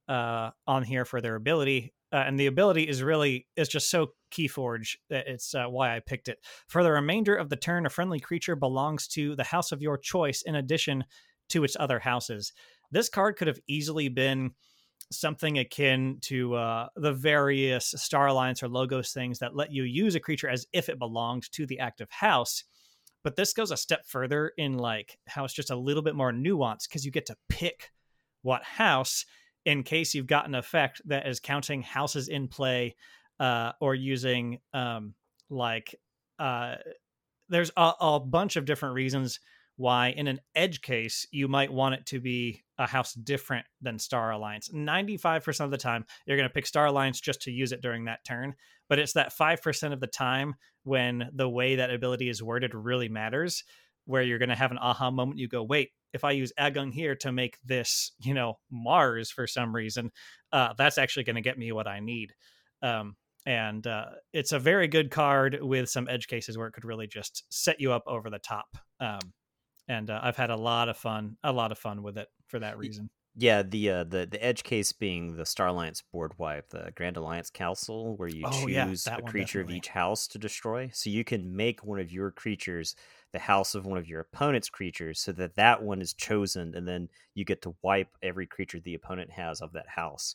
uh, 0.09 0.51
on 0.67 0.85
here 0.85 1.05
for 1.05 1.21
their 1.21 1.35
ability. 1.35 1.93
Uh, 2.13 2.23
and 2.27 2.39
the 2.39 2.47
ability 2.47 2.85
is 2.85 3.03
really 3.03 3.47
is 3.57 3.69
just 3.69 3.91
so 3.91 4.13
keyforge 4.33 4.97
that 5.11 5.27
it's 5.27 5.55
uh, 5.55 5.67
why 5.67 5.97
I 5.97 6.01
picked 6.01 6.29
it. 6.29 6.39
For 6.69 6.85
the 6.85 6.93
remainder 6.93 7.35
of 7.35 7.51
the 7.51 7.57
turn, 7.57 7.85
a 7.85 7.91
friendly 7.91 8.21
creature 8.21 8.57
belongs 8.57 9.09
to 9.09 9.35
the 9.35 9.45
house 9.45 9.73
of 9.73 9.83
your 9.83 9.99
choice 9.99 10.43
in 10.43 10.55
addition 10.55 11.05
to 11.51 11.65
its 11.65 11.77
other 11.79 11.99
houses. 11.99 12.53
This 12.91 13.09
card 13.09 13.37
could 13.37 13.49
have 13.49 13.61
easily 13.67 14.09
been 14.09 14.53
something 15.11 15.59
akin 15.59 16.19
to 16.23 16.55
uh, 16.55 16.89
the 16.97 17.13
various 17.13 17.95
Star 17.97 18.27
Alliance 18.27 18.63
or 18.63 18.69
Logos 18.69 19.13
things 19.13 19.39
that 19.39 19.57
let 19.57 19.73
you 19.73 19.85
use 19.85 20.15
a 20.15 20.21
creature 20.21 20.49
as 20.49 20.67
if 20.73 20.89
it 20.89 20.99
belonged 20.99 21.51
to 21.53 21.67
the 21.67 21.79
active 21.79 22.11
house. 22.11 22.65
But 23.25 23.37
this 23.37 23.53
goes 23.53 23.71
a 23.71 23.77
step 23.77 24.07
further 24.07 24.53
in 24.57 24.77
like 24.77 25.19
how 25.27 25.45
it's 25.45 25.55
just 25.55 25.71
a 25.71 25.77
little 25.77 26.03
bit 26.03 26.15
more 26.15 26.33
nuanced 26.33 26.89
because 26.89 27.05
you 27.05 27.11
get 27.11 27.27
to 27.27 27.37
pick 27.49 27.91
what 28.43 28.63
house 28.63 29.25
in 29.65 29.83
case 29.83 30.15
you've 30.15 30.27
got 30.27 30.47
an 30.47 30.55
effect 30.55 31.03
that 31.07 31.27
is 31.27 31.41
counting 31.41 31.83
houses 31.83 32.29
in 32.29 32.49
play 32.49 32.95
uh, 33.41 33.73
or 33.81 33.95
using 33.95 34.61
um, 34.73 35.15
like 35.51 35.95
uh, 36.39 36.77
there's 37.49 37.71
a, 37.77 37.93
a 38.01 38.21
bunch 38.21 38.57
of 38.57 38.65
different 38.65 38.95
reasons 38.95 39.41
why 39.77 40.09
in 40.09 40.27
an 40.27 40.41
edge 40.55 40.81
case 40.81 41.27
you 41.31 41.49
might 41.49 41.73
want 41.73 41.95
it 41.95 42.07
to 42.07 42.21
be 42.21 42.63
a 42.79 42.87
house 42.87 43.15
different 43.15 43.67
than 43.81 43.99
Star 43.99 44.31
Alliance. 44.31 44.71
95% 44.73 45.65
of 45.65 45.71
the 45.71 45.77
time 45.77 46.05
you're 46.27 46.37
going 46.37 46.49
to 46.49 46.53
pick 46.53 46.67
Star 46.67 46.87
Alliance 46.87 47.21
just 47.21 47.43
to 47.43 47.51
use 47.51 47.73
it 47.73 47.83
during 47.83 48.05
that 48.05 48.25
turn, 48.25 48.55
but 48.89 48.99
it's 48.99 49.15
that 49.15 49.33
5% 49.37 49.93
of 49.93 50.01
the 50.01 50.07
time 50.07 50.55
when 50.85 51.29
the 51.35 51.49
way 51.49 51.77
that 51.77 51.91
ability 51.91 52.29
is 52.29 52.43
worded 52.43 52.75
really 52.75 53.09
matters 53.09 53.65
where 54.05 54.23
you're 54.23 54.39
going 54.39 54.49
to 54.49 54.55
have 54.55 54.71
an 54.71 54.79
aha 54.79 55.11
moment 55.11 55.39
you 55.39 55.49
go 55.49 55.63
wait 55.63 55.91
if 56.13 56.25
I 56.25 56.33
use 56.33 56.53
Agung 56.59 56.93
here 56.93 57.15
to 57.17 57.33
make 57.33 57.59
this, 57.65 58.13
you 58.21 58.35
know, 58.35 58.59
Mars 58.71 59.31
for 59.31 59.47
some 59.47 59.75
reason, 59.75 60.11
uh, 60.53 60.75
that's 60.77 60.99
actually 60.99 61.25
going 61.25 61.37
to 61.37 61.43
get 61.43 61.59
me 61.59 61.73
what 61.73 61.87
I 61.87 62.01
need. 62.01 62.35
Um, 62.83 63.17
and 63.47 63.87
uh, 63.87 64.07
it's 64.33 64.53
a 64.53 64.59
very 64.59 64.89
good 64.89 65.11
card 65.11 65.59
with 65.61 65.89
some 65.89 66.09
edge 66.09 66.27
cases 66.27 66.59
where 66.59 66.67
it 66.67 66.73
could 66.73 66.85
really 66.85 67.07
just 67.07 67.45
set 67.49 67.81
you 67.81 67.93
up 67.93 68.05
over 68.07 68.31
the 68.31 68.39
top. 68.39 68.67
Um, 69.01 69.21
and 69.89 70.11
uh, 70.11 70.21
I've 70.23 70.37
had 70.37 70.51
a 70.51 70.57
lot 70.57 70.89
of 70.89 70.97
fun, 70.97 71.37
a 71.43 71.53
lot 71.53 71.73
of 71.73 71.79
fun 71.79 72.03
with 72.03 72.19
it 72.19 72.29
for 72.47 72.59
that 72.59 72.79
reason. 72.79 73.11
Yeah, 73.41 73.63
the 73.63 73.91
uh, 73.91 74.05
the 74.05 74.27
the 74.27 74.45
edge 74.45 74.65
case 74.65 74.91
being 74.91 75.37
the 75.37 75.47
Star 75.47 75.69
Alliance 75.69 76.03
board 76.13 76.33
wipe, 76.39 76.71
the 76.71 76.91
Grand 76.97 77.17
Alliance 77.17 77.51
Council, 77.51 78.17
where 78.17 78.29
you 78.29 78.43
oh, 78.45 78.67
choose 78.67 79.07
yeah, 79.07 79.17
a 79.17 79.23
creature 79.23 79.61
of 79.61 79.71
each 79.71 79.87
house 79.87 80.27
to 80.29 80.39
destroy. 80.39 80.91
So 80.93 81.09
you 81.09 81.23
can 81.23 81.55
make 81.55 81.85
one 81.85 82.01
of 82.01 82.11
your 82.11 82.33
creatures 82.33 82.97
the 83.33 83.39
house 83.39 83.77
of 83.77 83.87
one 83.87 83.99
of 83.99 84.09
your 84.09 84.21
opponent's 84.21 84.69
creatures, 84.69 85.21
so 85.21 85.31
that 85.33 85.55
that 85.55 85.83
one 85.83 86.01
is 86.01 86.15
chosen, 86.15 86.75
and 86.75 86.89
then 86.89 87.09
you 87.35 87.45
get 87.45 87.63
to 87.63 87.77
wipe 87.83 88.09
every 88.23 88.47
creature 88.47 88.81
the 88.81 88.95
opponent 88.95 89.31
has 89.31 89.61
of 89.61 89.73
that 89.73 89.89
house. 89.89 90.35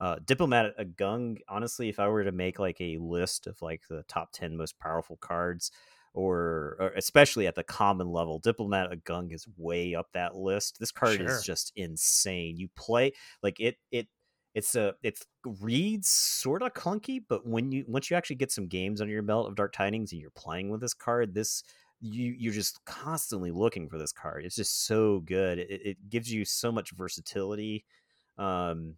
Uh, 0.00 0.16
Diplomat 0.24 0.76
Agung, 0.78 1.38
honestly, 1.48 1.88
if 1.88 2.00
I 2.00 2.08
were 2.08 2.24
to 2.24 2.32
make 2.32 2.58
like 2.58 2.80
a 2.80 2.98
list 2.98 3.46
of 3.46 3.62
like 3.62 3.82
the 3.88 4.02
top 4.08 4.32
ten 4.32 4.56
most 4.56 4.76
powerful 4.80 5.18
cards, 5.18 5.70
or, 6.12 6.76
or, 6.80 6.92
especially 6.96 7.46
at 7.46 7.54
the 7.54 7.62
common 7.62 8.08
level. 8.08 8.38
Diplomat 8.38 8.90
Agung 8.90 9.32
is 9.32 9.46
way 9.56 9.94
up 9.94 10.08
that 10.12 10.34
list. 10.34 10.78
This 10.80 10.92
card 10.92 11.16
sure. 11.16 11.26
is 11.26 11.42
just 11.42 11.72
insane. 11.76 12.56
You 12.56 12.68
play 12.76 13.12
like 13.42 13.60
it 13.60 13.76
it 13.90 14.08
it's 14.54 14.74
a 14.74 14.94
it 15.02 15.20
reads 15.60 16.08
sort 16.08 16.62
of 16.62 16.74
clunky, 16.74 17.22
but 17.28 17.46
when 17.46 17.70
you 17.70 17.84
once 17.86 18.10
you 18.10 18.16
actually 18.16 18.36
get 18.36 18.50
some 18.50 18.66
games 18.66 19.00
under 19.00 19.12
your 19.12 19.22
belt 19.22 19.48
of 19.48 19.54
Dark 19.54 19.72
Tidings 19.72 20.12
and 20.12 20.20
you're 20.20 20.30
playing 20.30 20.70
with 20.70 20.80
this 20.80 20.94
card, 20.94 21.34
this 21.34 21.62
you 22.00 22.34
you're 22.36 22.52
just 22.52 22.84
constantly 22.84 23.50
looking 23.50 23.88
for 23.88 23.98
this 23.98 24.12
card. 24.12 24.44
It's 24.44 24.56
just 24.56 24.86
so 24.86 25.20
good. 25.20 25.58
It, 25.58 25.80
it 25.84 25.96
gives 26.08 26.32
you 26.32 26.44
so 26.44 26.72
much 26.72 26.90
versatility. 26.90 27.84
Um, 28.38 28.96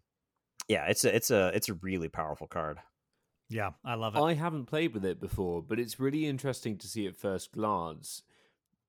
yeah, 0.67 0.85
it's 0.87 1.05
a 1.05 1.15
it's 1.15 1.29
a 1.29 1.51
it's 1.53 1.69
a 1.69 1.75
really 1.75 2.09
powerful 2.09 2.47
card. 2.47 2.79
Yeah, 3.49 3.71
I 3.83 3.95
love 3.95 4.15
it. 4.15 4.25
I 4.25 4.33
haven't 4.33 4.65
played 4.67 4.93
with 4.93 5.05
it 5.05 5.19
before, 5.19 5.61
but 5.61 5.79
it's 5.79 5.99
really 5.99 6.25
interesting 6.27 6.77
to 6.77 6.87
see 6.87 7.07
at 7.07 7.15
first 7.15 7.51
glance. 7.51 8.23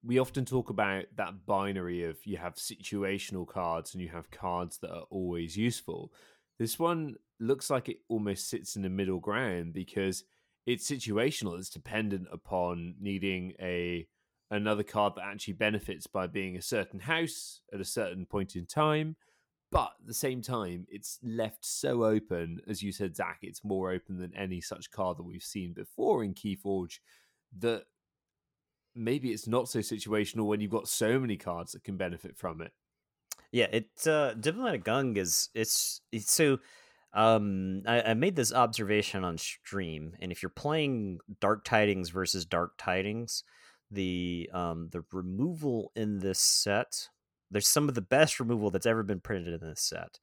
We 0.02 0.18
often 0.18 0.44
talk 0.44 0.70
about 0.70 1.06
that 1.16 1.46
binary 1.46 2.04
of 2.04 2.26
you 2.26 2.36
have 2.38 2.56
situational 2.56 3.46
cards 3.46 3.94
and 3.94 4.02
you 4.02 4.10
have 4.10 4.30
cards 4.30 4.78
that 4.78 4.92
are 4.92 5.06
always 5.10 5.56
useful. 5.56 6.12
This 6.58 6.78
one 6.78 7.16
looks 7.40 7.70
like 7.70 7.88
it 7.88 8.00
almost 8.08 8.48
sits 8.48 8.76
in 8.76 8.82
the 8.82 8.90
middle 8.90 9.20
ground 9.20 9.72
because 9.74 10.24
it's 10.66 10.90
situational. 10.90 11.58
It's 11.58 11.70
dependent 11.70 12.28
upon 12.32 12.96
needing 13.00 13.54
a 13.60 14.08
another 14.50 14.82
card 14.84 15.14
that 15.16 15.24
actually 15.24 15.54
benefits 15.54 16.06
by 16.06 16.26
being 16.26 16.56
a 16.56 16.62
certain 16.62 17.00
house 17.00 17.62
at 17.72 17.80
a 17.80 17.84
certain 17.84 18.26
point 18.26 18.56
in 18.56 18.66
time. 18.66 19.16
But 19.74 19.94
at 20.00 20.06
the 20.06 20.14
same 20.14 20.40
time, 20.40 20.86
it's 20.88 21.18
left 21.24 21.66
so 21.66 22.04
open, 22.04 22.60
as 22.68 22.80
you 22.80 22.92
said, 22.92 23.16
Zach. 23.16 23.40
It's 23.42 23.64
more 23.64 23.90
open 23.90 24.18
than 24.18 24.32
any 24.36 24.60
such 24.60 24.92
card 24.92 25.18
that 25.18 25.24
we've 25.24 25.42
seen 25.42 25.72
before 25.72 26.22
in 26.22 26.32
Keyforge. 26.32 27.00
That 27.58 27.86
maybe 28.94 29.32
it's 29.32 29.48
not 29.48 29.68
so 29.68 29.80
situational 29.80 30.46
when 30.46 30.60
you've 30.60 30.70
got 30.70 30.86
so 30.86 31.18
many 31.18 31.36
cards 31.36 31.72
that 31.72 31.82
can 31.82 31.96
benefit 31.96 32.36
from 32.38 32.60
it. 32.60 32.70
Yeah, 33.50 33.66
it's 33.72 34.06
uh, 34.06 34.34
Diplomat 34.38 34.84
Agung 34.84 35.18
is 35.18 35.48
it's, 35.54 36.00
it's 36.12 36.30
so. 36.30 36.60
Um, 37.12 37.82
I, 37.84 38.02
I 38.02 38.14
made 38.14 38.36
this 38.36 38.52
observation 38.52 39.24
on 39.24 39.38
stream, 39.38 40.14
and 40.20 40.30
if 40.30 40.40
you're 40.40 40.50
playing 40.50 41.18
Dark 41.40 41.64
Tidings 41.64 42.10
versus 42.10 42.44
Dark 42.44 42.74
Tidings, 42.78 43.42
the 43.90 44.48
um 44.52 44.88
the 44.92 45.04
removal 45.12 45.90
in 45.96 46.20
this 46.20 46.38
set 46.38 47.08
there's 47.50 47.68
some 47.68 47.88
of 47.88 47.94
the 47.94 48.00
best 48.00 48.40
removal 48.40 48.70
that's 48.70 48.86
ever 48.86 49.02
been 49.02 49.20
printed 49.20 49.60
in 49.60 49.68
this 49.68 49.82
set, 49.82 50.18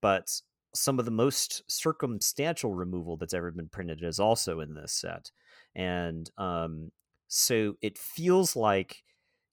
but 0.00 0.30
some 0.74 0.98
of 0.98 1.04
the 1.04 1.10
most 1.10 1.62
circumstantial 1.70 2.74
removal 2.74 3.16
that's 3.16 3.34
ever 3.34 3.50
been 3.50 3.68
printed 3.68 4.02
is 4.02 4.20
also 4.20 4.60
in 4.60 4.74
this 4.74 4.92
set. 4.92 5.30
And 5.74 6.30
um, 6.36 6.92
so 7.28 7.76
it 7.80 7.98
feels 7.98 8.56
like 8.56 9.02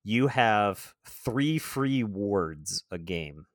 you 0.04 0.28
have 0.28 0.94
three 1.06 1.58
free 1.58 2.04
wards 2.04 2.84
a 2.92 2.98
game, 2.98 3.46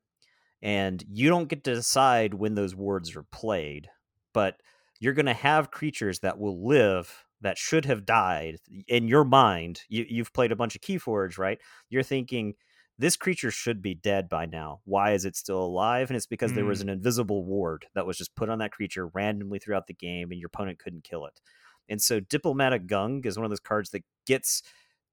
and 0.63 1.05
you 1.09 1.29
don't 1.29 1.49
get 1.49 1.63
to 1.65 1.75
decide 1.75 2.35
when 2.35 2.55
those 2.55 2.75
wards 2.75 3.15
are 3.15 3.25
played, 3.25 3.89
but 4.33 4.61
you're 4.99 5.15
going 5.15 5.27
to 5.27 5.35
have 5.35 5.71
creatures 5.71 6.21
that 6.21 6.39
will 6.39 6.67
live 6.67 7.25
that 7.41 7.59
should 7.59 7.85
have 7.85 8.05
died 8.05 8.57
in 8.89 9.07
your 9.07 9.25
mind. 9.25 9.83
You, 9.89 10.05
you've 10.09 10.33
played 10.33 10.51
a 10.51 10.57
bunch 10.57 10.75
of 10.75 10.81
Keyforge, 10.81 11.39
right? 11.39 11.59
You're 11.89 12.03
thinking 12.03 12.55
this 12.99 13.17
creature 13.17 13.51
should 13.51 13.81
be 13.81 13.95
dead 13.95 14.29
by 14.29 14.47
now. 14.47 14.81
Why 14.85 15.13
is 15.13 15.25
it 15.25 15.37
still 15.37 15.63
alive? 15.63 16.11
And 16.11 16.17
it's 16.17 16.27
because 16.27 16.53
mm. 16.53 16.57
there 16.57 16.65
was 16.65 16.81
mm. 16.81 16.83
an 16.83 16.89
invisible 16.91 17.45
ward 17.45 17.87
that 17.95 18.07
was 18.07 18.19
just 18.19 18.35
put 18.35 18.49
on 18.49 18.59
that 18.59 18.73
creature 18.73 19.07
randomly 19.09 19.59
throughout 19.59 19.87
the 19.87 19.95
game, 19.95 20.31
and 20.31 20.41
your 20.41 20.49
opponent 20.49 20.79
couldn't 20.79 21.05
kill 21.05 21.27
it. 21.27 21.41
And 21.89 22.03
so, 22.03 22.21
Diplomat 22.21 22.73
Agung 22.73 23.25
is 23.25 23.37
one 23.37 23.45
of 23.45 23.51
those 23.51 23.61
cards 23.61 23.91
that 23.91 24.05
gets 24.27 24.63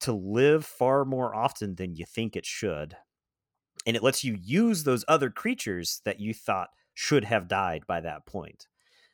to 0.01 0.13
live 0.13 0.65
far 0.65 1.05
more 1.05 1.33
often 1.33 1.75
than 1.75 1.95
you 1.95 2.05
think 2.05 2.36
it 2.36 2.45
should. 2.45 2.97
And 3.86 3.95
it 3.95 4.03
lets 4.03 4.23
you 4.23 4.38
use 4.41 4.83
those 4.83 5.05
other 5.07 5.29
creatures 5.29 6.01
that 6.05 6.19
you 6.19 6.33
thought 6.33 6.69
should 6.95 7.23
have 7.23 7.47
died 7.47 7.83
by 7.88 8.01
that 8.01 8.25
point. 8.25 8.67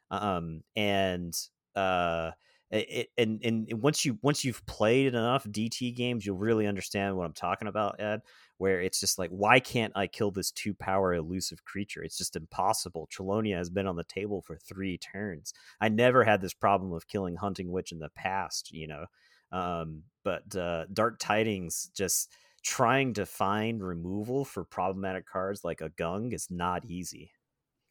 Um, 0.09 0.61
and 0.76 1.36
uh, 1.76 2.32
it, 2.72 3.09
and 3.17 3.41
and 3.43 3.67
once 3.82 4.05
you 4.05 4.17
once 4.22 4.45
you've 4.45 4.65
played 4.65 5.07
enough 5.07 5.45
DT 5.45 5.95
games, 5.95 6.26
you'll 6.26 6.38
really 6.38 6.67
understand 6.67 7.17
what 7.17 7.26
I'm 7.26 7.34
talking 7.34 7.67
about, 7.67 7.99
Ed. 7.99 8.22
Where 8.62 8.80
it's 8.80 8.99
just 8.99 9.18
like, 9.18 9.32
why 9.32 9.59
can't 9.59 9.91
I 9.95 10.05
kill 10.05 10.30
this 10.30 10.51
two 10.51 10.76
power 10.76 11.16
elusive 11.16 11.66
creature? 11.66 12.03
It's 12.03 12.16
just 12.16 12.36
impossible. 12.36 13.09
Chelonia 13.12 13.57
has 13.57 13.72
been 13.72 13.88
on 13.88 13.95
the 13.95 14.03
table 14.03 14.43
for 14.43 14.55
three 14.55 14.99
turns. 14.99 15.51
I 15.82 15.89
never 15.89 16.24
had 16.24 16.41
this 16.41 16.53
problem 16.53 16.93
of 16.93 17.07
killing 17.07 17.38
Hunting 17.38 17.72
Witch 17.72 17.91
in 17.91 17.97
the 17.97 18.12
past, 18.16 18.72
you 18.72 18.88
know. 18.88 19.05
Um, 19.51 20.03
but 20.24 20.55
uh, 20.55 20.86
Dark 20.93 21.18
Tidings 21.18 21.89
just 21.95 22.32
trying 22.62 23.16
to 23.16 23.26
find 23.26 23.82
removal 23.82 24.45
for 24.45 24.64
problematic 24.64 25.28
cards 25.28 25.64
like 25.64 25.80
Agung 25.80 26.32
is 26.32 26.45
not 26.51 26.86
easy. 26.86 27.32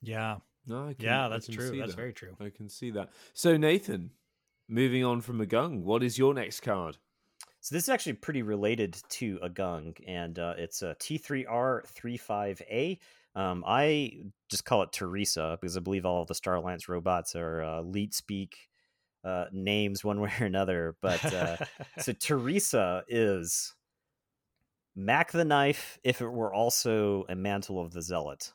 Yeah. 0.00 0.36
No, 0.68 0.94
can, 0.96 1.04
yeah, 1.04 1.26
that's 1.26 1.48
true. 1.48 1.76
That's 1.78 1.90
that. 1.90 1.96
very 1.96 2.12
true. 2.12 2.36
I 2.40 2.50
can 2.50 2.68
see 2.68 2.92
that. 2.92 3.10
So 3.32 3.56
Nathan, 3.56 4.12
moving 4.68 5.04
on 5.04 5.20
from 5.20 5.44
Agung, 5.44 5.80
what 5.80 6.04
is 6.04 6.16
your 6.16 6.32
next 6.32 6.60
card? 6.60 6.98
So 7.60 7.74
this 7.74 7.84
is 7.84 7.88
actually 7.90 8.14
pretty 8.14 8.42
related 8.42 8.96
to 9.10 9.38
Agung, 9.38 9.94
and 10.06 10.38
uh, 10.38 10.54
it's 10.56 10.82
a 10.82 10.96
T3R35A. 10.98 12.98
Um, 13.34 13.62
I 13.66 14.22
just 14.48 14.64
call 14.64 14.82
it 14.82 14.92
Teresa 14.92 15.58
because 15.60 15.76
I 15.76 15.80
believe 15.80 16.06
all 16.06 16.22
of 16.22 16.28
the 16.28 16.34
Star 16.34 16.54
Alliance 16.54 16.88
robots 16.88 17.36
are 17.36 17.62
uh, 17.62 17.82
leet 17.82 18.14
speak 18.14 18.56
uh, 19.24 19.44
names 19.52 20.02
one 20.02 20.20
way 20.20 20.32
or 20.40 20.46
another. 20.46 20.96
But 21.02 21.32
uh, 21.32 21.56
so 21.98 22.12
Teresa 22.12 23.04
is 23.08 23.74
Mack 24.96 25.32
the 25.32 25.44
Knife 25.44 25.98
if 26.02 26.22
it 26.22 26.28
were 26.28 26.52
also 26.52 27.26
a 27.28 27.34
Mantle 27.34 27.80
of 27.80 27.92
the 27.92 28.02
Zealot. 28.02 28.52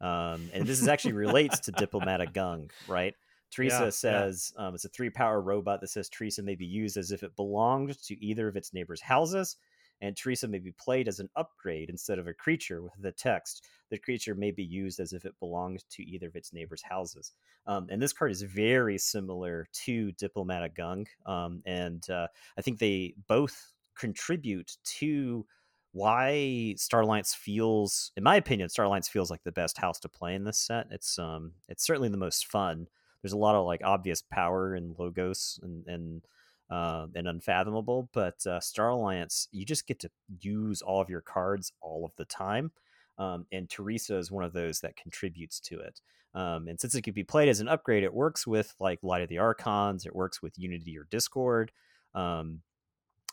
Um, 0.00 0.50
and 0.52 0.66
this 0.66 0.80
is 0.80 0.88
actually 0.88 1.12
relates 1.12 1.60
to 1.60 1.72
Diplomat 1.72 2.20
Agung, 2.20 2.70
right? 2.88 3.14
Teresa 3.50 3.84
yeah, 3.84 3.90
says 3.90 4.52
yeah. 4.56 4.66
Um, 4.66 4.74
it's 4.74 4.84
a 4.84 4.90
three 4.90 5.10
power 5.10 5.40
robot 5.40 5.80
that 5.80 5.88
says 5.88 6.08
Teresa 6.08 6.42
may 6.42 6.54
be 6.54 6.66
used 6.66 6.96
as 6.96 7.12
if 7.12 7.22
it 7.22 7.36
belonged 7.36 8.00
to 8.04 8.24
either 8.24 8.48
of 8.48 8.56
its 8.56 8.72
neighbors' 8.72 9.00
houses, 9.00 9.56
and 10.00 10.16
Teresa 10.16 10.48
may 10.48 10.58
be 10.58 10.72
played 10.72 11.08
as 11.08 11.20
an 11.20 11.30
upgrade 11.36 11.88
instead 11.88 12.18
of 12.18 12.26
a 12.26 12.34
creature 12.34 12.82
with 12.82 12.92
the 12.98 13.12
text. 13.12 13.66
The 13.90 13.98
creature 13.98 14.34
may 14.34 14.50
be 14.50 14.64
used 14.64 15.00
as 15.00 15.12
if 15.12 15.24
it 15.24 15.38
belonged 15.38 15.84
to 15.90 16.02
either 16.02 16.26
of 16.26 16.36
its 16.36 16.52
neighbors' 16.52 16.82
houses. 16.82 17.32
Um, 17.66 17.86
and 17.90 18.02
this 18.02 18.12
card 18.12 18.32
is 18.32 18.42
very 18.42 18.98
similar 18.98 19.66
to 19.84 20.12
Diplomat 20.12 20.74
Agung, 20.74 21.06
um, 21.24 21.62
and 21.64 22.08
uh, 22.10 22.26
I 22.58 22.62
think 22.62 22.78
they 22.78 23.14
both 23.26 23.72
contribute 23.96 24.76
to 24.98 25.46
why 25.92 26.74
Star 26.76 27.00
Alliance 27.00 27.34
feels, 27.34 28.12
in 28.18 28.22
my 28.22 28.36
opinion, 28.36 28.68
Star 28.68 28.84
Alliance 28.84 29.08
feels 29.08 29.30
like 29.30 29.42
the 29.44 29.52
best 29.52 29.78
house 29.78 29.98
to 30.00 30.10
play 30.10 30.34
in 30.34 30.44
this 30.44 30.58
set. 30.58 30.88
It's 30.90 31.18
um, 31.18 31.52
it's 31.68 31.86
certainly 31.86 32.10
the 32.10 32.18
most 32.18 32.46
fun 32.46 32.86
there's 33.22 33.32
a 33.32 33.38
lot 33.38 33.54
of 33.54 33.64
like 33.64 33.82
obvious 33.84 34.22
power 34.22 34.74
and 34.74 34.94
logos 34.98 35.58
and 35.62 35.86
and 35.86 36.22
uh, 36.70 37.06
and 37.14 37.28
unfathomable. 37.28 38.08
But 38.12 38.44
uh, 38.46 38.60
Star 38.60 38.88
Alliance, 38.88 39.48
you 39.52 39.64
just 39.64 39.86
get 39.86 40.00
to 40.00 40.10
use 40.40 40.82
all 40.82 41.00
of 41.00 41.10
your 41.10 41.20
cards 41.20 41.72
all 41.80 42.04
of 42.04 42.12
the 42.16 42.24
time. 42.24 42.72
Um, 43.18 43.46
and 43.52 43.70
Teresa 43.70 44.16
is 44.18 44.30
one 44.30 44.44
of 44.44 44.52
those 44.52 44.80
that 44.80 44.96
contributes 44.96 45.60
to 45.60 45.80
it. 45.80 46.00
Um, 46.34 46.68
and 46.68 46.78
since 46.78 46.94
it 46.94 47.02
can 47.02 47.14
be 47.14 47.24
played 47.24 47.48
as 47.48 47.60
an 47.60 47.68
upgrade, 47.68 48.04
it 48.04 48.12
works 48.12 48.46
with 48.46 48.74
like 48.78 48.98
Light 49.02 49.22
of 49.22 49.28
the 49.28 49.38
Archons. 49.38 50.04
It 50.04 50.14
works 50.14 50.42
with 50.42 50.58
Unity 50.58 50.98
or 50.98 51.06
Discord. 51.10 51.72
Um, 52.14 52.60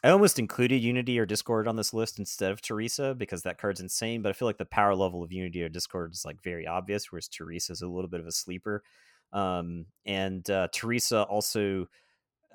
I 0.05 0.09
almost 0.09 0.39
included 0.39 0.81
Unity 0.81 1.17
or 1.19 1.25
Discord 1.25 1.67
on 1.67 1.75
this 1.75 1.93
list 1.93 2.19
instead 2.19 2.51
of 2.51 2.61
Teresa 2.61 3.13
because 3.13 3.43
that 3.43 3.57
card's 3.57 3.81
insane. 3.81 4.21
But 4.21 4.29
I 4.29 4.33
feel 4.33 4.47
like 4.47 4.57
the 4.57 4.65
power 4.65 4.95
level 4.95 5.23
of 5.23 5.31
Unity 5.31 5.63
or 5.63 5.69
Discord 5.69 6.13
is 6.13 6.23
like 6.25 6.41
very 6.41 6.67
obvious, 6.67 7.11
whereas 7.11 7.27
Teresa 7.27 7.73
is 7.73 7.81
a 7.81 7.87
little 7.87 8.09
bit 8.09 8.19
of 8.19 8.27
a 8.27 8.31
sleeper. 8.31 8.83
Um, 9.33 9.87
and 10.05 10.47
uh, 10.49 10.67
Teresa 10.71 11.23
also 11.23 11.87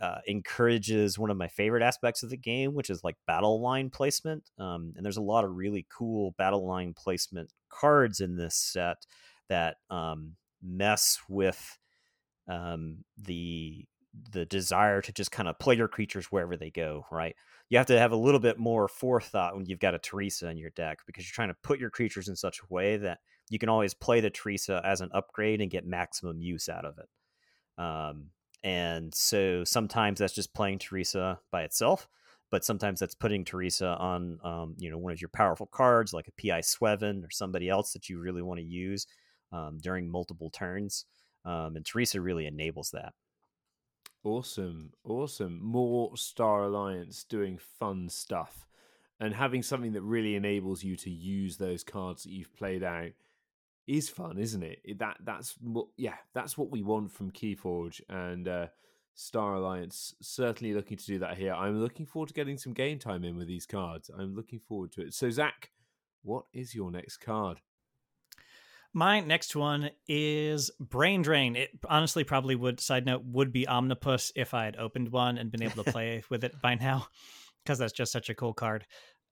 uh, 0.01 0.19
encourages 0.27 1.19
one 1.19 1.31
of 1.31 1.37
my 1.37 1.49
favorite 1.49 1.83
aspects 1.83 2.23
of 2.23 2.31
the 2.31 2.37
game, 2.37 2.75
which 2.75 2.89
is 2.89 3.03
like 3.03 3.17
battle 3.27 3.61
line 3.61 3.91
placement. 3.91 4.51
Um, 4.59 4.93
and 4.97 5.05
there's 5.05 5.17
a 5.17 5.23
lot 5.23 5.45
of 5.45 5.57
really 5.57 5.87
cool 5.91 6.35
battle 6.39 6.67
line 6.67 6.95
placement 6.95 7.53
cards 7.69 8.21
in 8.21 8.37
this 8.37 8.55
set 8.55 8.99
that 9.49 9.77
um, 9.91 10.37
mess 10.63 11.19
with 11.29 11.79
um, 12.49 13.05
the 13.17 13.85
the 14.33 14.47
desire 14.47 15.01
to 15.01 15.13
just 15.13 15.31
kind 15.31 15.49
of 15.49 15.59
play 15.59 15.77
your 15.77 15.87
creatures 15.87 16.27
wherever 16.27 16.57
they 16.57 16.71
go. 16.71 17.05
Right? 17.11 17.35
You 17.69 17.79
have 17.79 17.89
to 17.89 17.99
have 17.99 18.13
a 18.13 18.17
little 18.17 18.41
bit 18.41 18.59
more 18.59 18.89
forethought 18.89 19.57
when 19.57 19.67
you've 19.67 19.81
got 19.81 19.95
a 19.95 19.99
Teresa 19.99 20.49
in 20.49 20.57
your 20.57 20.71
deck 20.71 21.01
because 21.07 21.25
you're 21.25 21.35
trying 21.35 21.49
to 21.49 21.57
put 21.63 21.81
your 21.81 21.91
creatures 21.91 22.29
in 22.29 22.37
such 22.37 22.61
a 22.61 22.73
way 22.73 22.97
that 22.99 23.19
you 23.51 23.59
can 23.59 23.69
always 23.69 23.95
play 23.95 24.21
the 24.21 24.31
Teresa 24.31 24.81
as 24.85 25.01
an 25.01 25.11
upgrade 25.13 25.61
and 25.61 25.71
get 25.71 25.87
maximum 25.87 26.41
use 26.41 26.69
out 26.69 26.85
of 26.85 26.99
it. 26.99 27.09
Um, 27.83 28.31
and 28.63 29.15
so 29.15 29.65
sometimes 29.65 30.19
that's 30.19 30.35
just 30.35 30.55
playing 30.55 30.81
Teresa 30.81 31.39
by 31.53 31.63
itself, 31.63 32.09
but 32.51 32.65
sometimes 32.65 33.01
that's 33.01 33.15
putting 33.15 33.45
Teresa 33.45 33.97
on, 33.99 34.39
um, 34.43 34.75
you 34.79 34.91
know, 34.91 34.99
one 34.99 35.13
of 35.13 35.21
your 35.21 35.31
powerful 35.31 35.67
cards 35.67 36.13
like 36.13 36.29
a 36.29 36.43
PI 36.43 36.63
Sweven 36.63 37.25
or 37.25 37.31
somebody 37.31 37.69
else 37.69 37.93
that 37.93 38.09
you 38.09 38.19
really 38.19 38.43
want 38.43 38.59
to 38.59 38.67
use 38.67 39.07
um, 39.53 39.79
during 39.81 40.11
multiple 40.11 40.51
turns. 40.51 41.05
Um, 41.45 41.77
and 41.77 41.87
Teresa 41.87 42.21
really 42.21 42.47
enables 42.47 42.91
that. 42.91 43.15
Awesome, 44.25 44.93
awesome. 45.05 45.61
More 45.63 46.17
Star 46.17 46.65
Alliance 46.65 47.25
doing 47.25 47.59
fun 47.79 48.09
stuff 48.09 48.67
and 49.21 49.35
having 49.35 49.63
something 49.63 49.93
that 49.93 50.03
really 50.03 50.35
enables 50.35 50.83
you 50.83 50.97
to 50.97 51.11
use 51.11 51.57
those 51.57 51.85
cards 51.85 52.25
that 52.25 52.31
you've 52.31 52.55
played 52.55 52.83
out 52.83 53.13
is 53.89 54.09
fun, 54.09 54.39
isn't 54.39 54.63
it? 54.63 54.99
That 54.99 55.17
that's 55.25 55.55
what 55.61 55.87
yeah, 55.97 56.17
that's 56.35 56.57
what 56.57 56.71
we 56.71 56.83
want 56.83 57.11
from 57.11 57.31
Keyforge 57.31 58.01
and 58.09 58.47
uh, 58.47 58.67
Star 59.15 59.55
Alliance. 59.55 60.15
Certainly 60.21 60.75
looking 60.75 60.99
to 60.99 61.07
do 61.07 61.19
that 61.21 61.37
here. 61.37 61.55
I'm 61.55 61.81
looking 61.81 62.07
forward 62.07 62.29
to 62.29 62.35
getting 62.35 62.59
some 62.59 62.75
game 62.75 62.99
time 62.99 63.25
in 63.25 63.37
with 63.37 63.49
these 63.49 63.67
cards. 63.67 64.11
I'm 64.17 64.35
looking 64.35 64.61
forward 64.61 64.93
to 64.93 65.03
it. 65.03 65.15
So 65.15 65.31
Zach, 65.31 65.71
what 66.23 66.45
is 66.53 66.75
your 66.75 66.91
next 66.91 67.19
card? 67.19 67.61
My 68.95 69.21
next 69.21 69.55
one 69.55 69.91
is 70.07 70.71
Brain 70.81 71.23
Drain. 71.23 71.57
It 71.57 71.71
honestly 71.89 72.25
probably 72.25 72.55
would, 72.55 72.81
side 72.81 73.05
note, 73.05 73.23
would 73.25 73.53
be 73.53 73.69
Omnipus 73.69 74.33
if 74.35 74.55
I 74.55 74.65
had 74.65 74.77
opened 74.77 75.13
one 75.13 75.37
and 75.37 75.51
been 75.51 75.63
able 75.63 75.85
to 75.85 75.93
play 75.93 76.23
with 76.31 76.43
it 76.43 76.61
by 76.63 76.75
now, 76.75 77.07
because 77.63 77.79
that's 77.79 77.93
just 77.93 78.13
such 78.13 78.31
a 78.31 78.35
cool 78.35 78.55
card. 78.55 78.87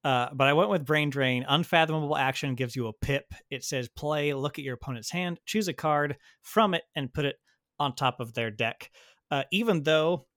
Uh, 0.07 0.29
but 0.33 0.47
I 0.47 0.53
went 0.53 0.71
with 0.71 0.87
Brain 0.87 1.11
Drain. 1.11 1.45
Unfathomable 1.49 2.17
action 2.17 2.55
gives 2.55 2.77
you 2.77 2.87
a 2.87 2.93
pip. 2.93 3.25
It 3.51 3.65
says 3.65 3.89
play, 3.89 4.35
look 4.35 4.57
at 4.57 4.65
your 4.65 4.75
opponent's 4.75 5.11
hand, 5.11 5.41
choose 5.47 5.67
a 5.67 5.73
card 5.73 6.17
from 6.43 6.75
it, 6.75 6.85
and 6.95 7.13
put 7.13 7.25
it 7.25 7.35
on 7.81 7.93
top 7.93 8.21
of 8.21 8.33
their 8.33 8.53
deck. 8.53 8.93
Uh, 9.33 9.43
even 9.51 9.83
though 9.83 10.29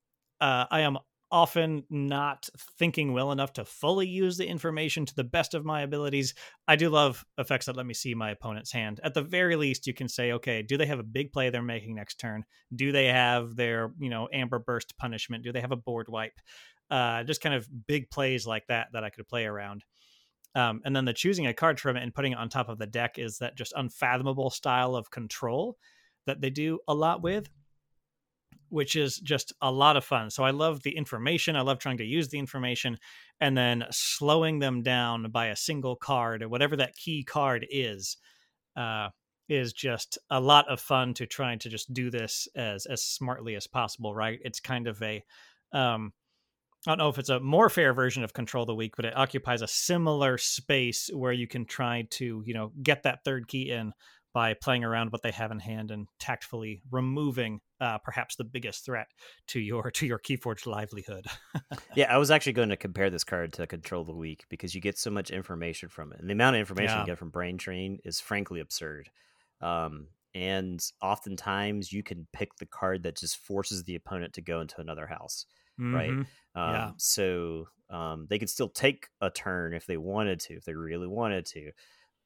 uh, 0.41 0.65
I 0.71 0.79
am 0.79 0.97
often 1.31 1.83
not 1.91 2.49
thinking 2.79 3.13
well 3.13 3.31
enough 3.31 3.53
to 3.53 3.63
fully 3.63 4.07
use 4.07 4.37
the 4.37 4.47
information 4.47 5.05
to 5.05 5.13
the 5.13 5.23
best 5.23 5.53
of 5.53 5.63
my 5.63 5.81
abilities. 5.81 6.33
I 6.67 6.75
do 6.75 6.89
love 6.89 7.23
effects 7.37 7.67
that 7.67 7.77
let 7.77 7.85
me 7.85 7.93
see 7.93 8.15
my 8.15 8.31
opponent's 8.31 8.71
hand. 8.71 8.99
At 9.03 9.13
the 9.13 9.21
very 9.21 9.55
least, 9.55 9.85
you 9.85 9.93
can 9.93 10.07
say, 10.07 10.31
okay, 10.31 10.63
do 10.63 10.77
they 10.77 10.87
have 10.87 10.97
a 10.97 11.03
big 11.03 11.31
play 11.31 11.51
they're 11.51 11.61
making 11.61 11.93
next 11.93 12.19
turn? 12.19 12.45
Do 12.75 12.91
they 12.91 13.05
have 13.05 13.55
their, 13.55 13.91
you 13.99 14.09
know, 14.09 14.27
amber 14.33 14.57
burst 14.57 14.97
punishment? 14.97 15.43
Do 15.43 15.51
they 15.51 15.61
have 15.61 15.71
a 15.71 15.75
board 15.75 16.09
wipe? 16.09 16.39
Uh, 16.89 17.23
just 17.23 17.41
kind 17.41 17.55
of 17.55 17.67
big 17.87 18.09
plays 18.09 18.47
like 18.47 18.65
that 18.67 18.87
that 18.93 19.03
I 19.03 19.09
could 19.09 19.27
play 19.27 19.45
around. 19.45 19.83
Um, 20.55 20.81
and 20.83 20.95
then 20.95 21.05
the 21.05 21.13
choosing 21.13 21.45
a 21.45 21.53
card 21.53 21.79
from 21.79 21.95
it 21.95 22.03
and 22.03 22.13
putting 22.13 22.31
it 22.31 22.37
on 22.39 22.49
top 22.49 22.69
of 22.69 22.79
the 22.79 22.87
deck 22.87 23.19
is 23.19 23.37
that 23.37 23.55
just 23.55 23.73
unfathomable 23.75 24.49
style 24.49 24.95
of 24.95 25.11
control 25.11 25.77
that 26.25 26.41
they 26.41 26.49
do 26.49 26.79
a 26.87 26.93
lot 26.93 27.21
with 27.21 27.49
which 28.69 28.95
is 28.95 29.17
just 29.17 29.51
a 29.61 29.71
lot 29.71 29.97
of 29.97 30.05
fun. 30.05 30.29
So 30.29 30.43
I 30.43 30.51
love 30.51 30.83
the 30.83 30.95
information. 30.95 31.55
I 31.55 31.61
love 31.61 31.79
trying 31.79 31.97
to 31.97 32.05
use 32.05 32.29
the 32.29 32.39
information 32.39 32.97
and 33.41 33.57
then 33.57 33.85
slowing 33.91 34.59
them 34.59 34.81
down 34.83 35.31
by 35.31 35.47
a 35.47 35.55
single 35.55 35.95
card 35.95 36.43
or 36.43 36.49
whatever 36.49 36.75
that 36.77 36.95
key 36.95 37.23
card 37.23 37.65
is. 37.69 38.17
Uh, 38.75 39.09
is 39.49 39.73
just 39.73 40.19
a 40.29 40.39
lot 40.39 40.69
of 40.69 40.79
fun 40.79 41.11
to 41.15 41.25
trying 41.25 41.57
to 41.57 41.69
just 41.69 41.91
do 41.91 42.11
this 42.11 42.47
as 42.55 42.85
as 42.85 43.03
smartly 43.03 43.55
as 43.55 43.65
possible, 43.65 44.13
right? 44.13 44.39
It's 44.43 44.59
kind 44.59 44.87
of 44.87 45.01
a 45.01 45.23
um 45.73 46.13
I 46.87 46.91
don't 46.91 46.97
know 46.97 47.09
if 47.09 47.17
it's 47.17 47.29
a 47.29 47.39
more 47.39 47.69
fair 47.69 47.93
version 47.93 48.23
of 48.23 48.33
Control 48.33 48.65
the 48.65 48.75
Weak, 48.75 48.95
but 48.95 49.05
it 49.05 49.17
occupies 49.17 49.61
a 49.61 49.67
similar 49.67 50.37
space 50.37 51.09
where 51.13 51.33
you 51.33 51.47
can 51.47 51.65
try 51.65 52.07
to, 52.11 52.41
you 52.45 52.53
know, 52.53 52.71
get 52.81 53.03
that 53.03 53.23
third 53.25 53.47
key 53.47 53.69
in 53.69 53.91
by 54.33 54.53
playing 54.53 54.83
around 54.83 55.11
what 55.11 55.21
they 55.21 55.31
have 55.31 55.51
in 55.51 55.59
hand 55.59 55.91
and 55.91 56.07
tactfully 56.19 56.81
removing 56.91 57.59
uh, 57.81 57.97
perhaps 57.97 58.35
the 58.35 58.43
biggest 58.43 58.85
threat 58.85 59.07
to 59.47 59.59
your 59.59 59.89
to 59.91 60.05
your 60.05 60.19
Keyforge 60.19 60.65
livelihood. 60.65 61.25
yeah, 61.95 62.13
I 62.13 62.17
was 62.17 62.31
actually 62.31 62.53
going 62.53 62.69
to 62.69 62.77
compare 62.77 63.09
this 63.09 63.23
card 63.23 63.53
to 63.53 63.67
Control 63.67 64.03
the 64.03 64.13
Weak 64.13 64.45
because 64.49 64.75
you 64.75 64.81
get 64.81 64.97
so 64.97 65.09
much 65.09 65.31
information 65.31 65.89
from 65.89 66.13
it, 66.13 66.19
and 66.19 66.29
the 66.29 66.33
amount 66.33 66.55
of 66.55 66.61
information 66.61 66.95
yeah. 66.95 67.01
you 67.01 67.07
get 67.07 67.17
from 67.17 67.29
Brain 67.29 67.57
Drain 67.57 67.99
is 68.05 68.19
frankly 68.19 68.59
absurd. 68.59 69.09
Um, 69.61 70.07
and 70.35 70.79
oftentimes 71.01 71.91
you 71.91 72.03
can 72.03 72.27
pick 72.31 72.55
the 72.55 72.65
card 72.65 73.03
that 73.03 73.17
just 73.17 73.37
forces 73.37 73.83
the 73.83 73.95
opponent 73.95 74.33
to 74.33 74.41
go 74.41 74.61
into 74.61 74.79
another 74.79 75.07
house, 75.07 75.45
mm-hmm. 75.79 75.95
right? 75.95 76.09
Um, 76.09 76.25
yeah. 76.55 76.91
So 76.97 77.67
um, 77.89 78.27
they 78.29 78.39
could 78.39 78.49
still 78.49 78.69
take 78.69 79.07
a 79.21 79.29
turn 79.29 79.73
if 79.73 79.85
they 79.85 79.97
wanted 79.97 80.39
to, 80.41 80.55
if 80.55 80.65
they 80.65 80.73
really 80.73 81.07
wanted 81.07 81.45
to 81.47 81.71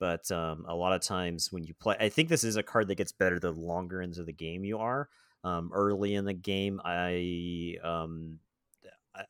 but 0.03 0.29
um, 0.31 0.65
a 0.67 0.75
lot 0.75 0.91
of 0.91 1.01
times 1.01 1.49
when 1.49 1.63
you 1.63 1.73
play, 1.73 1.95
I 1.97 2.09
think 2.09 2.27
this 2.27 2.43
is 2.43 2.57
a 2.57 2.61
card 2.61 2.89
that 2.89 2.95
gets 2.95 3.13
better 3.13 3.39
the 3.39 3.53
longer 3.53 4.01
into 4.01 4.21
the 4.21 4.33
game 4.33 4.65
you 4.65 4.79
are. 4.79 5.07
Um, 5.45 5.71
early 5.73 6.13
in 6.15 6.25
the 6.25 6.33
game, 6.33 6.81
I 6.83 7.75
um, 7.81 8.39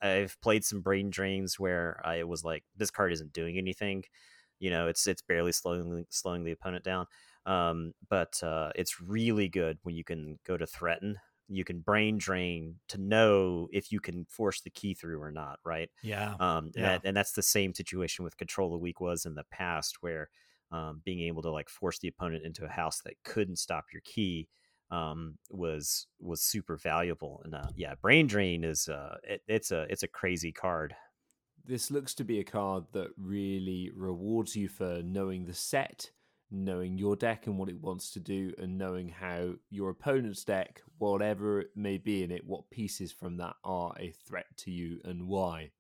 I've 0.01 0.35
played 0.41 0.65
some 0.65 0.81
brain 0.81 1.11
drains 1.11 1.59
where 1.59 2.01
I 2.03 2.23
was 2.23 2.43
like, 2.43 2.63
this 2.75 2.89
card 2.89 3.13
isn't 3.13 3.33
doing 3.33 3.59
anything. 3.59 4.03
You 4.59 4.71
know, 4.71 4.87
it's 4.87 5.05
it's 5.05 5.21
barely 5.21 5.51
slowing 5.51 6.05
slowing 6.09 6.43
the 6.43 6.53
opponent 6.53 6.83
down. 6.83 7.05
Um, 7.45 7.93
but 8.09 8.41
uh, 8.41 8.71
it's 8.75 8.99
really 8.99 9.49
good 9.49 9.77
when 9.83 9.93
you 9.93 10.03
can 10.03 10.39
go 10.43 10.57
to 10.57 10.65
threaten. 10.65 11.17
You 11.47 11.63
can 11.63 11.79
brain 11.79 12.17
drain 12.17 12.75
to 12.89 12.97
know 12.97 13.67
if 13.71 13.91
you 13.91 13.99
can 13.99 14.25
force 14.25 14.61
the 14.61 14.69
key 14.69 14.93
through 14.93 15.21
or 15.21 15.31
not, 15.31 15.59
right? 15.65 15.89
Yeah. 16.01 16.35
Um, 16.39 16.71
yeah. 16.75 16.81
And, 16.81 16.85
that, 16.85 17.01
and 17.03 17.17
that's 17.17 17.33
the 17.33 17.41
same 17.41 17.73
situation 17.73 18.23
with 18.23 18.37
Control 18.37 18.71
the 18.71 18.77
Weak 18.77 19.01
was 19.01 19.25
in 19.25 19.35
the 19.35 19.45
past, 19.51 19.97
where 20.01 20.29
um, 20.71 21.01
being 21.05 21.21
able 21.21 21.41
to 21.43 21.51
like 21.51 21.69
force 21.69 21.99
the 21.99 22.07
opponent 22.07 22.45
into 22.45 22.65
a 22.65 22.69
house 22.69 23.01
that 23.05 23.15
couldn't 23.23 23.57
stop 23.57 23.85
your 23.93 24.01
key 24.03 24.47
um, 24.91 25.37
was 25.49 26.07
was 26.19 26.41
super 26.41 26.77
valuable. 26.77 27.41
And 27.43 27.55
uh, 27.55 27.67
yeah, 27.75 27.95
brain 27.95 28.27
drain 28.27 28.63
is 28.63 28.87
uh, 28.87 29.17
it, 29.23 29.41
it's 29.47 29.71
a 29.71 29.85
it's 29.89 30.03
a 30.03 30.07
crazy 30.07 30.51
card. 30.51 30.95
This 31.65 31.89
looks 31.91 32.13
to 32.15 32.23
be 32.23 32.39
a 32.39 32.43
card 32.43 32.85
that 32.91 33.11
really 33.17 33.91
rewards 33.95 34.55
you 34.55 34.67
for 34.67 35.01
knowing 35.03 35.45
the 35.45 35.53
set, 35.53 36.11
knowing 36.53 36.97
your 36.97 37.15
deck 37.15 37.47
and 37.47 37.57
what 37.57 37.67
it 37.67 37.81
wants 37.81 38.11
to 38.11 38.19
do, 38.19 38.53
and 38.57 38.77
knowing 38.77 39.09
how 39.09 39.53
your 39.69 39.89
opponent's 39.89 40.43
deck, 40.43 40.81
whatever 40.99 41.61
it 41.61 41.71
may 41.75 41.97
be 41.97 42.23
in 42.23 42.31
it, 42.31 42.45
what 42.45 42.69
pieces 42.69 43.11
from 43.11 43.37
that 43.37 43.55
are 43.63 43.93
a 43.99 44.11
threat 44.27 44.45
to 44.55 44.71
you 44.71 44.99
and 45.03 45.27
why. 45.27 45.71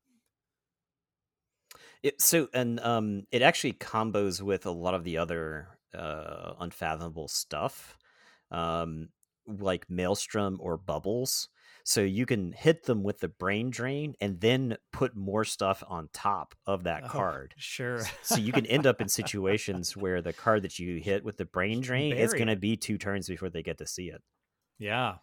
It, 2.01 2.21
so 2.21 2.49
and 2.53 2.79
um, 2.79 3.27
it 3.31 3.41
actually 3.41 3.73
combos 3.73 4.41
with 4.41 4.65
a 4.65 4.71
lot 4.71 4.93
of 4.93 5.03
the 5.03 5.17
other 5.17 5.67
uh, 5.97 6.53
unfathomable 6.59 7.27
stuff, 7.27 7.97
um, 8.51 9.09
like 9.47 9.89
Maelstrom 9.89 10.57
or 10.59 10.77
Bubbles. 10.77 11.49
So 11.85 12.01
you 12.01 12.25
can 12.25 12.53
hit 12.53 12.85
them 12.85 13.03
with 13.03 13.19
the 13.19 13.27
brain 13.27 13.69
drain 13.69 14.15
and 14.21 14.39
then 14.39 14.77
put 14.93 15.15
more 15.17 15.43
stuff 15.43 15.83
on 15.87 16.09
top 16.13 16.55
of 16.65 16.85
that 16.85 17.03
oh, 17.05 17.09
card. 17.09 17.53
Sure. 17.57 18.01
so 18.21 18.37
you 18.37 18.53
can 18.53 18.65
end 18.65 18.87
up 18.87 19.01
in 19.01 19.09
situations 19.09 19.95
where 19.97 20.21
the 20.21 20.31
card 20.31 20.61
that 20.61 20.79
you 20.79 20.99
hit 20.99 21.25
with 21.25 21.37
the 21.37 21.45
brain 21.45 21.81
drain, 21.81 22.13
is 22.13 22.33
going 22.33 22.47
to 22.47 22.55
be 22.55 22.77
two 22.77 22.97
turns 22.97 23.27
before 23.27 23.49
they 23.49 23.63
get 23.63 23.79
to 23.79 23.87
see 23.87 24.05
it. 24.05 24.21
Yeah. 24.79 25.15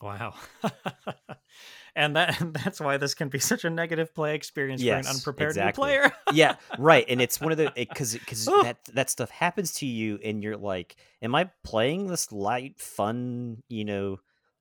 Wow. 0.00 0.34
and 1.96 2.14
that 2.14 2.36
that's 2.64 2.80
why 2.80 2.96
this 2.96 3.14
can 3.14 3.28
be 3.28 3.40
such 3.40 3.64
a 3.64 3.70
negative 3.70 4.14
play 4.14 4.34
experience 4.34 4.80
yes, 4.80 5.06
for 5.06 5.10
an 5.10 5.16
unprepared 5.16 5.50
exactly. 5.50 5.82
player. 5.82 6.12
yeah, 6.32 6.56
right. 6.78 7.04
And 7.08 7.20
it's 7.20 7.40
one 7.40 7.50
of 7.50 7.58
the 7.58 7.72
because 7.76 8.14
because 8.14 8.44
that 8.44 8.78
that 8.92 9.10
stuff 9.10 9.30
happens 9.30 9.72
to 9.74 9.86
you, 9.86 10.20
and 10.22 10.42
you're 10.42 10.56
like, 10.56 10.96
"Am 11.20 11.34
I 11.34 11.50
playing 11.64 12.06
this 12.06 12.30
light, 12.30 12.80
fun, 12.80 13.62
you 13.68 13.84
know, 13.84 14.18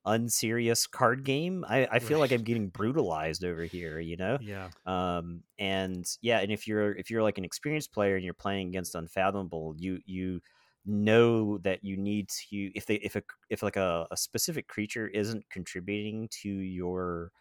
unserious 0.07 0.87
card 0.87 1.23
game? 1.23 1.63
I, 1.67 1.87
I 1.91 1.99
feel 1.99 2.17
right. 2.17 2.21
like 2.21 2.31
I'm 2.31 2.43
getting 2.43 2.69
brutalized 2.69 3.43
over 3.43 3.63
here, 3.63 3.99
you 3.99 4.17
know? 4.17 4.37
Yeah. 4.41 4.69
Um. 4.85 5.43
And 5.59 6.05
yeah, 6.21 6.39
and 6.39 6.51
if 6.51 6.67
you're 6.67 6.95
if 6.95 7.11
you're 7.11 7.23
like 7.23 7.37
an 7.37 7.45
experienced 7.45 7.91
player 7.93 8.15
and 8.15 8.25
you're 8.25 8.33
playing 8.33 8.69
against 8.69 8.95
Unfathomable, 8.95 9.75
you 9.77 9.99
you 10.05 10.41
know 10.85 11.57
that 11.59 11.83
you 11.83 11.97
need 11.97 12.29
to 12.29 12.71
if 12.73 12.85
they 12.85 12.95
if 12.95 13.15
a 13.15 13.23
if 13.49 13.61
like 13.61 13.75
a, 13.75 14.07
a 14.09 14.17
specific 14.17 14.67
creature 14.67 15.07
isn't 15.07 15.43
contributing 15.49 16.29
to 16.41 16.49
your 16.49 17.31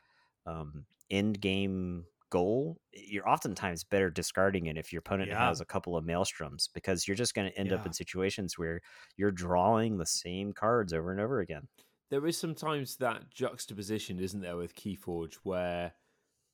um, 0.46 0.84
end 1.10 1.40
game 1.40 2.04
goal, 2.30 2.78
you're 2.92 3.28
oftentimes 3.28 3.84
better 3.84 4.10
discarding 4.10 4.66
it 4.66 4.76
if 4.76 4.92
your 4.92 5.00
opponent 5.00 5.30
yeah. 5.30 5.46
has 5.46 5.60
a 5.60 5.64
couple 5.64 5.96
of 5.96 6.04
maelstroms 6.04 6.68
because 6.74 7.06
you're 7.06 7.16
just 7.16 7.34
going 7.34 7.48
to 7.48 7.58
end 7.58 7.70
yeah. 7.70 7.76
up 7.76 7.86
in 7.86 7.92
situations 7.92 8.58
where 8.58 8.80
you're 9.16 9.30
drawing 9.30 9.96
the 9.96 10.06
same 10.06 10.52
cards 10.52 10.92
over 10.92 11.12
and 11.12 11.20
over 11.20 11.40
again. 11.40 11.68
There 12.10 12.26
is 12.26 12.36
sometimes 12.36 12.96
that 12.96 13.30
juxtaposition, 13.30 14.20
isn't 14.20 14.40
there, 14.40 14.56
with 14.56 14.76
Keyforge, 14.76 15.34
where 15.42 15.92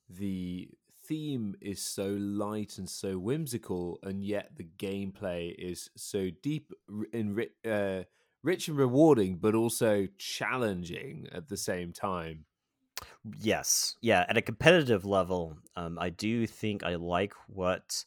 the 0.09 0.69
theme 1.05 1.55
is 1.61 1.81
so 1.81 2.07
light 2.19 2.77
and 2.77 2.89
so 2.89 3.17
whimsical, 3.19 3.99
and 4.03 4.23
yet 4.23 4.51
the 4.55 4.67
gameplay 4.77 5.53
is 5.57 5.89
so 5.95 6.29
deep 6.41 6.71
and 7.13 7.45
uh, 7.69 8.03
rich 8.41 8.67
and 8.67 8.77
rewarding, 8.77 9.37
but 9.37 9.55
also 9.55 10.07
challenging 10.17 11.27
at 11.31 11.47
the 11.47 11.57
same 11.57 11.91
time. 11.91 12.45
Yes, 13.39 13.95
yeah. 14.01 14.25
At 14.27 14.37
a 14.37 14.41
competitive 14.41 15.05
level, 15.05 15.57
um, 15.75 15.97
I 15.99 16.09
do 16.09 16.47
think 16.47 16.83
I 16.83 16.95
like 16.95 17.33
what 17.47 18.05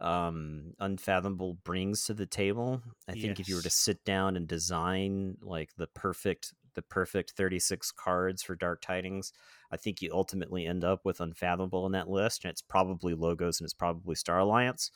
um, 0.00 0.74
Unfathomable 0.80 1.54
brings 1.64 2.06
to 2.06 2.14
the 2.14 2.26
table. 2.26 2.82
I 3.08 3.12
think 3.12 3.38
yes. 3.38 3.40
if 3.40 3.48
you 3.48 3.56
were 3.56 3.62
to 3.62 3.70
sit 3.70 4.04
down 4.04 4.36
and 4.36 4.46
design 4.46 5.36
like 5.40 5.70
the 5.76 5.86
perfect 5.86 6.52
the 6.74 6.82
perfect 6.82 7.32
36 7.32 7.92
cards 7.92 8.42
for 8.42 8.54
Dark 8.54 8.80
Tidings, 8.80 9.32
I 9.70 9.76
think 9.76 10.02
you 10.02 10.10
ultimately 10.12 10.66
end 10.66 10.84
up 10.84 11.04
with 11.04 11.20
Unfathomable 11.20 11.86
in 11.86 11.92
that 11.92 12.08
list, 12.08 12.44
and 12.44 12.50
it's 12.50 12.62
probably 12.62 13.14
logos 13.14 13.60
and 13.60 13.66
it's 13.66 13.74
probably 13.74 14.14
Star 14.14 14.38
Alliance, 14.38 14.90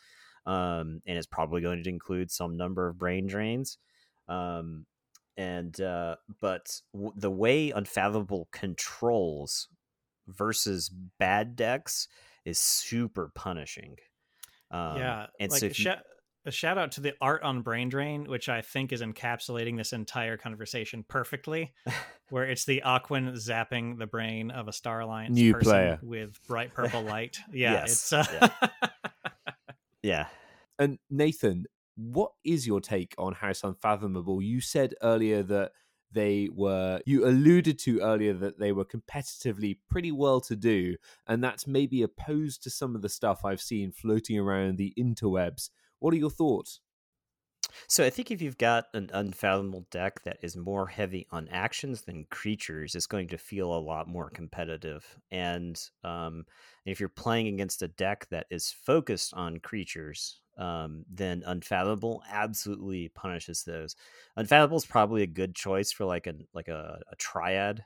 um, 0.46 1.02
and 1.06 1.18
it's 1.18 1.26
probably 1.26 1.60
going 1.60 1.82
to 1.82 1.90
include 1.90 2.30
some 2.30 2.56
number 2.56 2.88
of 2.88 2.98
brain 2.98 3.26
drains. 3.26 3.78
Um, 4.28 4.86
and 5.36 5.80
uh, 5.80 6.16
but 6.40 6.80
w- 6.92 7.12
the 7.16 7.30
way 7.30 7.70
Unfathomable 7.70 8.48
controls 8.50 9.68
versus 10.26 10.90
bad 11.18 11.56
decks 11.56 12.08
is 12.44 12.58
super 12.58 13.30
punishing. 13.34 13.96
Um, 14.70 14.98
yeah, 14.98 15.26
and 15.40 15.50
like 15.50 15.60
so 15.60 15.66
if 15.66 15.78
you, 15.78 15.92
a 16.44 16.50
shout 16.50 16.78
out 16.78 16.92
to 16.92 17.00
the 17.00 17.14
art 17.20 17.42
on 17.42 17.62
Brain 17.62 17.88
Drain, 17.88 18.28
which 18.28 18.48
I 18.48 18.62
think 18.62 18.92
is 18.92 19.02
encapsulating 19.02 19.76
this 19.76 19.92
entire 19.92 20.36
conversation 20.36 21.04
perfectly, 21.06 21.72
where 22.30 22.44
it's 22.44 22.64
the 22.64 22.82
Aquan 22.84 23.32
zapping 23.34 23.98
the 23.98 24.06
brain 24.06 24.50
of 24.50 24.68
a 24.68 24.72
Star 24.72 25.00
Alliance 25.00 25.34
new 25.34 25.54
player 25.54 25.98
with 26.02 26.38
bright 26.46 26.74
purple 26.74 27.02
light. 27.02 27.38
Yeah, 27.52 27.72
yes. 27.72 27.92
it's 27.92 28.12
uh... 28.12 28.24
yeah. 28.32 28.68
yeah. 30.02 30.26
And 30.78 30.98
Nathan, 31.10 31.66
what 31.96 32.32
is 32.44 32.66
your 32.66 32.80
take 32.80 33.14
on 33.18 33.34
House 33.34 33.64
Unfathomable? 33.64 34.40
You 34.40 34.60
said 34.60 34.94
earlier 35.02 35.42
that 35.42 35.72
they 36.12 36.48
were 36.54 37.00
you 37.04 37.26
alluded 37.26 37.78
to 37.78 38.00
earlier 38.00 38.32
that 38.32 38.58
they 38.58 38.72
were 38.72 38.84
competitively 38.84 39.76
pretty 39.90 40.10
well 40.10 40.40
to 40.40 40.56
do 40.56 40.96
and 41.26 41.44
that's 41.44 41.66
maybe 41.66 42.02
opposed 42.02 42.62
to 42.62 42.70
some 42.70 42.94
of 42.96 43.02
the 43.02 43.08
stuff 43.08 43.44
i've 43.44 43.60
seen 43.60 43.92
floating 43.92 44.38
around 44.38 44.78
the 44.78 44.94
interwebs 44.98 45.68
what 45.98 46.14
are 46.14 46.18
your 46.18 46.30
thoughts? 46.30 46.80
So 47.86 48.04
I 48.04 48.10
think 48.10 48.30
if 48.30 48.40
you've 48.42 48.58
got 48.58 48.86
an 48.94 49.10
unfathomable 49.12 49.86
deck 49.90 50.22
that 50.24 50.38
is 50.42 50.56
more 50.56 50.86
heavy 50.86 51.26
on 51.30 51.48
actions 51.48 52.02
than 52.02 52.24
creatures, 52.30 52.94
it's 52.94 53.06
going 53.06 53.28
to 53.28 53.38
feel 53.38 53.72
a 53.72 53.78
lot 53.78 54.08
more 54.08 54.30
competitive. 54.30 55.04
And 55.30 55.80
um, 56.04 56.46
if 56.84 56.98
you're 57.00 57.08
playing 57.08 57.48
against 57.48 57.82
a 57.82 57.88
deck 57.88 58.26
that 58.30 58.46
is 58.50 58.72
focused 58.72 59.34
on 59.34 59.60
creatures, 59.60 60.40
um, 60.56 61.04
then 61.08 61.42
Unfathomable 61.46 62.22
absolutely 62.30 63.08
punishes 63.08 63.62
those. 63.64 63.94
Unfathomable 64.36 64.78
is 64.78 64.86
probably 64.86 65.22
a 65.22 65.26
good 65.26 65.54
choice 65.54 65.92
for 65.92 66.04
like 66.04 66.26
a 66.26 66.34
like 66.52 66.68
a, 66.68 67.00
a 67.10 67.16
triad 67.16 67.84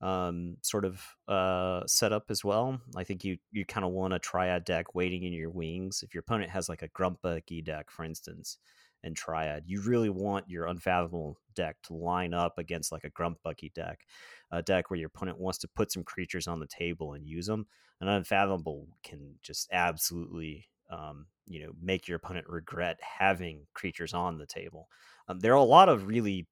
um, 0.00 0.56
sort 0.62 0.84
of 0.84 1.02
uh, 1.26 1.82
setup 1.86 2.30
as 2.30 2.44
well. 2.44 2.80
I 2.96 3.04
think 3.04 3.24
you 3.24 3.38
you 3.50 3.64
kind 3.64 3.84
of 3.84 3.92
want 3.92 4.14
a 4.14 4.18
triad 4.18 4.64
deck 4.64 4.94
waiting 4.94 5.24
in 5.24 5.32
your 5.32 5.50
wings. 5.50 6.02
If 6.02 6.14
your 6.14 6.20
opponent 6.20 6.50
has 6.50 6.68
like 6.68 6.82
a 6.82 6.88
Grumpbucky 6.88 7.64
deck, 7.64 7.90
for 7.90 8.04
instance, 8.04 8.58
and 9.02 9.16
triad, 9.16 9.64
you 9.66 9.80
really 9.82 10.10
want 10.10 10.48
your 10.48 10.66
unfathomable 10.66 11.38
deck 11.54 11.76
to 11.84 11.94
line 11.94 12.32
up 12.32 12.58
against 12.58 12.92
like 12.92 13.04
a 13.04 13.10
Grumpbucky 13.10 13.72
deck, 13.74 14.00
a 14.52 14.62
deck 14.62 14.90
where 14.90 15.00
your 15.00 15.08
opponent 15.08 15.38
wants 15.38 15.58
to 15.58 15.68
put 15.68 15.90
some 15.92 16.04
creatures 16.04 16.46
on 16.46 16.60
the 16.60 16.66
table 16.66 17.14
and 17.14 17.26
use 17.26 17.46
them. 17.46 17.66
An 18.00 18.08
unfathomable 18.08 18.86
can 19.02 19.34
just 19.42 19.68
absolutely 19.72 20.66
um, 20.90 21.26
you 21.46 21.60
know 21.60 21.72
make 21.82 22.06
your 22.06 22.16
opponent 22.16 22.46
regret 22.48 22.98
having 23.02 23.66
creatures 23.74 24.14
on 24.14 24.38
the 24.38 24.46
table. 24.46 24.88
Um, 25.26 25.40
there 25.40 25.52
are 25.52 25.56
a 25.56 25.62
lot 25.62 25.88
of 25.88 26.06
really 26.06 26.46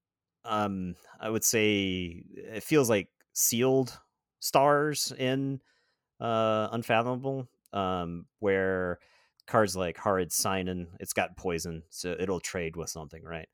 um, 0.44 0.94
I 1.20 1.28
would 1.28 1.44
say 1.44 2.24
it 2.34 2.62
feels 2.62 2.88
like 2.88 3.09
sealed 3.37 3.99
stars 4.41 5.12
in 5.18 5.61
uh, 6.20 6.68
Unfathomable, 6.72 7.47
um, 7.74 8.24
where 8.39 8.99
cards 9.47 9.76
like 9.76 9.99
Horrid 9.99 10.30
Synan, 10.30 10.87
it's 11.01 11.12
got 11.12 11.37
poison, 11.37 11.82
so 11.91 12.16
it'll 12.18 12.41
trade 12.41 12.76
with 12.76 12.89
something, 12.89 13.22
right? 13.22 13.47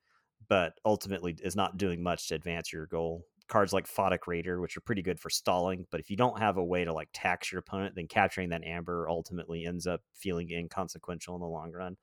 But 0.48 0.74
ultimately 0.84 1.36
is 1.42 1.56
not 1.56 1.78
doing 1.78 2.00
much 2.00 2.28
to 2.28 2.36
advance 2.36 2.72
your 2.72 2.86
goal. 2.86 3.24
Cards 3.48 3.72
like 3.72 3.88
Photic 3.88 4.28
Raider, 4.28 4.60
which 4.60 4.76
are 4.76 4.82
pretty 4.82 5.02
good 5.02 5.18
for 5.18 5.30
stalling, 5.30 5.84
but 5.90 5.98
if 5.98 6.10
you 6.10 6.16
don't 6.16 6.38
have 6.38 6.58
a 6.58 6.64
way 6.64 6.84
to 6.84 6.92
like 6.92 7.08
tax 7.12 7.50
your 7.50 7.58
opponent, 7.58 7.96
then 7.96 8.06
capturing 8.06 8.50
that 8.50 8.64
amber 8.64 9.08
ultimately 9.08 9.66
ends 9.66 9.88
up 9.88 10.00
feeling 10.14 10.48
inconsequential 10.50 11.34
in 11.34 11.40
the 11.40 11.46
long 11.46 11.72
run. 11.72 11.96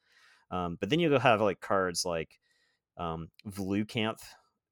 Um, 0.51 0.77
but 0.81 0.89
then 0.89 0.99
you'll 0.99 1.17
have 1.17 1.39
like 1.39 1.61
cards 1.61 2.03
like 2.03 2.39
um, 2.97 3.29
Vlucanth, 3.47 4.21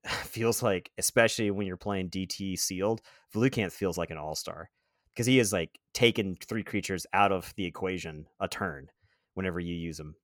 feels 0.24 0.64
like, 0.64 0.92
especially 0.98 1.52
when 1.52 1.68
you're 1.68 1.78
playing 1.78 2.10
DT 2.10 2.58
sealed, 2.58 3.02
Vlucanth 3.34 3.72
feels 3.72 3.98
like 3.98 4.10
an 4.10 4.18
all 4.18 4.36
star 4.36 4.70
because 5.14 5.26
he 5.26 5.38
has 5.38 5.52
like 5.52 5.80
taken 5.94 6.38
three 6.48 6.64
creatures 6.64 7.06
out 7.14 7.32
of 7.32 7.54
the 7.56 7.66
equation 7.66 8.28
a 8.40 8.48
turn 8.48 8.88
whenever 9.34 9.60
you 9.60 9.74
use 9.74 10.00
him. 10.00 10.16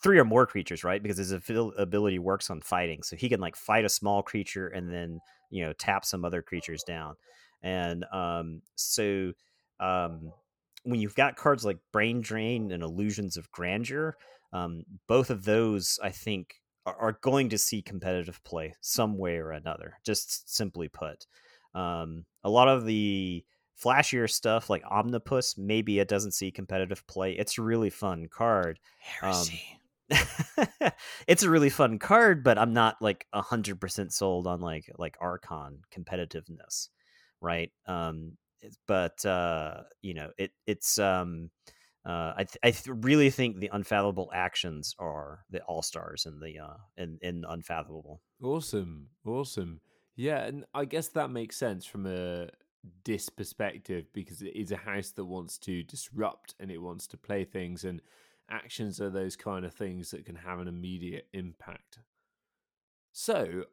Three 0.00 0.18
or 0.18 0.24
more 0.24 0.46
creatures, 0.46 0.84
right? 0.84 1.02
Because 1.02 1.18
his 1.18 1.32
ability 1.32 2.20
works 2.20 2.48
on 2.48 2.60
fighting, 2.60 3.02
so 3.02 3.16
he 3.16 3.28
can 3.28 3.40
like 3.40 3.56
fight 3.56 3.84
a 3.84 3.88
small 3.88 4.22
creature 4.22 4.68
and 4.68 4.88
then 4.90 5.20
you 5.50 5.64
know 5.64 5.72
tap 5.72 6.04
some 6.04 6.24
other 6.24 6.42
creatures 6.42 6.84
down. 6.84 7.16
And 7.62 8.04
um, 8.12 8.62
so 8.76 9.32
um, 9.80 10.32
when 10.84 11.00
you've 11.00 11.16
got 11.16 11.36
cards 11.36 11.64
like 11.64 11.78
Brain 11.92 12.20
Drain 12.20 12.70
and 12.70 12.84
Illusions 12.84 13.36
of 13.36 13.50
Grandeur, 13.50 14.16
um, 14.52 14.84
both 15.08 15.28
of 15.28 15.44
those 15.44 15.98
I 16.02 16.10
think 16.10 16.54
are 16.98 17.18
going 17.20 17.48
to 17.50 17.58
see 17.58 17.82
competitive 17.82 18.42
play 18.44 18.74
some 18.80 19.18
way 19.18 19.36
or 19.36 19.50
another. 19.50 19.94
Just 20.04 20.54
simply 20.54 20.88
put, 20.88 21.26
um, 21.74 22.24
a 22.44 22.50
lot 22.50 22.68
of 22.68 22.84
the 22.84 23.44
flashier 23.82 24.28
stuff 24.28 24.68
like 24.68 24.84
Omnipus, 24.84 25.56
maybe 25.56 25.98
it 25.98 26.08
doesn't 26.08 26.32
see 26.32 26.50
competitive 26.50 27.06
play. 27.06 27.32
It's 27.32 27.58
a 27.58 27.62
really 27.62 27.90
fun 27.90 28.28
card. 28.30 28.78
Um, 29.22 29.46
it's 31.26 31.42
a 31.42 31.50
really 31.50 31.70
fun 31.70 31.98
card, 31.98 32.42
but 32.44 32.58
I'm 32.58 32.72
not 32.72 32.96
like 33.00 33.26
a 33.32 33.42
hundred 33.42 33.80
percent 33.80 34.12
sold 34.12 34.46
on 34.46 34.60
like 34.60 34.90
like 34.98 35.16
Archon 35.20 35.80
competitiveness, 35.94 36.88
right? 37.40 37.70
Um, 37.86 38.36
but 38.86 39.24
uh, 39.24 39.82
you 40.02 40.14
know, 40.14 40.30
it 40.36 40.52
it's 40.66 40.98
um 40.98 41.50
uh, 42.06 42.32
I 42.36 42.44
th- 42.44 42.58
I 42.62 42.70
th- 42.70 42.96
really 43.02 43.30
think 43.30 43.58
the 43.58 43.70
unfathomable 43.72 44.30
actions 44.34 44.94
are 44.98 45.44
the 45.50 45.62
all 45.64 45.82
stars 45.82 46.26
in 46.26 46.40
the 46.40 46.58
uh 46.58 46.76
in 46.96 47.44
unfathomable. 47.48 48.22
Awesome, 48.42 49.08
awesome. 49.26 49.80
Yeah, 50.16 50.44
and 50.44 50.64
I 50.74 50.86
guess 50.86 51.08
that 51.08 51.30
makes 51.30 51.56
sense 51.56 51.84
from 51.84 52.06
a 52.06 52.48
dis 53.04 53.28
perspective 53.28 54.06
because 54.14 54.40
it 54.40 54.56
is 54.56 54.72
a 54.72 54.76
house 54.76 55.10
that 55.12 55.24
wants 55.24 55.58
to 55.58 55.82
disrupt 55.82 56.54
and 56.58 56.70
it 56.70 56.78
wants 56.78 57.06
to 57.08 57.18
play 57.18 57.44
things, 57.44 57.84
and 57.84 58.00
actions 58.50 59.00
are 59.00 59.10
those 59.10 59.36
kind 59.36 59.64
of 59.64 59.74
things 59.74 60.10
that 60.10 60.24
can 60.24 60.36
have 60.36 60.58
an 60.58 60.68
immediate 60.68 61.26
impact. 61.34 61.98
So 63.12 63.64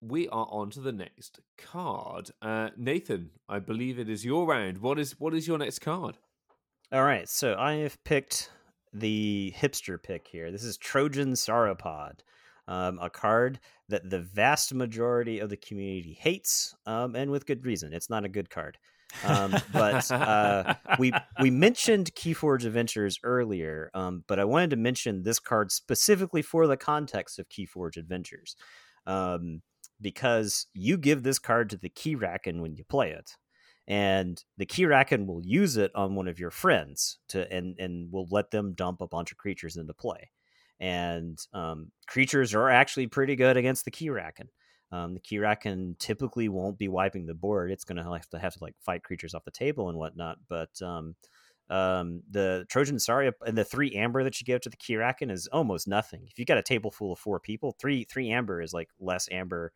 we 0.00 0.28
are 0.28 0.46
on 0.50 0.70
to 0.70 0.80
the 0.80 0.92
next 0.92 1.40
card. 1.56 2.30
Uh, 2.40 2.70
Nathan, 2.76 3.30
I 3.48 3.58
believe 3.58 3.98
it 3.98 4.08
is 4.08 4.24
your 4.24 4.46
round. 4.46 4.78
What 4.78 4.98
is 4.98 5.18
what 5.20 5.34
is 5.34 5.46
your 5.46 5.58
next 5.58 5.80
card? 5.80 6.16
All 6.90 7.04
right, 7.04 7.28
so 7.28 7.54
I 7.58 7.74
have 7.74 8.02
picked 8.04 8.50
the 8.94 9.52
hipster 9.54 10.02
pick 10.02 10.26
here. 10.26 10.50
This 10.50 10.64
is 10.64 10.78
Trojan 10.78 11.34
Sauropod, 11.34 12.20
um, 12.66 12.98
a 13.02 13.10
card 13.10 13.60
that 13.90 14.08
the 14.08 14.20
vast 14.20 14.72
majority 14.72 15.38
of 15.38 15.50
the 15.50 15.58
community 15.58 16.16
hates, 16.18 16.74
um, 16.86 17.14
and 17.14 17.30
with 17.30 17.44
good 17.44 17.66
reason. 17.66 17.92
It's 17.92 18.08
not 18.08 18.24
a 18.24 18.28
good 18.28 18.48
card. 18.48 18.78
um, 19.22 19.54
but 19.70 20.10
uh, 20.10 20.76
we 20.98 21.12
we 21.42 21.50
mentioned 21.50 22.14
Keyforge 22.14 22.64
Adventures 22.64 23.18
earlier, 23.22 23.90
um, 23.92 24.24
but 24.26 24.38
I 24.38 24.46
wanted 24.46 24.70
to 24.70 24.76
mention 24.76 25.24
this 25.24 25.38
card 25.38 25.70
specifically 25.70 26.40
for 26.40 26.66
the 26.66 26.78
context 26.78 27.38
of 27.38 27.50
Keyforge 27.50 27.98
Adventures, 27.98 28.56
um, 29.06 29.60
because 30.00 30.68
you 30.72 30.96
give 30.96 31.22
this 31.22 31.38
card 31.38 31.68
to 31.68 31.76
the 31.76 31.90
Keyraken 31.90 32.62
when 32.62 32.76
you 32.76 32.84
play 32.84 33.10
it, 33.10 33.32
and 33.88 34.44
the 34.58 34.66
Keyraken 34.66 35.26
will 35.26 35.40
use 35.42 35.78
it 35.78 35.90
on 35.94 36.14
one 36.14 36.28
of 36.28 36.38
your 36.38 36.50
friends 36.50 37.18
to 37.28 37.50
and 37.50 37.74
and 37.78 38.12
will 38.12 38.28
let 38.30 38.50
them 38.50 38.74
dump 38.74 39.00
a 39.00 39.08
bunch 39.08 39.32
of 39.32 39.38
creatures 39.38 39.76
into 39.76 39.94
play. 39.94 40.30
And 40.78 41.38
um, 41.52 41.90
creatures 42.06 42.54
are 42.54 42.70
actually 42.70 43.08
pretty 43.08 43.34
good 43.34 43.56
against 43.56 43.84
the 43.84 43.90
Keyraken. 43.90 44.48
Um, 44.92 45.14
the 45.14 45.20
Keyraken 45.20 45.98
typically 45.98 46.48
won't 46.48 46.78
be 46.78 46.88
wiping 46.88 47.26
the 47.26 47.34
board. 47.34 47.72
It's 47.72 47.84
going 47.84 47.96
to 47.96 48.04
have 48.04 48.28
to 48.28 48.38
have 48.38 48.54
to 48.54 48.62
like 48.62 48.74
fight 48.80 49.02
creatures 49.02 49.34
off 49.34 49.44
the 49.44 49.50
table 49.50 49.88
and 49.88 49.98
whatnot. 49.98 50.36
But 50.48 50.70
um, 50.80 51.16
um, 51.70 52.22
the 52.30 52.64
Trojan 52.68 52.98
Saria 52.98 53.32
and 53.44 53.56
the 53.56 53.64
three 53.64 53.94
amber 53.94 54.22
that 54.22 54.40
you 54.40 54.44
give 54.44 54.60
to 54.62 54.70
the 54.70 54.76
Keyraken 54.76 55.30
is 55.30 55.48
almost 55.48 55.88
nothing. 55.88 56.26
If 56.30 56.38
you 56.38 56.44
got 56.44 56.58
a 56.58 56.62
table 56.62 56.90
full 56.90 57.12
of 57.12 57.18
four 57.18 57.40
people, 57.40 57.74
three 57.80 58.04
three 58.04 58.30
amber 58.30 58.60
is 58.62 58.72
like 58.72 58.88
less 59.00 59.28
amber 59.30 59.72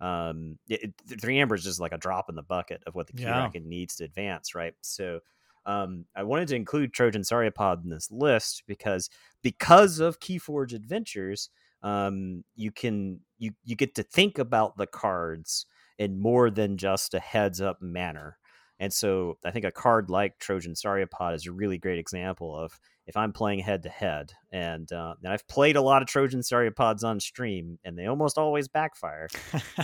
um, 0.00 0.58
it, 0.68 0.94
it, 1.08 1.20
three 1.20 1.38
amber 1.38 1.54
is 1.54 1.64
just 1.64 1.80
like 1.80 1.92
a 1.92 1.98
drop 1.98 2.28
in 2.28 2.34
the 2.34 2.42
bucket 2.42 2.82
of 2.86 2.94
what 2.94 3.06
the 3.06 3.12
Keyraken 3.12 3.54
yeah. 3.54 3.60
needs 3.64 3.96
to 3.96 4.04
advance, 4.04 4.54
right? 4.54 4.74
So 4.80 5.20
um, 5.66 6.06
I 6.16 6.22
wanted 6.22 6.48
to 6.48 6.56
include 6.56 6.92
Trojan 6.92 7.22
Sauropod 7.22 7.84
in 7.84 7.90
this 7.90 8.10
list 8.10 8.62
because 8.66 9.10
because 9.42 10.00
of 10.00 10.20
Keyforge 10.20 10.74
Adventures, 10.74 11.50
um, 11.82 12.44
you 12.56 12.70
can 12.72 13.20
you 13.38 13.52
you 13.64 13.76
get 13.76 13.94
to 13.96 14.02
think 14.02 14.38
about 14.38 14.76
the 14.76 14.86
cards 14.86 15.66
in 15.98 16.18
more 16.18 16.50
than 16.50 16.78
just 16.78 17.14
a 17.14 17.20
heads 17.20 17.60
up 17.60 17.80
manner. 17.82 18.38
And 18.78 18.90
so 18.90 19.36
I 19.44 19.50
think 19.50 19.66
a 19.66 19.70
card 19.70 20.08
like 20.08 20.38
Trojan 20.38 20.72
Sauropod 20.72 21.34
is 21.34 21.46
a 21.46 21.52
really 21.52 21.76
great 21.76 21.98
example 21.98 22.58
of 22.58 22.78
if 23.10 23.16
I'm 23.16 23.32
playing 23.32 23.58
head 23.58 23.82
to 23.82 23.88
head, 23.88 24.32
and 24.52 24.90
uh, 24.92 25.14
and 25.20 25.32
I've 25.32 25.46
played 25.48 25.74
a 25.74 25.82
lot 25.82 26.00
of 26.00 26.06
Trojan 26.06 26.42
Sauropods 26.42 27.02
on 27.02 27.18
stream, 27.18 27.80
and 27.84 27.98
they 27.98 28.06
almost 28.06 28.38
always 28.38 28.68
backfire. 28.68 29.28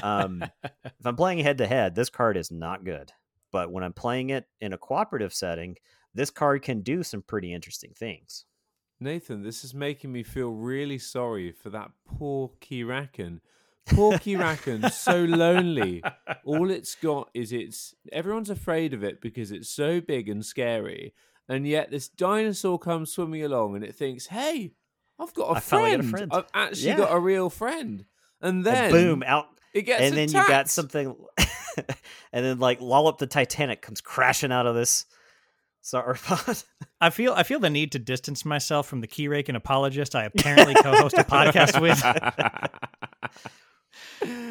Um, 0.00 0.44
if 0.62 1.04
I'm 1.04 1.16
playing 1.16 1.38
head 1.40 1.58
to 1.58 1.66
head, 1.66 1.96
this 1.96 2.08
card 2.08 2.36
is 2.36 2.52
not 2.52 2.84
good. 2.84 3.10
But 3.50 3.72
when 3.72 3.82
I'm 3.82 3.92
playing 3.92 4.30
it 4.30 4.44
in 4.60 4.72
a 4.72 4.78
cooperative 4.78 5.34
setting, 5.34 5.76
this 6.14 6.30
card 6.30 6.62
can 6.62 6.82
do 6.82 7.02
some 7.02 7.22
pretty 7.22 7.52
interesting 7.52 7.92
things. 7.98 8.44
Nathan, 9.00 9.42
this 9.42 9.64
is 9.64 9.74
making 9.74 10.12
me 10.12 10.22
feel 10.22 10.50
really 10.50 10.98
sorry 10.98 11.50
for 11.50 11.70
that 11.70 11.90
poor 12.06 12.52
Keyraken. 12.60 13.40
Poor 13.86 14.12
Keyraken, 14.18 14.92
so 14.92 15.24
lonely. 15.24 16.02
All 16.44 16.70
it's 16.70 16.94
got 16.94 17.30
is 17.34 17.52
it's 17.52 17.94
everyone's 18.12 18.50
afraid 18.50 18.94
of 18.94 19.02
it 19.02 19.20
because 19.20 19.50
it's 19.50 19.68
so 19.68 20.00
big 20.00 20.28
and 20.28 20.44
scary 20.44 21.12
and 21.48 21.66
yet 21.66 21.90
this 21.90 22.08
dinosaur 22.08 22.78
comes 22.78 23.12
swimming 23.12 23.44
along 23.44 23.76
and 23.76 23.84
it 23.84 23.94
thinks, 23.94 24.26
"Hey, 24.26 24.72
I've 25.18 25.34
got 25.34 25.50
a, 25.50 25.56
I 25.56 25.60
friend. 25.60 26.04
a 26.04 26.06
friend. 26.08 26.32
I've 26.32 26.46
actually 26.54 26.88
yeah. 26.88 26.96
got 26.98 27.12
a 27.12 27.18
real 27.18 27.50
friend." 27.50 28.04
And 28.40 28.64
then 28.64 28.84
and 28.84 28.92
boom, 28.92 29.22
out 29.22 29.46
it 29.72 29.82
gets 29.82 30.02
and 30.02 30.14
attacked. 30.14 30.32
then 30.32 30.42
you 30.42 30.48
got 30.48 30.68
something, 30.68 31.16
and 32.32 32.44
then 32.44 32.58
like 32.58 32.80
Lollop 32.80 33.18
the 33.18 33.26
Titanic 33.26 33.82
comes 33.82 34.00
crashing 34.00 34.52
out 34.52 34.66
of 34.66 34.74
this 34.74 35.06
sauropod. 35.82 36.64
I 37.00 37.10
feel 37.10 37.32
I 37.32 37.42
feel 37.42 37.60
the 37.60 37.70
need 37.70 37.92
to 37.92 37.98
distance 37.98 38.44
myself 38.44 38.86
from 38.86 39.00
the 39.00 39.08
Keyraken 39.08 39.54
apologist 39.54 40.14
I 40.14 40.24
apparently 40.24 40.74
co-host 40.74 41.16
a 41.18 41.24
podcast 41.24 41.80
with. 41.80 42.02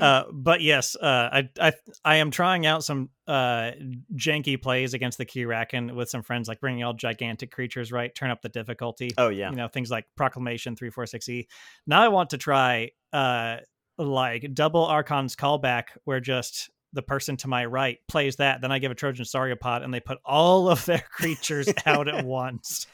uh, 0.01 0.23
but 0.31 0.61
yes, 0.61 0.95
uh, 0.95 1.29
I, 1.31 1.49
I 1.59 1.73
I 2.03 2.15
am 2.17 2.31
trying 2.31 2.65
out 2.65 2.83
some 2.83 3.09
uh, 3.27 3.71
janky 4.15 4.61
plays 4.61 4.93
against 4.93 5.17
the 5.17 5.25
Keyraken 5.25 5.93
with 5.95 6.09
some 6.09 6.21
friends, 6.23 6.47
like 6.47 6.59
bringing 6.59 6.83
all 6.83 6.93
gigantic 6.93 7.51
creatures. 7.51 7.91
Right, 7.91 8.13
turn 8.13 8.31
up 8.31 8.41
the 8.41 8.49
difficulty. 8.49 9.11
Oh 9.17 9.29
yeah, 9.29 9.49
you 9.49 9.55
know 9.55 9.67
things 9.67 9.89
like 9.91 10.05
Proclamation 10.15 10.75
three 10.75 10.89
four 10.89 11.05
six 11.05 11.27
E. 11.29 11.47
Now 11.87 12.01
I 12.03 12.07
want 12.07 12.31
to 12.31 12.37
try 12.37 12.91
uh, 13.13 13.57
like 13.97 14.53
double 14.53 14.85
Archon's 14.85 15.35
callback, 15.35 15.85
where 16.03 16.19
just 16.19 16.69
the 16.93 17.01
person 17.01 17.35
to 17.35 17.47
my 17.49 17.65
right 17.65 17.97
plays 18.07 18.37
that, 18.37 18.61
then 18.61 18.71
I 18.71 18.79
give 18.79 18.91
a 18.91 18.95
Trojan 18.95 19.25
Sauropod, 19.25 19.83
and 19.83 19.93
they 19.93 19.99
put 19.99 20.17
all 20.23 20.69
of 20.69 20.85
their 20.85 21.03
creatures 21.11 21.67
out 21.85 22.07
at 22.07 22.25
once. 22.25 22.87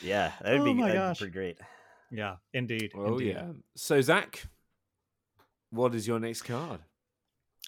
Yeah, 0.00 0.32
that'd, 0.42 0.60
Oh 0.60 0.64
be, 0.64 0.74
my 0.74 0.92
gosh. 0.92 1.18
be 1.18 1.24
pretty 1.26 1.32
great. 1.32 1.58
Yeah, 2.10 2.36
indeed. 2.54 2.92
Oh 2.96 3.14
indeed. 3.18 3.34
yeah. 3.34 3.48
So 3.76 4.00
Zach, 4.00 4.42
what 5.70 5.94
is 5.94 6.06
your 6.06 6.18
next 6.18 6.42
card? 6.42 6.80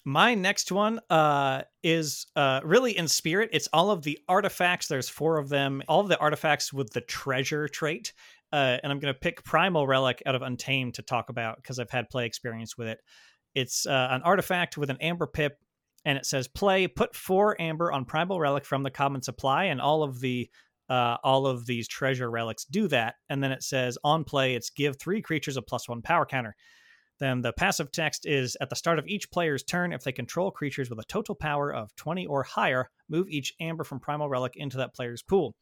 My 0.05 0.35
next 0.35 0.73
one 0.73 1.01
uh, 1.11 1.63
is 1.83 2.27
uh, 2.35 2.61
really 2.65 2.97
in 2.97 3.07
spirit. 3.07 3.51
It's 3.53 3.69
all 3.73 3.91
of 3.91 4.03
the 4.03 4.19
artifacts. 4.29 4.89
There's 4.89 5.11
four 5.11 5.37
of 5.37 5.51
them. 5.51 5.83
All 5.89 6.01
of 6.01 6.09
the 6.09 6.19
artifacts 6.19 6.73
with 6.73 6.91
the 6.91 7.03
treasure 7.03 7.69
trait. 7.69 8.15
Uh, 8.53 8.79
and 8.83 8.91
I'm 8.91 8.99
going 8.99 9.13
to 9.13 9.21
pick 9.21 9.45
Primal 9.45 9.87
Relic 9.87 10.23
out 10.27 10.35
of 10.35 10.43
Untamed 10.43 10.95
to 10.95 11.03
talk 11.03 11.29
about 11.29 11.57
because 11.57 11.79
I've 11.79 11.91
had 11.91 12.09
play 12.09 12.27
experience 12.27 12.77
with 12.79 12.89
it. 12.89 12.99
It's 13.55 13.87
uh, 13.87 14.09
an 14.11 14.23
artifact 14.23 14.79
with 14.79 14.91
an 14.91 14.97
amber 15.01 15.27
pip, 15.27 15.59
and 16.05 16.17
it 16.17 16.25
says 16.25 16.49
play 16.49 16.87
put 16.87 17.15
four 17.15 17.61
amber 17.61 17.93
on 17.93 18.05
Primal 18.05 18.41
Relic 18.41 18.65
from 18.65 18.83
the 18.83 18.91
common 18.91 19.23
supply, 19.23 19.65
and 19.65 19.81
all 19.81 20.03
of 20.03 20.21
the 20.21 20.49
uh, 20.89 21.19
all 21.23 21.47
of 21.47 21.67
these 21.67 21.87
treasure 21.87 22.31
relics 22.31 22.65
do 22.65 22.89
that. 22.89 23.15
And 23.29 23.43
then 23.43 23.53
it 23.53 23.63
says 23.63 23.97
on 24.03 24.25
play, 24.25 24.55
it's 24.55 24.71
give 24.71 24.99
three 24.99 25.23
creatures 25.23 25.57
a 25.57 25.63
plus 25.63 25.89
one 25.89 26.03
power 26.03 26.27
counter. 26.27 26.57
Then 27.21 27.43
the 27.43 27.53
passive 27.53 27.93
text 27.93 28.27
is 28.27 28.57
at 28.61 28.71
the 28.71 28.77
start 28.77 28.99
of 28.99 29.07
each 29.07 29.31
player's 29.31 29.63
turn, 29.63 29.93
if 29.93 30.03
they 30.03 30.11
control 30.11 30.51
creatures 30.51 30.89
with 30.89 30.99
a 30.99 31.05
total 31.05 31.35
power 31.35 31.73
of 31.73 31.95
20 31.97 32.27
or 32.27 32.43
higher, 32.43 32.91
move 33.09 33.29
each 33.29 33.55
amber 33.61 33.85
from 33.85 34.01
Primal 34.01 34.29
Relic 34.29 34.57
into 34.57 34.79
that 34.79 34.95
player's 34.95 35.23
pool. 35.23 35.55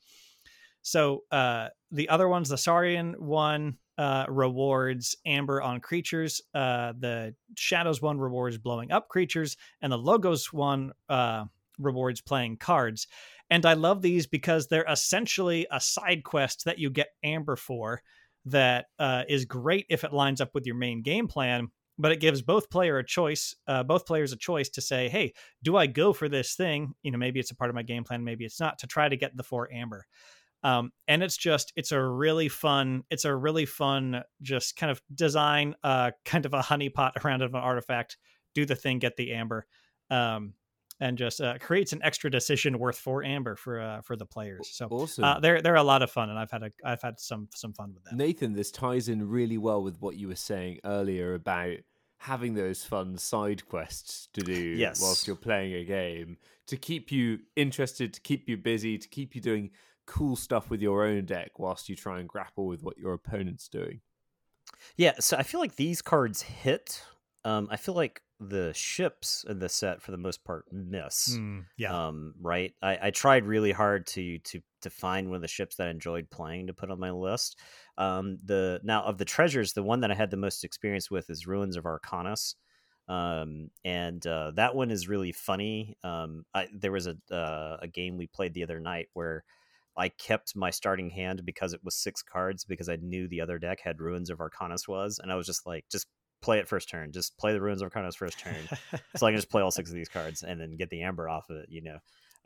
So 0.82 1.24
uh, 1.32 1.68
the 1.90 2.08
other 2.08 2.28
ones, 2.28 2.48
the 2.48 2.56
Saurian 2.56 3.14
one 3.18 3.76
uh, 3.98 4.26
rewards 4.28 5.16
amber 5.26 5.60
on 5.60 5.80
creatures, 5.80 6.40
uh, 6.54 6.92
the 6.96 7.34
Shadows 7.56 8.00
one 8.00 8.18
rewards 8.18 8.56
blowing 8.56 8.92
up 8.92 9.08
creatures, 9.08 9.56
and 9.82 9.92
the 9.92 9.98
Logos 9.98 10.52
one 10.52 10.92
uh, 11.08 11.44
rewards 11.78 12.20
playing 12.20 12.58
cards. 12.58 13.08
And 13.50 13.66
I 13.66 13.72
love 13.72 14.00
these 14.00 14.28
because 14.28 14.68
they're 14.68 14.86
essentially 14.88 15.66
a 15.72 15.80
side 15.80 16.22
quest 16.22 16.66
that 16.66 16.78
you 16.78 16.90
get 16.90 17.08
amber 17.24 17.56
for 17.56 18.02
that 18.44 18.86
uh, 18.98 19.24
is 19.28 19.44
great 19.44 19.86
if 19.88 20.04
it 20.04 20.12
lines 20.12 20.40
up 20.40 20.50
with 20.54 20.66
your 20.66 20.76
main 20.76 21.02
game 21.02 21.28
plan 21.28 21.68
but 22.00 22.12
it 22.12 22.20
gives 22.20 22.40
both 22.42 22.70
player 22.70 22.98
a 22.98 23.04
choice 23.04 23.54
uh, 23.66 23.82
both 23.82 24.06
players 24.06 24.32
a 24.32 24.36
choice 24.36 24.68
to 24.68 24.80
say 24.80 25.08
hey 25.08 25.32
do 25.62 25.76
i 25.76 25.86
go 25.86 26.12
for 26.12 26.28
this 26.28 26.54
thing? 26.54 26.92
You 27.02 27.10
know 27.10 27.18
maybe 27.18 27.40
it's 27.40 27.50
a 27.50 27.56
part 27.56 27.70
of 27.70 27.74
my 27.74 27.82
game 27.82 28.04
plan 28.04 28.24
maybe 28.24 28.44
it's 28.44 28.60
not 28.60 28.78
to 28.78 28.86
try 28.86 29.08
to 29.08 29.16
get 29.16 29.36
the 29.36 29.42
four 29.42 29.72
amber. 29.72 30.06
Um, 30.64 30.90
and 31.06 31.22
it's 31.22 31.36
just 31.36 31.72
it's 31.76 31.92
a 31.92 32.02
really 32.02 32.48
fun 32.48 33.04
it's 33.10 33.24
a 33.24 33.34
really 33.34 33.66
fun 33.66 34.22
just 34.42 34.76
kind 34.76 34.90
of 34.90 35.00
design 35.14 35.74
uh, 35.84 36.12
kind 36.24 36.46
of 36.46 36.54
a 36.54 36.60
honeypot 36.60 37.12
around 37.24 37.42
of 37.42 37.54
an 37.54 37.60
artifact. 37.60 38.16
Do 38.54 38.64
the 38.64 38.74
thing 38.74 38.98
get 38.98 39.16
the 39.16 39.34
amber. 39.34 39.66
Um, 40.10 40.54
and 41.00 41.16
just 41.18 41.40
uh, 41.40 41.56
creates 41.58 41.92
an 41.92 42.00
extra 42.02 42.30
decision 42.30 42.78
worth 42.78 42.98
four 42.98 43.22
amber 43.24 43.56
for 43.56 43.80
uh, 43.80 44.00
for 44.02 44.16
the 44.16 44.26
players 44.26 44.68
so 44.72 44.86
Awesome. 44.88 45.24
uh, 45.24 45.40
they're 45.40 45.60
they're 45.62 45.76
a 45.76 45.82
lot 45.82 46.02
of 46.02 46.10
fun 46.10 46.30
and 46.30 46.38
i've 46.38 46.50
had 46.50 46.62
a 46.62 46.70
i've 46.84 47.02
had 47.02 47.18
some 47.20 47.48
some 47.54 47.72
fun 47.72 47.92
with 47.94 48.04
them 48.04 48.16
Nathan, 48.16 48.52
this 48.54 48.70
ties 48.70 49.08
in 49.08 49.28
really 49.28 49.58
well 49.58 49.82
with 49.82 50.00
what 50.00 50.16
you 50.16 50.28
were 50.28 50.34
saying 50.36 50.80
earlier 50.84 51.34
about 51.34 51.76
having 52.18 52.54
those 52.54 52.82
fun 52.84 53.16
side 53.16 53.68
quests 53.68 54.28
to 54.32 54.40
do 54.40 54.52
Yes. 54.52 55.00
whilst 55.00 55.26
you're 55.28 55.36
playing 55.36 55.72
a 55.74 55.84
game 55.84 56.36
to 56.66 56.76
keep 56.76 57.12
you 57.12 57.38
interested, 57.54 58.12
to 58.12 58.20
keep 58.20 58.48
you 58.48 58.56
busy, 58.56 58.98
to 58.98 59.08
keep 59.08 59.34
you 59.36 59.40
doing 59.40 59.70
cool 60.04 60.34
stuff 60.34 60.68
with 60.68 60.82
your 60.82 61.04
own 61.06 61.24
deck 61.26 61.58
whilst 61.60 61.88
you 61.88 61.94
try 61.94 62.18
and 62.18 62.28
grapple 62.28 62.66
with 62.66 62.82
what 62.82 62.98
your 62.98 63.12
opponent's 63.14 63.68
doing. 63.68 64.00
Yeah, 64.96 65.12
so 65.20 65.36
I 65.36 65.44
feel 65.44 65.60
like 65.60 65.76
these 65.76 66.02
cards 66.02 66.42
hit. 66.42 67.02
Um, 67.44 67.68
I 67.70 67.76
feel 67.76 67.94
like 67.94 68.22
the 68.40 68.72
ships 68.74 69.44
in 69.48 69.58
the 69.58 69.68
set, 69.68 70.02
for 70.02 70.10
the 70.10 70.18
most 70.18 70.44
part, 70.44 70.66
miss. 70.72 71.40
Mm, 71.40 71.66
yeah 71.76 71.94
Um, 71.94 72.34
right. 72.40 72.74
I, 72.82 72.98
I 73.08 73.10
tried 73.10 73.46
really 73.46 73.72
hard 73.72 74.06
to 74.08 74.38
to 74.40 74.60
to 74.82 74.90
find 74.90 75.28
one 75.28 75.36
of 75.36 75.42
the 75.42 75.48
ships 75.48 75.76
that 75.76 75.88
I 75.88 75.90
enjoyed 75.90 76.30
playing 76.30 76.66
to 76.66 76.74
put 76.74 76.90
on 76.90 77.00
my 77.00 77.10
list. 77.10 77.58
Um, 77.96 78.36
the 78.44 78.80
now 78.84 79.04
of 79.04 79.18
the 79.18 79.24
treasures, 79.24 79.72
the 79.72 79.82
one 79.82 80.00
that 80.00 80.10
I 80.10 80.14
had 80.14 80.30
the 80.30 80.36
most 80.36 80.64
experience 80.64 81.10
with 81.10 81.30
is 81.30 81.46
Ruins 81.46 81.76
of 81.76 81.84
Arcanus. 81.84 82.54
Um, 83.08 83.70
and 83.84 84.24
uh, 84.26 84.50
that 84.52 84.74
one 84.74 84.90
is 84.90 85.08
really 85.08 85.32
funny. 85.32 85.96
Um, 86.04 86.44
I, 86.54 86.68
there 86.72 86.92
was 86.92 87.06
a 87.06 87.16
uh, 87.30 87.78
a 87.80 87.88
game 87.88 88.18
we 88.18 88.26
played 88.26 88.52
the 88.54 88.62
other 88.64 88.80
night 88.80 89.08
where 89.14 89.44
I 89.96 90.08
kept 90.10 90.54
my 90.56 90.70
starting 90.70 91.10
hand 91.10 91.44
because 91.44 91.72
it 91.72 91.82
was 91.84 91.96
six 91.96 92.22
cards 92.22 92.64
because 92.64 92.88
I 92.88 92.96
knew 92.96 93.26
the 93.28 93.40
other 93.40 93.58
deck 93.58 93.80
had 93.80 94.00
Ruins 94.00 94.30
of 94.30 94.38
Arcanus 94.38 94.86
was, 94.88 95.18
and 95.18 95.32
I 95.32 95.36
was 95.36 95.46
just 95.46 95.66
like, 95.66 95.86
just 95.90 96.06
play 96.40 96.58
it 96.58 96.68
first 96.68 96.88
turn, 96.88 97.12
just 97.12 97.36
play 97.38 97.52
the 97.52 97.60
Ruins 97.60 97.82
of 97.82 97.90
Arcanus 97.90 98.16
first 98.16 98.38
turn, 98.38 98.56
so 99.16 99.26
I 99.26 99.30
can 99.30 99.38
just 99.38 99.50
play 99.50 99.62
all 99.62 99.70
six 99.70 99.90
of 99.90 99.96
these 99.96 100.08
cards 100.08 100.42
and 100.42 100.60
then 100.60 100.76
get 100.76 100.90
the 100.90 101.02
amber 101.02 101.28
off 101.28 101.50
of 101.50 101.56
it, 101.56 101.66
you 101.68 101.82
know. 101.82 101.98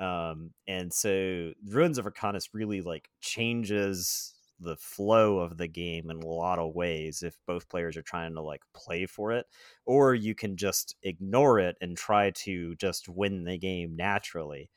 Um, 0.05 0.51
and 0.66 0.93
so 0.93 1.53
Ruins 1.68 1.99
of 1.99 2.07
Arcanus 2.07 2.49
really 2.53 2.80
like 2.80 3.09
changes 3.20 4.34
the 4.62 4.76
flow 4.76 5.38
of 5.38 5.57
the 5.57 5.68
game 5.68 6.11
in 6.11 6.22
a 6.22 6.26
lot 6.26 6.59
of 6.59 6.74
ways 6.74 7.22
if 7.22 7.36
both 7.47 7.68
players 7.68 7.97
are 7.97 8.03
trying 8.03 8.34
to 8.34 8.40
like 8.40 8.62
play 8.74 9.07
for 9.07 9.32
it 9.32 9.47
or 9.84 10.14
you 10.14 10.34
can 10.34 10.57
just 10.57 10.95
ignore 11.03 11.59
it 11.59 11.76
and 11.80 11.97
try 11.97 12.30
to 12.30 12.74
just 12.76 13.09
win 13.09 13.45
the 13.45 13.59
game 13.59 13.97
naturally 13.97 14.70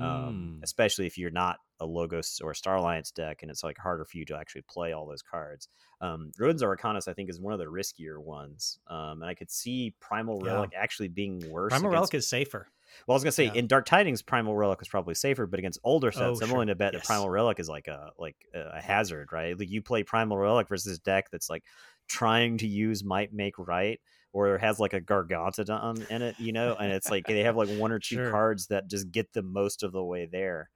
um, 0.00 0.58
Mm. 0.60 0.62
especially 0.62 1.06
if 1.06 1.18
you're 1.18 1.30
not 1.30 1.58
a 1.80 1.86
Logos 1.86 2.40
or 2.42 2.50
a 2.50 2.54
Star 2.54 2.76
Alliance 2.76 3.10
deck, 3.10 3.42
and 3.42 3.50
it's 3.50 3.64
like 3.64 3.78
harder 3.78 4.04
for 4.04 4.16
you 4.18 4.24
to 4.26 4.36
actually 4.36 4.62
play 4.62 4.92
all 4.92 5.06
those 5.06 5.22
cards. 5.22 5.68
Um, 6.00 6.30
Ruins 6.38 6.62
of 6.62 6.68
Arcanus, 6.68 7.08
I 7.08 7.14
think, 7.14 7.30
is 7.30 7.40
one 7.40 7.52
of 7.52 7.58
the 7.58 7.66
riskier 7.66 8.18
ones, 8.18 8.78
um, 8.86 9.22
and 9.22 9.24
I 9.24 9.34
could 9.34 9.50
see 9.50 9.94
Primal 10.00 10.42
Yeah. 10.44 10.52
Relic 10.54 10.72
actually 10.76 11.08
being 11.08 11.50
worse. 11.50 11.70
primal 11.70 11.90
against- 11.90 12.12
relic 12.12 12.14
is 12.14 12.28
safer 12.28 12.68
well, 13.06 13.14
I 13.14 13.16
was 13.16 13.22
gonna 13.22 13.30
say 13.30 13.44
Yeah. 13.44 13.52
in 13.54 13.68
Dark 13.68 13.86
Tidings, 13.86 14.20
Primal 14.20 14.56
Relic 14.56 14.82
is 14.82 14.88
probably 14.88 15.14
safer, 15.14 15.46
but 15.46 15.60
against 15.60 15.78
older 15.84 16.10
sets, 16.10 16.22
Oh, 16.22 16.30
I'm 16.42 16.48
sure. 16.48 16.54
willing 16.54 16.66
to 16.68 16.74
bet 16.74 16.92
Yes. 16.92 17.02
that 17.02 17.06
Primal 17.06 17.30
Relic 17.30 17.60
is 17.60 17.68
like 17.68 17.86
a 17.86 18.10
like 18.18 18.34
a 18.52 18.80
hazard, 18.80 19.30
right? 19.30 19.56
Like 19.56 19.70
you 19.70 19.80
play 19.80 20.02
Primal 20.02 20.36
Relic 20.36 20.66
versus 20.66 20.98
a 20.98 21.00
deck 21.02 21.30
that's 21.30 21.48
like 21.48 21.62
trying 22.08 22.58
to 22.58 22.66
use 22.66 23.04
Might 23.04 23.32
Make 23.32 23.56
Right, 23.60 24.00
or 24.32 24.58
has 24.58 24.78
like 24.78 24.92
a 24.92 25.00
Gargantodon 25.00 26.08
in 26.10 26.22
it, 26.22 26.36
you 26.38 26.52
know, 26.52 26.74
and 26.78 26.92
it's 26.92 27.10
like 27.10 27.26
they 27.26 27.40
have 27.40 27.56
like 27.56 27.68
one 27.70 27.92
or 27.92 27.98
two 28.00 28.16
Sure. 28.16 28.30
cards 28.30 28.68
that 28.68 28.88
just 28.88 29.10
get 29.10 29.32
them 29.32 29.52
most 29.52 29.82
of 29.82 29.92
the 29.92 30.02
way 30.04 30.28
there. 30.30 30.70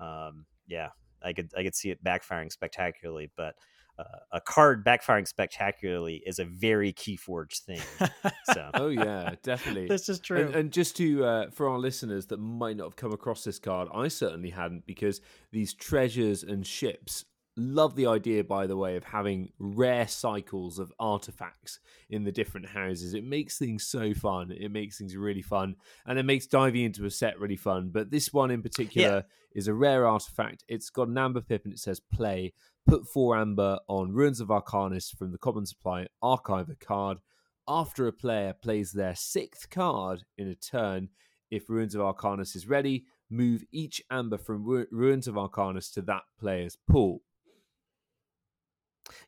Um, 0.00 0.46
yeah, 0.66 0.88
I 1.22 1.32
could 1.32 1.50
I 1.56 1.62
could 1.62 1.74
see 1.74 1.90
it 1.90 2.02
backfiring 2.04 2.50
spectacularly, 2.52 3.30
but. 3.36 3.54
Uh, 3.96 4.02
a 4.32 4.40
card 4.40 4.84
backfiring 4.84 5.24
spectacularly 5.24 6.20
is 6.26 6.40
a 6.40 6.44
very 6.44 6.92
Keyforge 6.92 7.60
thing. 7.60 7.80
So 8.52 8.68
Oh 8.74 8.88
yeah, 8.88 9.36
definitely. 9.44 9.86
this 9.88 10.08
is 10.08 10.18
true 10.18 10.46
And, 10.46 10.54
and 10.56 10.72
just 10.72 10.96
to 10.96 11.24
uh, 11.24 11.50
for 11.52 11.68
our 11.68 11.78
listeners 11.78 12.26
that 12.26 12.38
might 12.38 12.76
not 12.76 12.86
have 12.86 12.96
come 12.96 13.12
across 13.12 13.44
this 13.44 13.60
card, 13.60 13.86
I 13.94 14.08
certainly 14.08 14.50
hadn't 14.50 14.84
because 14.84 15.20
these 15.52 15.74
treasures 15.74 16.42
and 16.42 16.66
ships 16.66 17.24
love 17.56 17.94
the 17.96 18.06
idea, 18.06 18.44
by 18.44 18.66
the 18.66 18.76
way, 18.76 18.96
of 18.96 19.04
having 19.04 19.50
rare 19.58 20.08
cycles 20.08 20.78
of 20.78 20.92
artifacts 20.98 21.80
in 22.10 22.24
the 22.24 22.32
different 22.32 22.68
houses. 22.68 23.14
It 23.14 23.24
makes 23.24 23.58
things 23.58 23.86
so 23.86 24.14
fun. 24.14 24.50
It 24.50 24.70
makes 24.70 24.98
things 24.98 25.16
really 25.16 25.42
fun, 25.42 25.76
and 26.06 26.18
it 26.18 26.24
makes 26.24 26.46
diving 26.46 26.84
into 26.84 27.04
a 27.04 27.10
set 27.10 27.38
really 27.38 27.56
fun. 27.56 27.90
But 27.92 28.10
this 28.10 28.32
one 28.32 28.50
in 28.50 28.62
particular 28.62 29.24
is 29.54 29.68
a 29.68 29.74
rare 29.74 30.06
artifact. 30.06 30.64
It's 30.68 30.90
got 30.90 31.08
an 31.08 31.18
amber 31.18 31.40
pip 31.40 31.64
and 31.64 31.72
it 31.72 31.78
says 31.78 32.00
play. 32.00 32.52
Put 32.86 33.06
four 33.06 33.36
amber 33.36 33.78
on 33.88 34.12
Ruins 34.12 34.40
of 34.40 34.48
Arcanus 34.48 35.16
from 35.16 35.32
the 35.32 35.38
common 35.38 35.64
supply. 35.64 36.06
Archive 36.20 36.68
a 36.68 36.74
card 36.74 37.18
after 37.66 38.06
a 38.06 38.12
player 38.12 38.52
plays 38.52 38.92
their 38.92 39.14
sixth 39.14 39.70
card 39.70 40.24
in 40.36 40.48
a 40.48 40.54
turn, 40.54 41.08
if 41.50 41.70
Ruins 41.70 41.94
of 41.94 42.02
Arcanus 42.02 42.54
is 42.54 42.68
ready, 42.68 43.06
move 43.30 43.64
each 43.72 44.02
amber 44.10 44.38
from 44.38 44.64
Ru- 44.64 44.86
Ruins 44.90 45.26
of 45.28 45.36
Arcanus 45.36 45.90
to 45.94 46.02
that 46.02 46.22
player's 46.38 46.76
pool. 46.90 47.22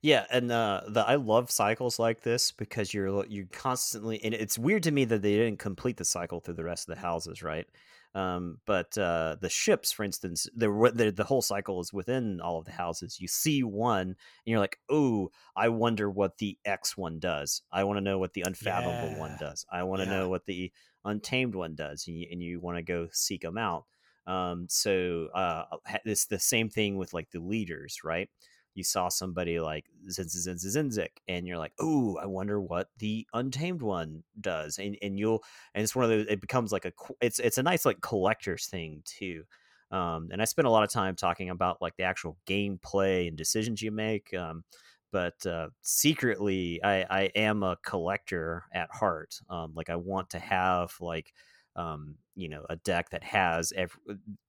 Yeah, 0.03 0.27
and 0.31 0.51
uh, 0.51 0.83
the 0.89 1.01
I 1.01 1.17
love 1.17 1.51
cycles 1.51 1.99
like 1.99 2.23
this 2.23 2.53
because 2.53 2.93
you're 2.95 3.25
you 3.27 3.47
constantly 3.47 4.23
and 4.23 4.35
it's 4.35 4.59
weird 4.59 4.83
to 4.85 4.91
me 4.91 5.05
that 5.07 5.23
they 5.23 5.37
didn't 5.37 5.59
complete 5.59 5.97
the 5.97 6.05
cycle 6.05 6.41
through 6.41 6.55
the 6.55 6.65
rest 6.65 6.89
of 6.89 6.95
the 6.95 7.01
houses, 7.01 7.43
right? 7.43 7.67
Um, 8.15 8.61
but 8.65 8.97
uh, 8.97 9.37
the 9.41 9.51
ships, 9.51 9.93
for 9.93 10.03
instance, 10.03 10.49
the, 10.55 10.69
the 10.95 11.11
the 11.11 11.25
whole 11.25 11.43
cycle 11.43 11.81
is 11.81 11.93
within 11.93 12.41
all 12.41 12.59
of 12.59 12.65
the 12.65 12.73
houses. 12.73 13.21
You 13.21 13.29
see 13.29 13.63
one, 13.63 14.09
and 14.09 14.17
you're 14.47 14.59
like, 14.61 14.79
"Oh, 14.89 15.31
I 15.55 15.69
wonder 15.69 16.11
what 16.11 16.39
the 16.39 16.59
X 16.65 16.97
one 16.97 17.19
does. 17.19 17.63
I 17.71 17.85
want 17.85 17.99
to 17.99 18.01
know 18.03 18.19
what 18.19 18.33
the 18.33 18.43
unfathomable 18.43 19.15
one 19.17 19.37
does. 19.37 19.67
I 19.71 19.83
want 19.83 20.01
to 20.01 20.07
Yeah. 20.07 20.07
know 20.07 20.29
what 20.31 20.47
the 20.47 20.73
untamed 21.05 21.55
one 21.55 21.75
does." 21.75 22.07
And 22.09 22.19
you, 22.19 22.29
and 22.31 22.43
you 22.43 22.61
want 22.61 22.79
to 22.79 22.83
go 22.83 23.09
seek 23.13 23.43
them 23.43 23.59
out. 23.59 23.85
Um, 24.27 24.67
so 24.69 25.27
uh, 25.35 25.77
it's 26.07 26.27
the 26.27 26.39
same 26.39 26.69
thing 26.71 26.97
with 26.97 27.13
like 27.13 27.31
the 27.31 27.41
leaders, 27.41 28.01
right? 28.03 28.31
You 28.77 28.85
saw 28.85 29.09
somebody 29.09 29.61
like 29.61 29.87
Zinzik, 30.09 31.19
and 31.29 31.47
you're 31.47 31.59
like, 31.59 31.73
oh, 31.81 32.17
I 32.19 32.27
wonder 32.27 32.61
what 32.61 32.91
the 32.99 33.27
Untamed 33.35 33.83
one 33.83 34.23
does, 34.41 34.79
and 34.79 34.97
and 35.03 35.19
you'll 35.19 35.43
and 35.75 35.83
it's 35.83 35.97
one 35.97 36.05
of 36.05 36.11
those. 36.11 36.27
It 36.29 36.41
becomes 36.41 36.73
like 36.73 36.85
a 36.85 36.93
it's 37.21 37.39
it's 37.41 37.59
a 37.59 37.63
nice 37.63 37.85
like 37.85 38.01
collector's 38.01 38.67
thing 38.67 39.03
too. 39.05 39.45
Um, 39.91 40.29
and 40.33 40.43
I 40.43 40.45
spent 40.47 40.67
a 40.67 40.71
lot 40.71 40.83
of 40.85 40.91
time 40.91 41.15
talking 41.17 41.51
about 41.51 41.81
like 41.81 41.97
the 41.97 42.03
actual 42.05 42.37
gameplay 42.47 43.29
and 43.29 43.37
decisions 43.37 43.83
you 43.83 43.93
make. 43.93 44.35
Um, 44.35 44.65
but 45.13 45.45
uh, 45.47 45.69
secretly, 45.83 46.83
I, 46.83 47.07
I 47.09 47.23
am 47.37 47.63
a 47.63 47.77
collector 47.85 48.65
at 48.75 48.91
heart. 48.93 49.41
Um, 49.49 49.73
like 49.75 49.89
I 49.89 49.97
want 49.97 50.31
to 50.31 50.39
have 50.39 50.95
like 51.01 51.33
um, 51.77 52.17
you 52.35 52.49
know 52.49 52.67
a 52.69 52.77
deck 52.77 53.11
that 53.11 53.23
has 53.25 53.73
every 53.77 53.99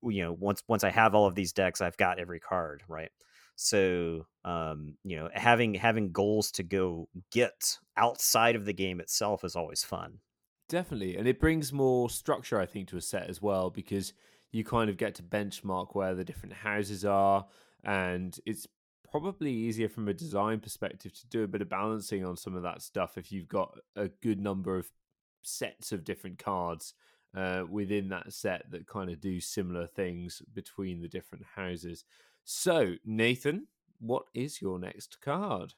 you 0.03 0.23
know 0.23 0.33
once 0.33 0.63
once 0.67 0.83
I 0.83 0.89
have 0.89 1.13
all 1.15 1.27
of 1.27 1.35
these 1.35 1.53
decks, 1.53 1.81
I've 1.81 1.97
got 1.97 2.19
every 2.19 2.39
card 2.39 2.83
right. 2.87 3.11
So 3.57 4.27
um, 4.45 4.97
you 5.03 5.17
know 5.17 5.29
having 5.33 5.73
having 5.73 6.11
goals 6.11 6.51
to 6.53 6.63
go 6.63 7.09
get 7.31 7.77
outside 7.97 8.55
of 8.55 8.65
the 8.65 8.73
game 8.73 8.99
itself 8.99 9.43
is 9.43 9.55
always 9.55 9.83
fun. 9.83 10.19
Definitely, 10.69 11.17
and 11.17 11.27
it 11.27 11.39
brings 11.39 11.73
more 11.73 12.09
structure, 12.09 12.59
I 12.59 12.65
think, 12.65 12.87
to 12.89 12.97
a 12.97 13.01
set 13.01 13.29
as 13.29 13.41
well 13.41 13.69
because 13.69 14.13
you 14.51 14.63
kind 14.63 14.89
of 14.89 14.97
get 14.97 15.15
to 15.15 15.23
benchmark 15.23 15.95
where 15.95 16.13
the 16.13 16.23
different 16.23 16.53
houses 16.53 17.03
are, 17.03 17.47
and 17.83 18.39
it's 18.45 18.67
probably 19.09 19.51
easier 19.51 19.89
from 19.89 20.07
a 20.07 20.13
design 20.13 20.59
perspective 20.59 21.13
to 21.13 21.27
do 21.27 21.43
a 21.43 21.47
bit 21.47 21.61
of 21.61 21.69
balancing 21.69 22.23
on 22.23 22.37
some 22.37 22.55
of 22.55 22.63
that 22.63 22.81
stuff 22.81 23.17
if 23.17 23.31
you've 23.31 23.47
got 23.47 23.77
a 23.95 24.09
good 24.21 24.39
number 24.39 24.77
of 24.77 24.89
sets 25.41 25.91
of 25.91 26.03
different 26.03 26.37
cards 26.37 26.93
uh, 27.35 27.63
within 27.69 28.09
that 28.09 28.31
set 28.33 28.69
that 28.69 28.85
kind 28.85 29.09
of 29.09 29.19
do 29.19 29.39
similar 29.39 29.87
things 29.87 30.41
between 30.53 31.01
the 31.01 31.07
different 31.07 31.45
houses. 31.55 32.03
So, 32.49 32.95
Nathan, 33.03 33.67
what 33.99 34.23
is 34.33 34.61
your 34.61 34.79
next 34.79 35.19
card? 35.19 35.73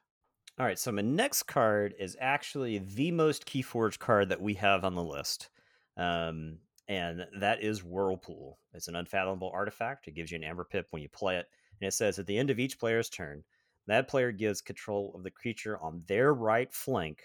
All 0.60 0.68
right, 0.68 0.78
so 0.78 0.92
my 0.92 1.02
next 1.02 1.44
card 1.44 1.96
is 1.98 2.16
actually 2.22 2.78
the 2.78 3.10
most 3.10 3.48
Keyforge 3.48 3.98
card 3.98 4.30
that 4.30 4.40
we 4.40 4.54
have 4.54 4.86
on 4.86 4.94
the 4.94 5.04
list. 5.04 5.50
Um, 5.98 6.60
and 6.88 7.26
that 7.40 7.64
is 7.64 7.84
Whirlpool. 7.84 8.60
It's 8.76 8.88
an 8.88 8.96
unfathomable 8.96 9.50
artifact. 9.52 10.08
It 10.08 10.12
gives 10.14 10.30
you 10.30 10.36
an 10.36 10.44
Amber 10.44 10.64
Pip 10.64 10.86
when 10.92 11.02
you 11.02 11.10
play 11.10 11.38
it. 11.38 11.48
And 11.82 11.88
it 11.88 11.94
says 11.96 12.20
at 12.20 12.28
the 12.28 12.38
end 12.38 12.52
of 12.52 12.60
each 12.60 12.80
player's 12.80 13.10
turn, 13.10 13.44
that 13.88 14.08
player 14.08 14.32
gives 14.32 14.62
control 14.62 15.12
of 15.16 15.24
the 15.24 15.32
creature 15.32 15.80
on 15.80 16.04
their 16.08 16.36
right 16.36 16.72
flank 16.72 17.24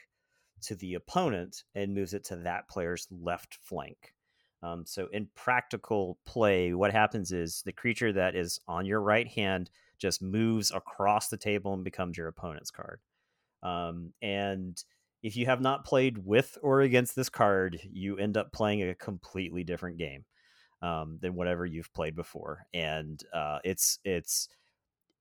to 0.62 0.74
the 0.74 0.94
opponent 0.94 1.64
and 1.74 1.92
moves 1.92 2.14
it 2.14 2.24
to 2.24 2.36
that 2.36 2.66
player's 2.70 3.06
left 3.10 3.58
flank. 3.60 4.14
Um, 4.64 4.86
so, 4.86 5.08
in 5.12 5.28
practical 5.34 6.18
play, 6.24 6.72
what 6.72 6.90
happens 6.90 7.32
is 7.32 7.62
the 7.66 7.72
creature 7.72 8.12
that 8.14 8.34
is 8.34 8.60
on 8.66 8.86
your 8.86 9.00
right 9.00 9.28
hand 9.28 9.70
just 9.98 10.22
moves 10.22 10.70
across 10.70 11.28
the 11.28 11.36
table 11.36 11.74
and 11.74 11.84
becomes 11.84 12.16
your 12.16 12.28
opponent's 12.28 12.70
card. 12.70 13.00
Um, 13.62 14.12
and 14.22 14.82
if 15.22 15.36
you 15.36 15.46
have 15.46 15.60
not 15.60 15.84
played 15.84 16.18
with 16.18 16.56
or 16.62 16.80
against 16.80 17.14
this 17.14 17.28
card, 17.28 17.78
you 17.84 18.16
end 18.16 18.36
up 18.38 18.52
playing 18.52 18.82
a 18.82 18.94
completely 18.94 19.64
different 19.64 19.98
game 19.98 20.24
um, 20.82 21.18
than 21.20 21.34
whatever 21.34 21.66
you've 21.66 21.92
played 21.92 22.16
before, 22.16 22.66
and 22.72 23.22
uh, 23.34 23.58
it's 23.64 23.98
it's 24.04 24.48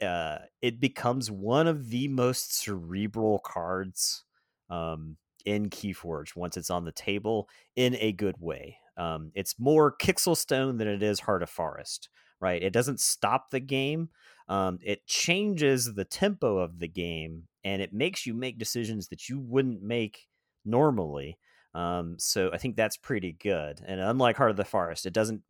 uh, 0.01 0.39
it 0.61 0.79
becomes 0.79 1.31
one 1.31 1.67
of 1.67 1.89
the 1.89 2.07
most 2.07 2.55
cerebral 2.55 3.39
cards 3.39 4.23
um, 4.69 5.17
in 5.45 5.69
Keyforge 5.69 6.35
once 6.35 6.57
it's 6.57 6.69
on 6.69 6.85
the 6.85 6.91
table 6.93 7.49
in 7.75 7.95
a 7.95 8.13
good 8.13 8.35
way. 8.39 8.77
Um, 8.97 9.31
it's 9.33 9.55
more 9.59 9.95
Kixelstone 9.95 10.77
than 10.77 10.87
it 10.87 11.03
is 11.03 11.21
Heart 11.21 11.43
of 11.43 11.49
Forest, 11.49 12.09
right? 12.39 12.61
It 12.61 12.73
doesn't 12.73 12.99
stop 12.99 13.49
the 13.49 13.59
game. 13.59 14.09
Um, 14.47 14.79
it 14.81 15.05
changes 15.07 15.93
the 15.93 16.05
tempo 16.05 16.57
of 16.57 16.79
the 16.79 16.87
game 16.87 17.43
and 17.63 17.81
it 17.81 17.93
makes 17.93 18.25
you 18.25 18.33
make 18.33 18.59
decisions 18.59 19.07
that 19.07 19.29
you 19.29 19.39
wouldn't 19.39 19.81
make 19.81 20.27
normally. 20.65 21.37
Um, 21.73 22.15
so 22.19 22.51
I 22.53 22.57
think 22.57 22.75
that's 22.75 22.97
pretty 22.97 23.33
good. 23.33 23.81
And 23.85 23.99
unlike 23.99 24.37
Heart 24.37 24.51
of 24.51 24.57
the 24.57 24.65
Forest, 24.65 25.05
it 25.05 25.13
doesn't 25.13 25.41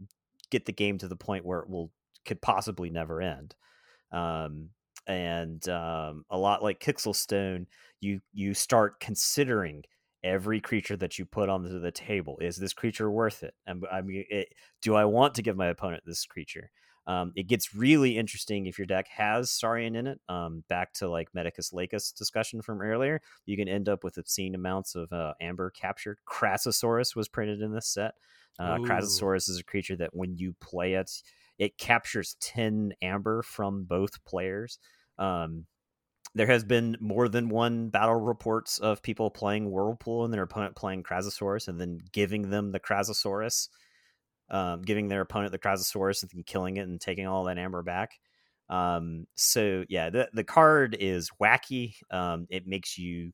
get 0.50 0.66
the 0.66 0.72
game 0.72 0.98
to 1.00 1.08
the 1.08 1.16
point 1.16 1.46
where 1.46 1.60
it 1.60 1.70
will 1.70 1.92
could 2.26 2.42
possibly 2.42 2.90
never 2.90 3.22
end. 3.22 3.56
Um, 4.12 4.70
and 5.08 5.68
um, 5.68 6.24
a 6.30 6.38
lot 6.38 6.64
like 6.64 6.80
Kixelstone, 6.80 7.66
you 8.00 8.22
you 8.32 8.54
start 8.54 9.00
considering 9.00 9.84
every 10.24 10.62
creature 10.62 10.98
that 10.98 11.20
you 11.20 11.26
put 11.26 11.50
onto 11.50 11.80
the 11.80 11.92
table. 11.92 12.38
Is 12.42 12.58
this 12.58 12.74
creature 12.74 13.12
worth 13.12 13.44
it? 13.44 13.54
And 13.66 13.84
I 13.92 14.02
mean, 14.02 14.26
it, 14.30 14.50
do 14.82 14.96
I 14.96 15.06
want 15.06 15.36
to 15.36 15.42
give 15.42 15.58
my 15.58 15.68
opponent 15.68 16.04
this 16.06 16.26
creature? 16.26 16.72
Um, 17.06 17.34
it 17.36 17.48
gets 17.48 17.76
really 17.76 18.18
interesting 18.18 18.66
if 18.66 18.78
your 18.78 18.88
deck 18.88 19.08
has 19.10 19.52
Saurian 19.52 19.96
in 19.96 20.08
it. 20.08 20.22
Um, 20.30 20.64
back 20.70 20.94
to 20.94 21.10
like 21.10 21.28
Medicus 21.34 21.74
Lacus 21.74 22.12
discussion 22.12 22.62
from 22.62 22.82
earlier, 22.82 23.22
you 23.46 23.58
can 23.58 23.68
end 23.68 23.90
up 23.90 24.04
with 24.04 24.18
obscene 24.18 24.56
amounts 24.56 24.96
of 24.96 25.12
uh, 25.12 25.34
amber 25.42 25.70
captured. 25.70 26.20
Crassosaurus 26.26 27.16
was 27.16 27.28
printed 27.28 27.62
in 27.62 27.74
this 27.74 27.88
set. 27.88 28.14
Uh, 28.60 28.78
Crassosaurus 28.78 29.50
is 29.50 29.60
a 29.60 29.64
creature 29.64 29.96
that 29.98 30.12
when 30.14 30.38
you 30.38 30.56
play 30.62 30.94
it, 30.94 31.12
it 31.58 31.78
captures 31.78 32.38
10 32.40 32.94
amber 33.02 33.42
from 33.42 33.84
both 33.84 34.24
players. 34.26 34.80
Um, 35.18 35.66
there 36.36 36.48
has 36.48 36.64
been 36.64 36.98
more 37.00 37.30
than 37.30 37.50
one 37.50 37.90
battle 37.90 38.16
reports 38.16 38.80
of 38.80 39.04
people 39.04 39.30
playing 39.30 39.72
Whirlpool 39.72 40.26
and 40.26 40.34
their 40.34 40.44
opponent 40.44 40.76
playing 40.76 41.04
Crassosaurus 41.04 41.68
and 41.68 41.80
then 41.80 42.00
giving 42.12 42.50
them 42.50 42.72
the 42.72 42.80
Crassosaurus 42.80 43.70
um, 44.50 44.82
giving 44.82 45.08
their 45.08 45.22
opponent 45.22 45.52
the 45.52 45.60
Crassosaurus 45.60 46.22
and 46.22 46.32
then 46.34 46.44
killing 46.44 46.78
it 46.78 46.82
and 46.88 47.00
taking 47.02 47.28
all 47.28 47.46
that 47.46 47.58
amber 47.58 47.82
back. 47.82 48.12
Um, 48.70 49.28
so 49.36 49.84
yeah, 49.90 50.10
the 50.10 50.30
the 50.34 50.44
card 50.44 50.96
is 51.00 51.30
wacky. 51.42 51.96
Um, 52.12 52.48
it 52.50 52.68
makes 52.68 52.98
you 52.98 53.32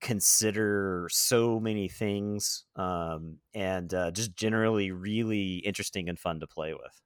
consider 0.00 1.08
so 1.10 1.60
many 1.60 1.88
things, 1.88 2.64
um, 2.76 3.38
and 3.54 3.92
uh, 3.94 4.10
just 4.10 4.36
generally 4.36 4.90
really 4.92 5.56
interesting 5.58 6.08
and 6.08 6.18
fun 6.18 6.40
to 6.40 6.46
play 6.46 6.74
with. 6.74 7.01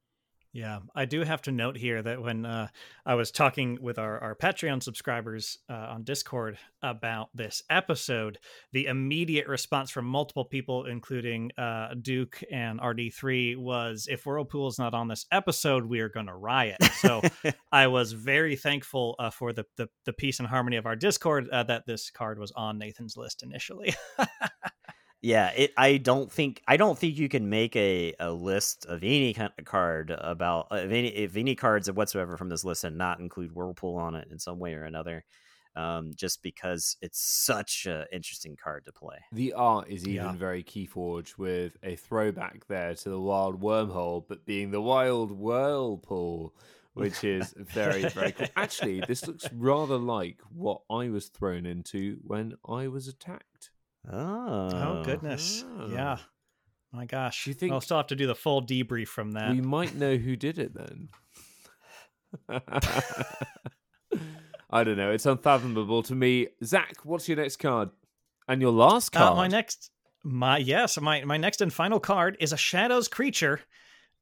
Yeah, 0.57 0.79
I 0.95 1.05
do 1.05 1.21
have 1.23 1.43
to 1.43 1.53
note 1.53 1.77
here 1.77 2.01
that 2.01 2.23
when 2.23 2.47
uh, 2.47 2.69
I 3.05 3.15
was 3.15 3.31
talking 3.31 3.77
with 3.79 3.99
our, 3.99 4.19
our 4.21 4.35
Patreon 4.35 4.83
subscribers 4.83 5.59
uh, 5.69 5.75
on 5.75 6.03
Discord 6.03 6.57
about 6.81 7.29
this 7.35 7.63
episode, 7.69 8.39
the 8.73 8.87
immediate 8.87 9.49
response 9.49 9.91
from 9.91 10.07
multiple 10.07 10.47
people, 10.47 10.87
including 10.87 11.53
uh, 11.59 11.93
Duke 12.01 12.43
and 12.51 12.81
RD3, 12.81 13.59
was 13.59 14.09
if 14.11 14.25
Whirlpool 14.25 14.69
is 14.69 14.79
not 14.79 14.95
on 14.95 15.09
this 15.09 15.27
episode, 15.31 15.85
we 15.85 16.01
are 16.01 16.09
going 16.09 16.25
to 16.25 16.35
riot. 16.35 16.83
So 17.01 17.21
I 17.71 17.89
was 17.89 18.13
very 18.13 18.57
thankful 18.57 19.15
uh, 19.19 19.29
for 19.29 19.53
the, 19.53 19.67
the, 19.77 19.91
the 20.07 20.15
peace 20.15 20.39
and 20.39 20.49
harmony 20.49 20.79
of 20.79 20.87
our 20.87 20.97
Discord 20.97 21.51
uh, 21.51 21.65
that 21.65 21.85
this 21.85 22.09
card 22.09 22.39
was 22.39 22.53
on 22.53 22.79
Nathan's 22.79 23.19
list 23.19 23.43
initially. 23.43 23.95
Yeah, 25.23 25.51
it. 25.51 25.73
I 25.77 25.97
don't 25.97 26.31
think 26.31 26.63
I 26.69 26.77
don't 26.77 26.99
think 26.99 27.17
you 27.17 27.29
can 27.29 27.49
make 27.49 27.75
a, 27.75 28.15
a 28.21 28.31
list 28.31 28.87
of 28.87 29.03
any 29.03 29.33
kind 29.35 29.51
of 29.59 29.65
card 29.65 30.11
about 30.11 30.69
of 30.71 30.93
any 30.93 31.09
if 31.09 31.37
any 31.37 31.55
cards 31.55 31.91
whatsoever 31.91 32.37
from 32.37 32.49
this 32.49 32.65
list 32.65 32.85
and 32.85 32.99
not 32.99 33.21
include 33.21 33.55
Whirlpool 33.55 33.97
on 33.97 34.15
it 34.15 34.29
in 34.31 34.39
some 34.39 34.59
way 34.59 34.75
or 34.75 34.85
another. 34.85 35.25
Um, 35.75 36.13
just 36.17 36.43
because 36.43 36.97
it's 37.03 37.21
such 37.21 37.85
an 37.85 38.07
interesting 38.11 38.57
card 38.57 38.87
to 38.87 38.93
play. 38.93 39.19
The 39.33 39.53
art 39.53 39.91
is 39.91 40.09
even 40.09 40.25
yeah. 40.25 40.33
very 40.33 40.63
Keyforge 40.63 41.37
with 41.37 41.77
a 41.83 41.97
throwback 41.97 42.67
there 42.67 42.95
to 42.95 43.11
the 43.11 43.21
wild 43.21 43.61
wormhole, 43.61 44.25
but 44.27 44.47
being 44.47 44.71
the 44.71 44.81
wild 44.81 45.31
whirlpool, 45.31 46.55
which 46.95 47.25
is 47.25 47.53
very, 47.59 48.09
very 48.09 48.33
cool. 48.33 48.47
Actually, 48.57 49.03
this 49.07 49.27
looks 49.27 49.47
rather 49.53 49.99
like 49.99 50.41
what 50.49 50.81
I 50.89 51.11
was 51.11 51.29
thrown 51.29 51.67
into 51.67 52.21
when 52.23 52.55
I 52.67 52.89
was 52.89 53.07
attacked. 53.07 53.69
Oh, 54.11 54.71
oh 54.73 55.03
goodness, 55.05 55.65
oh. 55.79 55.89
yeah. 55.89 56.19
My 56.93 57.05
gosh, 57.05 57.47
you 57.47 57.55
think 57.55 57.73
I'll 57.73 57.81
still 57.81 57.97
have 57.97 58.07
to 58.09 58.17
do 58.17 58.27
the 58.27 58.35
full 58.35 58.63
debrief 58.63 59.09
from 59.09 59.33
that? 59.33 59.51
We 59.51 59.61
might 59.61 59.95
know 59.95 60.17
who 60.17 60.37
did 60.37 60.59
it 60.59 60.73
then. 60.75 61.09
I 64.71 64.85
don't 64.85 64.97
know. 64.97 65.11
It's 65.11 65.27
unfathomable 65.27 66.03
to 66.05 66.15
me. 66.15 66.49
Zach, 66.65 66.97
what's 67.05 67.29
your 67.29 67.37
next 67.37 67.57
card? 67.57 67.91
And 68.49 68.61
your 68.61 68.73
last 68.73 69.11
card? 69.11 69.33
Uh, 69.33 69.37
my 69.37 69.49
next, 69.49 69.91
my 70.23 70.59
yes, 70.59 71.01
my 71.01 71.25
my 71.25 71.37
next 71.37 71.61
and 71.61 71.73
final 71.73 72.01
card 72.01 72.37
is 72.41 72.53
a 72.53 72.57
Shadows 72.57 73.09
creature. 73.09 73.61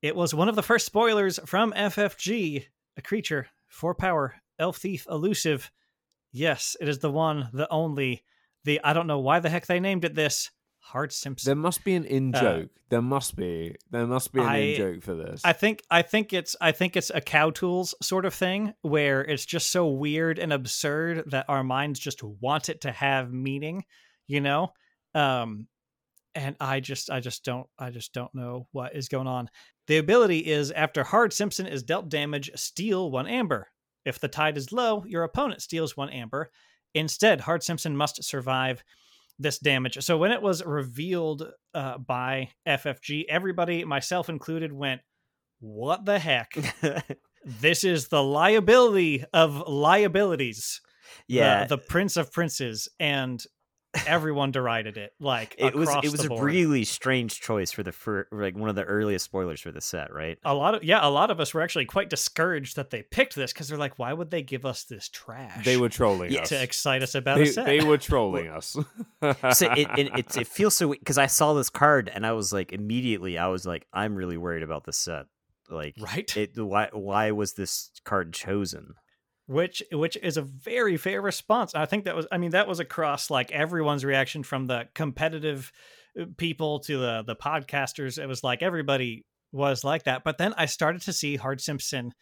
It 0.03 0.17
was 0.17 0.35
one 0.35 0.49
of 0.49 0.57
the 0.57 0.63
first 0.63 0.87
spoilers 0.87 1.39
from 1.47 1.73
FFG. 1.73 2.67
A 2.97 3.03
creature, 3.03 3.49
four 3.69 3.95
power, 3.95 4.35
elf 4.59 4.79
thief, 4.79 5.07
elusive. 5.11 5.71
Yes, 6.33 6.77
it 6.81 6.89
is 6.89 6.99
the 6.99 7.11
one, 7.11 7.49
the 7.53 7.71
only 7.71 8.25
the 8.65 8.81
I 8.83 8.93
don't 8.93 9.07
know 9.07 9.21
why 9.21 9.41
the 9.41 9.51
heck 9.51 9.67
they 9.67 9.81
named 9.81 10.05
it 10.05 10.15
this. 10.15 10.51
Hard 10.79 11.13
Simpson. 11.13 11.49
There 11.49 11.57
must 11.57 11.83
be 11.83 11.95
an 11.95 12.05
in 12.05 12.35
uh, 12.35 12.41
joke. 12.41 12.65
Uh, 12.67 12.81
there 12.91 13.03
must 13.03 13.37
be. 13.37 13.75
There 13.91 14.07
must 14.07 14.33
be 14.33 14.41
an 14.41 14.47
I, 14.47 14.57
in 14.57 14.77
joke 14.77 15.03
for 15.03 15.15
this. 15.15 15.41
I 15.43 15.55
think. 15.55 15.83
I 15.91 16.03
think 16.03 16.33
it's. 16.33 16.55
I 16.61 16.73
think 16.73 16.97
it's 16.97 17.11
a 17.13 17.23
cow 17.23 17.51
tools 17.51 17.95
sort 18.03 18.27
of 18.27 18.35
thing 18.35 18.75
where 18.83 19.23
it's 19.23 19.47
just 19.47 19.71
so 19.71 19.89
weird 19.89 20.39
and 20.39 20.53
absurd 20.53 21.31
that 21.31 21.47
our 21.49 21.65
minds 21.65 21.99
just 21.99 22.23
want 22.23 22.69
it 22.69 22.83
to 22.83 22.93
have 22.93 23.33
meaning. 23.33 23.85
You 24.27 24.43
know. 24.43 24.73
Um, 25.15 25.69
and 26.35 26.55
I 26.61 26.81
just. 26.81 27.11
I 27.11 27.21
just 27.21 27.45
don't. 27.45 27.67
I 27.79 27.91
just 27.91 28.13
don't 28.13 28.35
know 28.35 28.69
what 28.73 28.95
is 28.95 29.09
going 29.09 29.27
on. 29.27 29.49
The 29.87 29.97
ability 29.97 30.41
is 30.41 30.71
after 30.71 31.03
Hard 31.03 31.33
Simpson 31.33 31.67
is 31.67 31.83
dealt 31.83 32.11
damage, 32.11 32.51
steal 32.57 33.11
one 33.11 33.27
amber. 33.27 33.69
If 34.05 34.19
the 34.19 34.29
tide 34.29 34.59
is 34.59 34.71
low, 34.71 35.03
your 35.07 35.25
opponent 35.25 35.63
steals 35.63 35.97
one 35.97 36.11
amber. 36.11 36.51
Instead, 36.95 37.41
Hard 37.43 37.63
Simpson 37.63 37.97
must 37.97 38.23
survive 38.25 38.83
this 39.39 39.59
damage. 39.59 40.03
So 40.03 40.17
when 40.17 40.31
it 40.31 40.43
was 40.43 40.65
revealed 40.65 41.51
uh, 41.75 41.99
by 41.99 42.51
FFG, 42.67 43.25
everybody, 43.29 43.85
myself 43.85 44.29
included, 44.29 44.73
went, 44.73 45.01
"What 45.61 46.05
the 46.05 46.19
heck? 46.19 46.53
this 47.45 47.85
is 47.85 48.09
the 48.09 48.23
liability 48.23 49.25
of 49.33 49.69
liabilities." 49.69 50.81
yeah, 51.29 51.65
the, 51.65 51.77
the 51.77 51.83
Prince 51.83 52.17
of 52.17 52.33
Princes, 52.33 52.89
and 52.99 53.43
everyone 54.07 54.51
derided 54.51 54.97
it. 54.97 55.13
Like 55.21 55.55
it 55.59 55.75
was 55.75 55.89
it 56.03 56.11
was 56.11 56.25
a 56.25 56.29
really 56.43 56.85
strange 56.85 57.41
choice 57.41 57.73
for 57.73 57.83
the 57.83 57.93
for 57.93 58.29
like 58.33 58.57
one 58.57 58.69
of 58.69 58.77
the 58.77 58.85
earliest 58.85 59.25
spoilers 59.25 59.61
for 59.61 59.71
the 59.73 59.81
set, 59.81 60.13
right? 60.13 60.39
A 60.45 60.55
lot 60.55 60.75
of 60.75 60.85
yeah, 60.85 61.07
a 61.07 61.11
lot 61.11 61.31
of 61.31 61.41
us 61.41 61.55
were 61.55 61.63
actually 61.63 61.87
quite 61.87 62.11
discouraged 62.11 62.77
that 62.77 62.91
they 62.91 63.03
picked 63.03 63.35
this 63.35 63.53
because 63.53 63.69
they're 63.69 63.79
like, 63.79 63.99
why 63.99 64.13
would 64.13 64.31
they 64.31 64.43
give 64.43 64.65
us 64.67 64.85
this 64.85 65.09
trash? 65.09 65.65
They 65.65 65.77
were 65.77 65.89
trolling 65.89 66.31
Yeah, 66.33 66.43
us. 66.43 66.49
to 66.51 66.63
excite 66.63 67.03
us 67.03 67.15
about 67.15 67.37
they, 67.39 67.45
a 67.45 67.47
set. 67.53 67.67
they 67.67 67.83
were 67.83 67.99
trolling 67.99 68.49
us. 68.49 68.71
so 68.73 69.73
it, 69.73 69.89
it, 69.99 70.11
it 70.19 70.37
it 70.37 70.47
feels 70.49 70.75
so 70.77 70.91
because 70.91 71.19
I 71.19 71.27
saw 71.27 71.55
this 71.55 71.71
card 71.71 72.11
and 72.13 72.27
I 72.27 72.33
was 72.33 72.53
like 72.53 72.73
immediately 72.73 73.39
I 73.39 73.49
was 73.49 73.67
like 73.67 73.87
I'm 73.93 74.15
really 74.17 74.37
worried 74.37 74.63
about 74.63 74.85
this 74.85 74.97
set. 74.97 75.27
Like 75.71 75.97
right, 75.99 76.37
it 76.37 76.59
why 76.59 76.91
why 76.93 77.31
was 77.31 77.55
this 77.55 77.91
card 78.05 78.33
chosen? 78.35 78.95
Which 79.47 79.83
which 79.93 80.17
is 80.17 80.37
a 80.37 80.43
very 80.43 80.97
fair 80.97 81.21
response. 81.21 81.75
I 81.75 81.87
think 81.87 82.05
that 82.05 82.17
was 82.17 82.27
I 82.33 82.39
mean 82.39 82.51
that 82.51 82.69
was 82.69 82.81
across 82.81 83.31
like 83.31 83.51
everyone's 83.53 84.05
reaction 84.05 84.43
from 84.43 84.67
the 84.67 84.89
competitive 84.95 85.73
uh, 86.19 86.25
people 86.37 86.81
to 86.81 86.99
the 86.99 87.25
the 87.27 87.37
podcasters. 87.37 88.23
It 88.23 88.27
was 88.27 88.43
like 88.43 88.63
everybody 88.63 89.25
was 89.53 89.85
like 89.85 90.05
that. 90.05 90.25
But 90.25 90.39
then 90.39 90.55
I 90.57 90.67
started 90.67 91.03
to 91.03 91.13
see 91.13 91.37
Hard 91.37 91.61
Simpson 91.61 92.13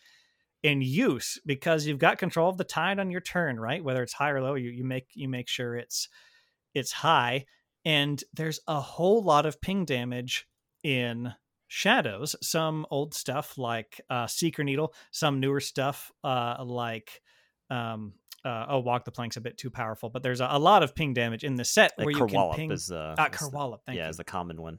in 0.62 0.80
use 0.82 1.40
because 1.44 1.86
you've 1.86 1.98
got 1.98 2.18
control 2.18 2.48
of 2.48 2.56
the 2.56 2.64
tide 2.64 2.98
on 2.98 3.10
your 3.10 3.20
turn, 3.20 3.58
right? 3.58 3.82
Whether 3.82 4.02
it's 4.02 4.12
high 4.12 4.30
or 4.30 4.42
low, 4.42 4.54
you, 4.54 4.70
you 4.70 4.84
make 4.84 5.06
you 5.14 5.28
make 5.28 5.48
sure 5.48 5.76
it's 5.76 6.08
it's 6.74 6.92
high. 6.92 7.46
And 7.84 8.22
there's 8.32 8.60
a 8.68 8.80
whole 8.80 9.22
lot 9.22 9.44
of 9.44 9.60
ping 9.60 9.84
damage 9.84 10.46
in 10.84 11.32
shadows. 11.72 12.36
Some 12.42 12.86
old 12.90 13.14
stuff 13.14 13.56
like 13.56 14.00
uh, 14.10 14.26
Seeker 14.26 14.62
Needle, 14.62 14.92
some 15.10 15.40
newer 15.40 15.58
stuff 15.60 16.12
uh, 16.22 16.62
like 16.64 17.22
um, 17.70 18.12
uh, 18.44 18.66
oh, 18.68 18.80
Walk 18.80 19.04
the 19.06 19.10
Plank's 19.10 19.38
a 19.38 19.40
bit 19.40 19.56
too 19.56 19.70
powerful, 19.70 20.10
but 20.10 20.22
there's 20.22 20.40
a, 20.42 20.48
a 20.50 20.58
lot 20.58 20.82
of 20.82 20.94
ping 20.94 21.14
damage 21.14 21.44
in 21.44 21.54
the 21.54 21.64
set 21.64 21.92
Like 21.96 22.04
where 22.06 22.14
you 22.14 22.26
can 22.26 22.52
ping. 22.54 22.70
is 22.72 22.88
the 22.88 23.14
Ah, 23.16 23.28
the- 23.28 23.36
Kerwallop, 23.38 23.78
thank 23.86 23.96
yeah 23.96 24.04
you. 24.04 24.10
is 24.10 24.18
the 24.18 24.24
common 24.24 24.60
one. 24.60 24.78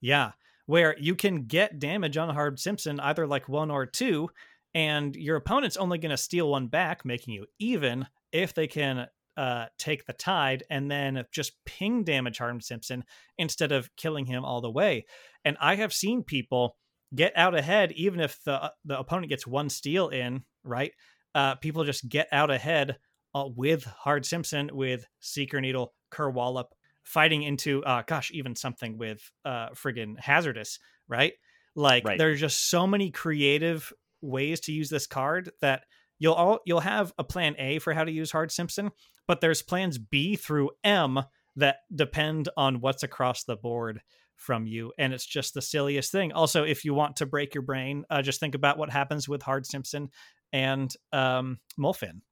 Yeah, 0.00 0.32
where 0.66 0.96
you 0.98 1.14
can 1.14 1.44
get 1.46 1.78
damage 1.78 2.16
on 2.16 2.32
Hard 2.34 2.58
Simpson 2.58 3.00
either 3.00 3.26
like 3.26 3.48
one 3.48 3.70
or 3.70 3.84
two, 3.84 4.30
and 4.74 5.14
your 5.14 5.36
opponent's 5.36 5.76
only 5.76 5.98
going 5.98 6.10
to 6.10 6.16
steal 6.16 6.48
one 6.50 6.68
back, 6.68 7.04
making 7.04 7.34
you 7.34 7.46
even 7.58 8.06
if 8.32 8.54
they 8.54 8.66
can 8.66 9.06
uh, 9.36 9.66
take 9.78 10.06
the 10.06 10.12
tide 10.12 10.64
and 10.70 10.90
then 10.90 11.24
just 11.32 11.52
ping 11.64 12.04
damage 12.04 12.38
Hard 12.38 12.62
Simpson 12.62 13.04
instead 13.38 13.72
of 13.72 13.94
killing 13.96 14.26
him 14.26 14.44
all 14.44 14.60
the 14.60 14.70
way. 14.70 15.06
And 15.44 15.56
I 15.60 15.76
have 15.76 15.92
seen 15.92 16.22
people 16.22 16.76
get 17.14 17.32
out 17.36 17.54
ahead 17.54 17.92
even 17.92 18.20
if 18.20 18.42
the 18.44 18.72
the 18.84 18.98
opponent 18.98 19.28
gets 19.30 19.46
one 19.46 19.68
steal 19.68 20.08
in, 20.08 20.44
right? 20.62 20.92
Uh, 21.34 21.56
people 21.56 21.84
just 21.84 22.08
get 22.08 22.28
out 22.32 22.50
ahead 22.50 22.96
uh, 23.34 23.48
with 23.54 23.84
Hard 23.84 24.24
Simpson, 24.24 24.70
with 24.72 25.06
Seeker 25.20 25.60
Needle, 25.60 25.92
Kerwallop, 26.12 26.66
fighting 27.02 27.42
into 27.42 27.84
uh 27.84 28.02
gosh 28.06 28.30
even 28.32 28.56
something 28.56 28.96
with 28.96 29.30
uh 29.44 29.68
friggin 29.70 30.18
hazardous 30.18 30.78
right 31.06 31.34
like 31.76 32.02
Right. 32.04 32.16
there's 32.16 32.40
just 32.40 32.70
so 32.70 32.86
many 32.86 33.10
creative 33.10 33.92
ways 34.22 34.60
to 34.60 34.72
use 34.72 34.88
this 34.88 35.06
card 35.06 35.50
that 35.60 35.82
you'll 36.24 36.32
all 36.32 36.60
you'll 36.64 36.80
have 36.80 37.12
a 37.18 37.24
plan 37.24 37.54
a 37.58 37.78
for 37.78 37.92
how 37.92 38.02
to 38.02 38.10
use 38.10 38.32
hard 38.32 38.50
simpson 38.50 38.90
but 39.28 39.42
there's 39.42 39.60
plans 39.60 39.98
b 39.98 40.36
through 40.36 40.70
m 40.82 41.20
that 41.54 41.76
depend 41.94 42.48
on 42.56 42.80
what's 42.80 43.02
across 43.02 43.44
the 43.44 43.56
board 43.56 44.00
from 44.36 44.66
you 44.66 44.90
and 44.98 45.12
it's 45.12 45.26
just 45.26 45.52
the 45.52 45.62
silliest 45.62 46.10
thing 46.10 46.32
also 46.32 46.64
if 46.64 46.84
you 46.84 46.94
want 46.94 47.16
to 47.16 47.26
break 47.26 47.54
your 47.54 47.62
brain 47.62 48.04
uh, 48.08 48.22
just 48.22 48.40
think 48.40 48.54
about 48.54 48.78
what 48.78 48.88
happens 48.90 49.28
with 49.28 49.42
hard 49.42 49.66
simpson 49.66 50.08
and 50.52 50.94
um 51.12 51.58
molfin 51.78 52.22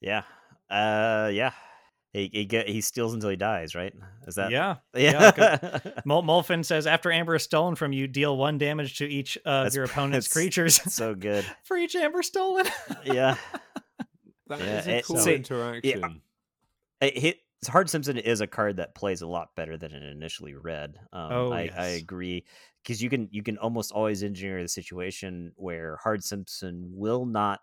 Yeah. 0.00 0.22
Uh 0.70 1.30
yeah. 1.32 1.52
He 2.12 2.28
he, 2.32 2.44
get, 2.44 2.68
he 2.68 2.80
steals 2.80 3.14
until 3.14 3.30
he 3.30 3.36
dies, 3.36 3.74
right? 3.76 3.92
Is 4.26 4.34
that 4.34 4.50
yeah 4.50 4.76
Yeah. 4.96 5.78
Mol- 6.04 6.24
Molfin 6.24 6.64
says 6.64 6.86
after 6.86 7.12
amber 7.12 7.36
is 7.36 7.44
stolen 7.44 7.76
from 7.76 7.92
you, 7.92 8.06
deal 8.08 8.36
one 8.36 8.58
damage 8.58 8.98
to 8.98 9.06
each 9.06 9.36
of 9.38 9.64
That's 9.66 9.76
your 9.76 9.84
opponent's 9.84 10.26
that's- 10.26 10.32
creatures 10.32 10.74
so 10.92 11.14
good. 11.14 11.44
for 11.64 11.76
each 11.76 11.94
amber 11.94 12.22
stolen. 12.22 12.66
Yeah. 13.04 13.36
That 14.48 14.58
Yeah, 14.60 14.78
is 14.80 14.86
a 14.88 14.96
it- 14.96 15.04
cool 15.04 15.16
so- 15.18 15.30
interaction. 15.30 16.20
It 17.00 17.16
hit 17.18 17.38
Hard 17.68 17.90
Simpson 17.90 18.16
is 18.16 18.40
a 18.40 18.46
card 18.46 18.78
that 18.78 18.94
plays 18.94 19.20
a 19.20 19.26
lot 19.26 19.54
better 19.54 19.76
than 19.76 19.92
it 19.92 20.02
initially 20.02 20.54
read. 20.54 20.96
Um, 21.12 21.32
Oh, 21.32 21.52
I, 21.52 21.68
I 21.76 21.86
agree 21.88 22.44
because 22.82 23.02
you 23.02 23.10
can 23.10 23.28
you 23.30 23.42
can 23.42 23.58
almost 23.58 23.92
always 23.92 24.22
engineer 24.22 24.62
the 24.62 24.68
situation 24.68 25.52
where 25.56 25.96
Hard 26.02 26.24
Simpson 26.24 26.88
will 26.92 27.26
not 27.26 27.60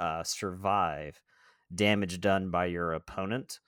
uh, 0.00 0.24
survive 0.24 1.20
damage 1.74 2.20
done 2.20 2.50
by 2.50 2.66
your 2.66 2.92
opponent, 2.92 3.60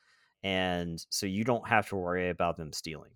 and 0.43 1.05
so 1.11 1.27
you 1.27 1.45
don't 1.45 1.67
have 1.69 1.89
to 1.89 1.97
worry 1.97 2.31
about 2.31 2.57
them 2.57 2.73
stealing. 2.73 3.13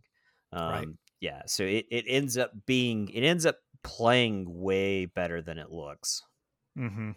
Um, 0.53 0.70
Right. 0.70 0.89
Yeah, 1.20 1.43
so 1.47 1.64
it, 1.64 1.86
it 1.91 2.05
ends 2.07 2.39
up 2.39 2.53
being 2.64 3.09
it 3.09 3.22
ends 3.24 3.45
up 3.45 3.57
playing 3.82 4.45
way 4.61 5.07
better 5.07 5.43
than 5.43 5.59
it 5.59 5.70
looks. 5.70 6.22
mm-hmm. 6.78 7.11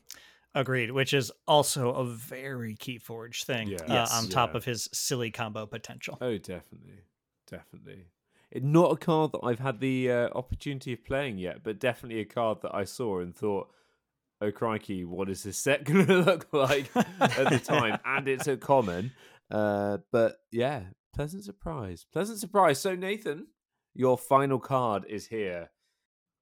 Agreed, 0.53 0.91
which 0.91 1.13
is 1.13 1.31
also 1.47 1.91
a 1.93 2.03
very 2.05 2.75
key 2.75 2.97
forge 2.97 3.45
thing 3.45 3.69
Yeah. 3.69 3.77
uh, 3.83 3.93
Yes. 3.93 4.13
on 4.13 4.27
top 4.27 4.51
Yeah. 4.51 4.57
of 4.57 4.65
his 4.65 4.89
silly 4.91 5.31
combo 5.31 5.65
potential. 5.65 6.17
Oh, 6.19 6.37
definitely, 6.37 7.03
definitely. 7.47 8.07
It, 8.51 8.63
not 8.63 8.91
a 8.91 8.97
card 8.97 9.31
that 9.31 9.39
I've 9.45 9.59
had 9.59 9.79
the 9.79 10.11
uh, 10.11 10.29
opportunity 10.35 10.91
of 10.93 11.05
playing 11.05 11.37
yet, 11.37 11.63
but 11.63 11.79
definitely 11.79 12.19
a 12.19 12.25
card 12.25 12.61
that 12.63 12.75
I 12.75 12.83
saw 12.83 13.19
and 13.21 13.33
thought, 13.33 13.71
"Oh 14.41 14.51
crikey, 14.51 15.05
what 15.05 15.29
is 15.29 15.43
this 15.43 15.57
set 15.57 15.83
going 15.85 16.07
to 16.07 16.17
look 16.17 16.47
like?" 16.51 16.89
at 16.95 17.49
the 17.49 17.61
time, 17.63 17.99
and 18.05 18.27
it's 18.27 18.47
a 18.47 18.57
common. 18.57 19.11
Uh, 19.49 19.97
but 20.11 20.37
yeah, 20.51 20.83
pleasant 21.13 21.43
surprise, 21.43 22.05
pleasant 22.11 22.39
surprise. 22.39 22.79
So 22.79 22.95
Nathan, 22.95 23.47
your 23.93 24.17
final 24.17 24.59
card 24.59 25.05
is 25.07 25.27
here. 25.27 25.69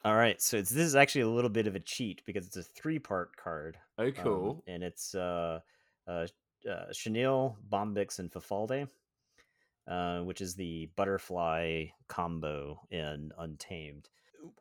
All 0.06 0.16
right, 0.16 0.42
so 0.42 0.58
it's, 0.58 0.70
this 0.70 0.86
is 0.86 0.96
actually 0.96 1.22
a 1.22 1.30
little 1.30 1.50
bit 1.50 1.68
of 1.68 1.76
a 1.76 1.80
cheat 1.80 2.22
because 2.26 2.48
it's 2.48 2.56
a 2.56 2.64
three 2.64 3.00
part 3.00 3.36
card. 3.36 3.78
Oh, 3.98 4.06
um, 4.06 4.14
cool. 4.14 4.64
and 4.66 4.82
it's 4.82 5.14
uh, 5.14 5.60
uh, 6.08 6.28
uh, 6.70 6.94
Chenille, 6.94 7.58
Bombix, 7.70 8.20
and 8.20 8.32
Fafalde, 8.32 8.88
uh, 9.88 10.20
which 10.22 10.40
is 10.40 10.56
the 10.56 10.90
butterfly 10.96 11.86
combo 12.08 12.80
in 12.92 13.32
Untamed. 13.38 14.08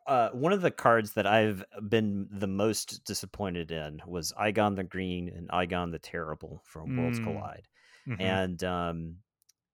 Uh, 0.07 0.29
one 0.31 0.51
of 0.53 0.61
the 0.61 0.71
cards 0.71 1.13
that 1.13 1.27
I've 1.27 1.63
been 1.87 2.27
the 2.31 2.47
most 2.47 3.03
disappointed 3.05 3.71
in 3.71 4.01
was 4.07 4.33
Igon 4.33 4.75
the 4.75 4.83
Green 4.83 5.29
and 5.29 5.47
Igon 5.49 5.91
the 5.91 5.99
Terrible 5.99 6.61
from 6.65 6.95
Worlds 6.95 7.19
Mm. 7.19 7.23
Collide 7.23 7.67
Mhm. 8.07 8.19
and 8.19 8.63
um, 8.63 9.17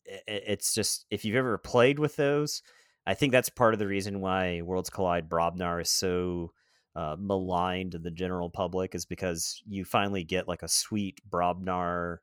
i- 0.08 0.16
i- 0.28 0.44
it's 0.48 0.74
just 0.74 1.06
if 1.12 1.26
you've 1.26 1.36
ever 1.38 1.58
played 1.58 2.00
with 2.00 2.16
those, 2.18 2.64
I 3.08 3.14
think 3.16 3.32
that's 3.34 3.50
part 3.50 3.74
of 3.74 3.80
the 3.80 3.88
reason 3.88 4.22
why 4.22 4.62
Worlds 4.64 4.90
Collide 4.90 5.30
Brobnar 5.30 5.82
is 5.82 5.92
so 5.92 6.54
uh, 6.96 7.16
maligned 7.20 7.94
to 7.94 8.00
the 8.00 8.12
general 8.12 8.50
public 8.50 8.96
is 8.96 9.06
because 9.06 9.62
you 9.68 9.86
finally 9.86 10.24
get 10.24 10.48
like 10.48 10.64
a 10.64 10.68
sweet 10.70 11.22
Brobnar, 11.30 12.20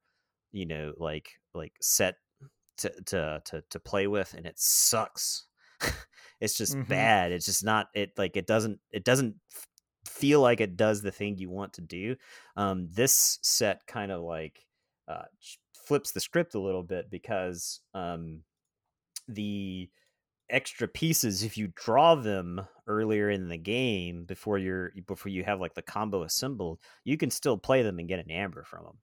you 0.52 0.66
know, 0.66 0.94
like 0.98 1.40
like 1.54 1.74
set 1.82 2.16
to 2.78 2.90
to 3.06 3.42
to, 3.46 3.62
to 3.70 3.80
play 3.80 4.06
with, 4.08 4.34
and 4.34 4.46
it 4.46 4.58
sucks. 4.58 5.46
it's 6.40 6.56
just 6.56 6.76
Mhm. 6.76 6.88
bad. 6.88 7.32
It's 7.32 7.46
just 7.46 7.64
not 7.64 7.88
it 7.94 8.16
like 8.18 8.36
it 8.36 8.46
doesn't 8.46 8.80
it 8.90 9.04
doesn't 9.04 9.36
feel 10.06 10.40
like 10.40 10.60
it 10.60 10.76
does 10.76 11.02
the 11.02 11.12
thing 11.12 11.38
you 11.38 11.50
want 11.50 11.74
to 11.74 11.80
do. 11.82 12.16
Um, 12.56 12.88
this 12.90 13.38
set 13.42 13.86
kind 13.86 14.12
of 14.12 14.22
like 14.22 14.66
uh, 15.08 15.24
flips 15.74 16.12
the 16.12 16.20
script 16.20 16.54
a 16.54 16.60
little 16.60 16.82
bit 16.82 17.10
because 17.10 17.80
um, 17.94 18.44
the 19.28 19.90
extra 20.50 20.88
pieces, 20.88 21.42
if 21.42 21.58
you 21.58 21.68
draw 21.74 22.14
them 22.14 22.66
earlier 22.86 23.30
in 23.30 23.48
the 23.48 23.58
game 23.58 24.24
before 24.24 24.58
you're 24.58 24.92
before 25.06 25.30
you 25.32 25.44
have 25.44 25.60
like 25.60 25.74
the 25.74 25.82
combo 25.82 26.22
assembled, 26.24 26.80
you 27.04 27.16
can 27.16 27.30
still 27.30 27.58
play 27.58 27.82
them 27.82 27.98
and 27.98 28.08
get 28.08 28.20
an 28.20 28.30
amber 28.30 28.64
from 28.64 28.84
them. 28.84 28.98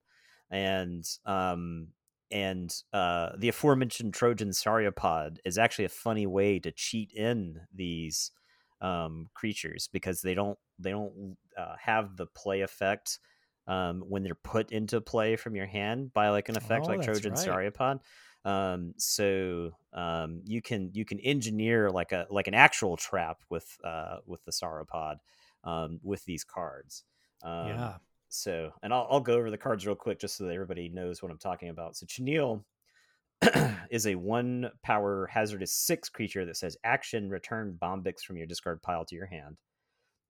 And 0.52 1.06
um, 1.26 1.90
and 2.32 2.74
uh, 2.94 3.32
the 3.38 3.50
aforementioned 3.50 4.14
Trojan 4.14 4.50
Sauropod 4.50 5.38
is 5.46 5.58
actually 5.58 5.86
a 5.86 5.90
funny 5.90 6.28
way 6.28 6.60
to 6.60 6.72
cheat 6.72 7.12
in 7.14 7.62
these 7.74 8.32
um, 8.82 9.30
creatures 9.34 9.90
because 9.92 10.22
they 10.22 10.34
don't 10.34 10.58
they 10.78 10.92
don't 10.92 11.38
uh, 11.58 11.76
have 11.80 12.16
the 12.16 12.28
play 12.28 12.62
effect 12.62 13.20
um, 13.68 14.02
when 14.08 14.24
they're 14.24 14.36
put 14.36 14.72
into 14.72 15.02
play 15.02 15.36
from 15.36 15.56
your 15.56 15.66
hand 15.68 16.14
by 16.14 16.30
like 16.30 16.50
an 16.50 16.56
effect 16.56 16.88
Oh, 16.88 16.92
like 16.92 17.02
Trojan 17.02 17.34
right. 17.34 17.48
Um, 18.46 18.94
so 18.98 19.72
um, 19.94 20.42
you 20.46 20.62
can 20.62 20.92
you 20.94 21.06
can 21.06 21.20
engineer 21.20 21.90
like 21.92 22.12
a 22.12 22.26
like 22.30 22.48
an 22.48 22.54
actual 22.54 22.96
trap 22.98 23.40
with 23.50 23.78
uh, 23.84 24.18
with 24.26 24.44
the 24.46 24.52
Sauropod 24.52 25.18
um, 25.64 26.00
with 26.04 26.24
these 26.26 26.44
cards. 26.44 27.04
Um, 27.44 27.60
yeah. 27.68 27.98
So, 28.30 28.72
and 28.84 28.94
I'll, 28.94 29.08
I'll 29.10 29.20
go 29.20 29.34
over 29.34 29.52
the 29.52 29.58
cards 29.58 29.86
real 29.86 29.96
quick 29.96 30.20
just 30.20 30.38
so 30.38 30.46
that 30.46 30.54
everybody 30.54 30.90
knows 30.90 31.22
what 31.22 31.32
I'm 31.32 31.38
talking 31.38 31.70
about. 31.70 31.98
So, 31.98 32.06
Chenille 32.06 32.64
is 33.90 34.08
a 34.08 34.16
one 34.16 34.70
power 34.84 35.28
hazardous 35.32 35.74
six 35.74 36.10
creature 36.10 36.46
that 36.46 36.58
says 36.58 36.78
action 36.84 37.30
return 37.30 37.78
Bombix 37.82 38.22
from 38.22 38.38
your 38.38 38.48
discard 38.48 38.82
pile 38.82 39.06
to 39.06 39.16
your 39.16 39.26
hand. 39.26 39.58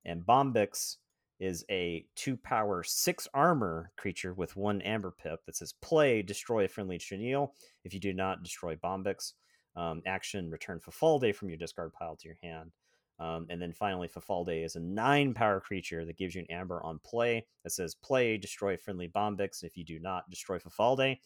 And 0.06 0.26
Bombix 0.26 0.96
is 1.40 1.64
a 1.70 2.06
two 2.16 2.36
power 2.38 2.84
six 2.84 3.28
armor 3.34 3.92
creature 3.98 4.34
with 4.34 4.56
one 4.56 4.82
amber 4.82 5.12
pip 5.12 5.40
that 5.46 5.56
says 5.56 5.74
play 5.82 6.22
destroy 6.22 6.66
a 6.66 6.68
friendly 6.68 6.98
Chenille. 6.98 7.54
If 7.84 7.94
you 7.94 8.00
do 8.00 8.14
not 8.14 8.44
destroy 8.44 8.76
Bombix, 8.76 9.34
um, 9.76 10.02
action 10.06 10.50
return 10.50 10.80
Fafalde 10.80 11.34
from 11.34 11.50
your 11.50 11.58
discard 11.58 11.94
pile 11.94 12.16
to 12.18 12.28
your 12.28 12.38
hand. 12.44 12.72
Um, 13.20 13.48
and 13.50 13.62
then 13.62 13.74
finally, 13.74 14.08
Fafalde 14.08 14.64
is 14.64 14.76
a 14.76 14.80
nine 14.80 15.34
power 15.34 15.60
creature 15.60 16.06
that 16.06 16.18
gives 16.18 16.36
you 16.36 16.42
an 16.42 16.56
amber 16.56 16.82
on 16.84 17.00
play 17.04 17.46
that 17.64 17.72
says 17.72 17.94
play 17.96 18.38
destroy 18.38 18.78
friendly 18.78 19.10
Bombix. 19.10 19.64
If 19.64 19.76
you 19.76 19.84
do 19.84 20.00
not 20.00 20.30
destroy 20.30 20.58
Fafalde, 20.58 21.18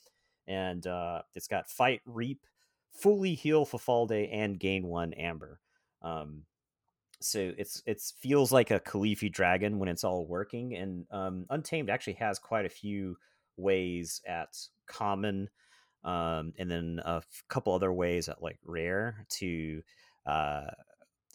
and 0.47 0.87
uh, 0.87 1.21
it's 1.35 1.47
got 1.47 1.69
fight, 1.69 2.01
reap, 2.05 2.45
fully 2.91 3.35
heal 3.35 3.65
Fafalde, 3.65 4.27
and 4.31 4.59
gain 4.59 4.87
one 4.87 5.13
amber. 5.13 5.59
Um, 6.01 6.43
so 7.21 7.53
it's 7.57 7.81
it 7.85 8.01
feels 8.19 8.51
like 8.51 8.71
a 8.71 8.79
Kelifi 8.79 9.31
dragon 9.31 9.79
when 9.79 9.87
it's 9.87 10.03
all 10.03 10.25
working, 10.25 10.75
and 10.75 11.05
um, 11.11 11.45
Untamed 11.51 11.89
actually 11.89 12.13
has 12.13 12.39
quite 12.39 12.65
a 12.65 12.69
few 12.69 13.17
ways 13.55 14.19
at 14.27 14.57
common, 14.87 15.49
um, 16.03 16.53
and 16.57 16.69
then 16.69 16.99
a 17.05 17.21
couple 17.49 17.73
other 17.73 17.93
ways 17.93 18.29
at 18.29 18.41
like 18.41 18.57
rare 18.65 19.25
to 19.29 19.81
uh, 20.25 20.71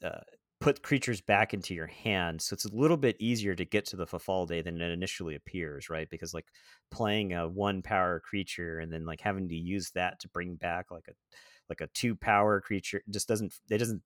uh, 0.02 0.20
put 0.60 0.82
creatures 0.82 1.20
back 1.20 1.54
into 1.54 1.74
your 1.74 1.86
hand. 1.86 2.42
So 2.42 2.54
it's 2.54 2.64
a 2.64 2.74
little 2.74 2.96
bit 2.96 3.16
easier 3.20 3.54
to 3.54 3.64
get 3.64 3.86
to 3.86 3.96
the 3.96 4.06
Fafalde 4.06 4.64
than 4.64 4.80
it 4.80 4.90
initially 4.90 5.36
appears, 5.36 5.88
right? 5.88 6.08
Because 6.10 6.34
like 6.34 6.46
playing 6.90 7.32
a 7.32 7.48
one 7.48 7.82
power 7.82 8.20
creature 8.20 8.80
and 8.80 8.92
then 8.92 9.04
like 9.04 9.20
having 9.20 9.48
to 9.48 9.54
use 9.54 9.90
that 9.94 10.18
to 10.20 10.28
bring 10.28 10.56
back 10.56 10.90
like 10.90 11.06
a 11.08 11.12
like 11.68 11.80
a 11.80 11.88
two 11.88 12.16
power 12.16 12.60
creature 12.60 13.02
just 13.10 13.28
doesn't 13.28 13.54
it 13.70 13.78
doesn't 13.78 14.02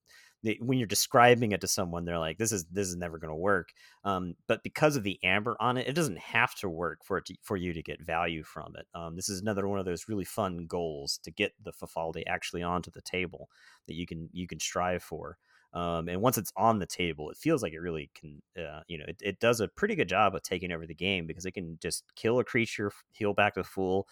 when 0.58 0.76
you're 0.76 0.88
describing 0.88 1.52
it 1.52 1.60
to 1.60 1.68
someone 1.68 2.04
they're 2.04 2.18
like 2.18 2.36
this 2.36 2.50
is 2.50 2.64
this 2.72 2.88
is 2.88 2.96
never 2.96 3.18
going 3.18 3.30
to 3.30 3.36
work 3.36 3.68
um, 4.04 4.34
but 4.48 4.62
because 4.64 4.96
of 4.96 5.04
the 5.04 5.18
amber 5.22 5.56
on 5.60 5.76
it 5.76 5.86
it 5.86 5.94
doesn't 5.94 6.18
have 6.18 6.54
to 6.56 6.68
work 6.68 6.98
for 7.04 7.18
it 7.18 7.24
to, 7.24 7.36
for 7.42 7.56
you 7.56 7.72
to 7.72 7.82
get 7.82 8.02
value 8.02 8.42
from 8.42 8.72
it 8.76 8.86
um, 8.98 9.14
this 9.14 9.28
is 9.28 9.40
another 9.40 9.68
one 9.68 9.78
of 9.78 9.84
those 9.84 10.08
really 10.08 10.24
fun 10.24 10.66
goals 10.66 11.20
to 11.22 11.30
get 11.30 11.52
the 11.62 11.72
Fafalde 11.72 12.24
actually 12.26 12.62
onto 12.62 12.90
the 12.90 13.02
table 13.02 13.48
that 13.86 13.94
you 13.94 14.06
can 14.06 14.28
you 14.32 14.48
can 14.48 14.58
strive 14.58 15.02
for 15.02 15.38
um, 15.72 16.08
and 16.08 16.20
once 16.20 16.36
it's 16.36 16.52
on 16.56 16.78
the 16.78 16.86
table, 16.86 17.30
it 17.30 17.36
feels 17.36 17.62
like 17.62 17.72
it 17.72 17.80
really 17.80 18.10
can, 18.14 18.42
uh, 18.58 18.80
you 18.88 18.98
know, 18.98 19.04
it, 19.08 19.16
it 19.22 19.40
does 19.40 19.60
a 19.60 19.68
pretty 19.68 19.94
good 19.94 20.08
job 20.08 20.34
of 20.34 20.42
taking 20.42 20.70
over 20.70 20.86
the 20.86 20.94
game 20.94 21.26
because 21.26 21.46
it 21.46 21.52
can 21.52 21.78
just 21.80 22.04
kill 22.14 22.38
a 22.38 22.44
creature, 22.44 22.92
heal 23.12 23.32
back 23.32 23.54
to 23.54 23.64
full, 23.64 24.06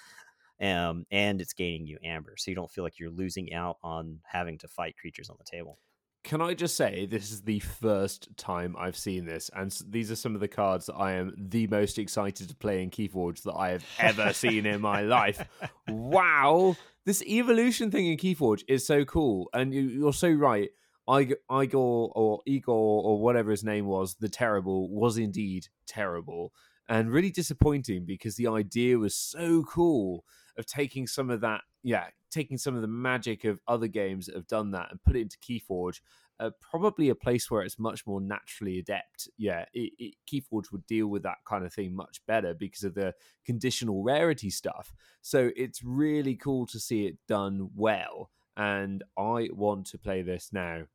um, 0.60 1.04
and 1.10 1.40
it's 1.40 1.52
gaining 1.52 1.86
you 1.86 1.98
amber. 2.02 2.34
So 2.38 2.50
you 2.50 2.54
don't 2.54 2.70
feel 2.70 2.84
like 2.84 2.98
you're 2.98 3.10
losing 3.10 3.52
out 3.52 3.76
on 3.82 4.20
having 4.24 4.58
to 4.58 4.68
fight 4.68 4.96
creatures 4.96 5.28
on 5.28 5.36
the 5.38 5.44
table. 5.44 5.78
Can 6.22 6.42
I 6.42 6.52
just 6.52 6.76
say 6.76 7.06
this 7.06 7.30
is 7.30 7.42
the 7.42 7.60
first 7.60 8.28
time 8.36 8.76
I've 8.78 8.96
seen 8.96 9.24
this, 9.24 9.50
and 9.56 9.74
these 9.88 10.10
are 10.10 10.16
some 10.16 10.34
of 10.34 10.40
the 10.40 10.48
cards 10.48 10.86
that 10.86 10.96
I 10.96 11.12
am 11.12 11.34
the 11.36 11.66
most 11.66 11.98
excited 11.98 12.48
to 12.48 12.54
play 12.54 12.82
in 12.82 12.90
Keyforge 12.90 13.42
that 13.44 13.54
I 13.54 13.70
have 13.70 13.84
ever 13.98 14.32
seen 14.34 14.66
in 14.66 14.80
my 14.80 15.02
life. 15.02 15.42
Wow, 15.88 16.76
this 17.04 17.22
evolution 17.22 17.90
thing 17.90 18.06
in 18.06 18.16
Keyforge 18.16 18.62
is 18.68 18.86
so 18.86 19.04
cool, 19.04 19.48
and 19.52 19.74
you, 19.74 20.06
are 20.06 20.12
so 20.12 20.30
right. 20.30 20.70
Igor 21.18 22.12
or 22.14 22.40
Igor 22.46 23.02
or 23.02 23.20
whatever 23.20 23.50
his 23.50 23.64
name 23.64 23.86
was, 23.86 24.14
the 24.14 24.28
terrible, 24.28 24.88
was 24.90 25.18
indeed 25.18 25.66
terrible 25.86 26.52
and 26.90 27.12
really 27.12 27.30
disappointing 27.30 28.04
because 28.04 28.34
the 28.34 28.48
idea 28.48 28.98
was 28.98 29.14
so 29.14 29.62
cool 29.62 30.24
of 30.58 30.66
taking 30.66 31.06
some 31.06 31.30
of 31.30 31.40
that, 31.40 31.60
yeah, 31.84 32.06
taking 32.30 32.58
some 32.58 32.74
of 32.74 32.82
the 32.82 32.88
magic 32.88 33.44
of 33.44 33.60
other 33.68 33.86
games 33.86 34.26
that 34.26 34.34
have 34.34 34.48
done 34.48 34.72
that 34.72 34.88
and 34.90 35.02
put 35.04 35.16
it 35.16 35.20
into 35.20 35.38
Keyforge. 35.38 36.00
Uh, 36.40 36.50
probably 36.60 37.10
a 37.10 37.14
place 37.14 37.50
where 37.50 37.62
it's 37.62 37.78
much 37.78 38.06
more 38.06 38.20
naturally 38.20 38.78
adept. 38.78 39.28
Yeah, 39.36 39.66
it, 39.72 39.92
it, 39.98 40.14
Keyforge 40.28 40.72
would 40.72 40.86
deal 40.86 41.06
with 41.06 41.22
that 41.22 41.36
kind 41.46 41.64
of 41.64 41.72
thing 41.72 41.94
much 41.94 42.22
better 42.26 42.54
because 42.54 42.82
of 42.82 42.94
the 42.94 43.14
conditional 43.44 44.02
rarity 44.02 44.50
stuff. 44.50 44.92
So 45.20 45.50
it's 45.54 45.84
really 45.84 46.34
cool 46.34 46.66
to 46.68 46.80
see 46.80 47.06
it 47.06 47.18
done 47.28 47.70
well. 47.76 48.30
And 48.56 49.04
I 49.16 49.48
want 49.52 49.86
to 49.88 49.98
play 49.98 50.22
this 50.22 50.48
now 50.52 50.86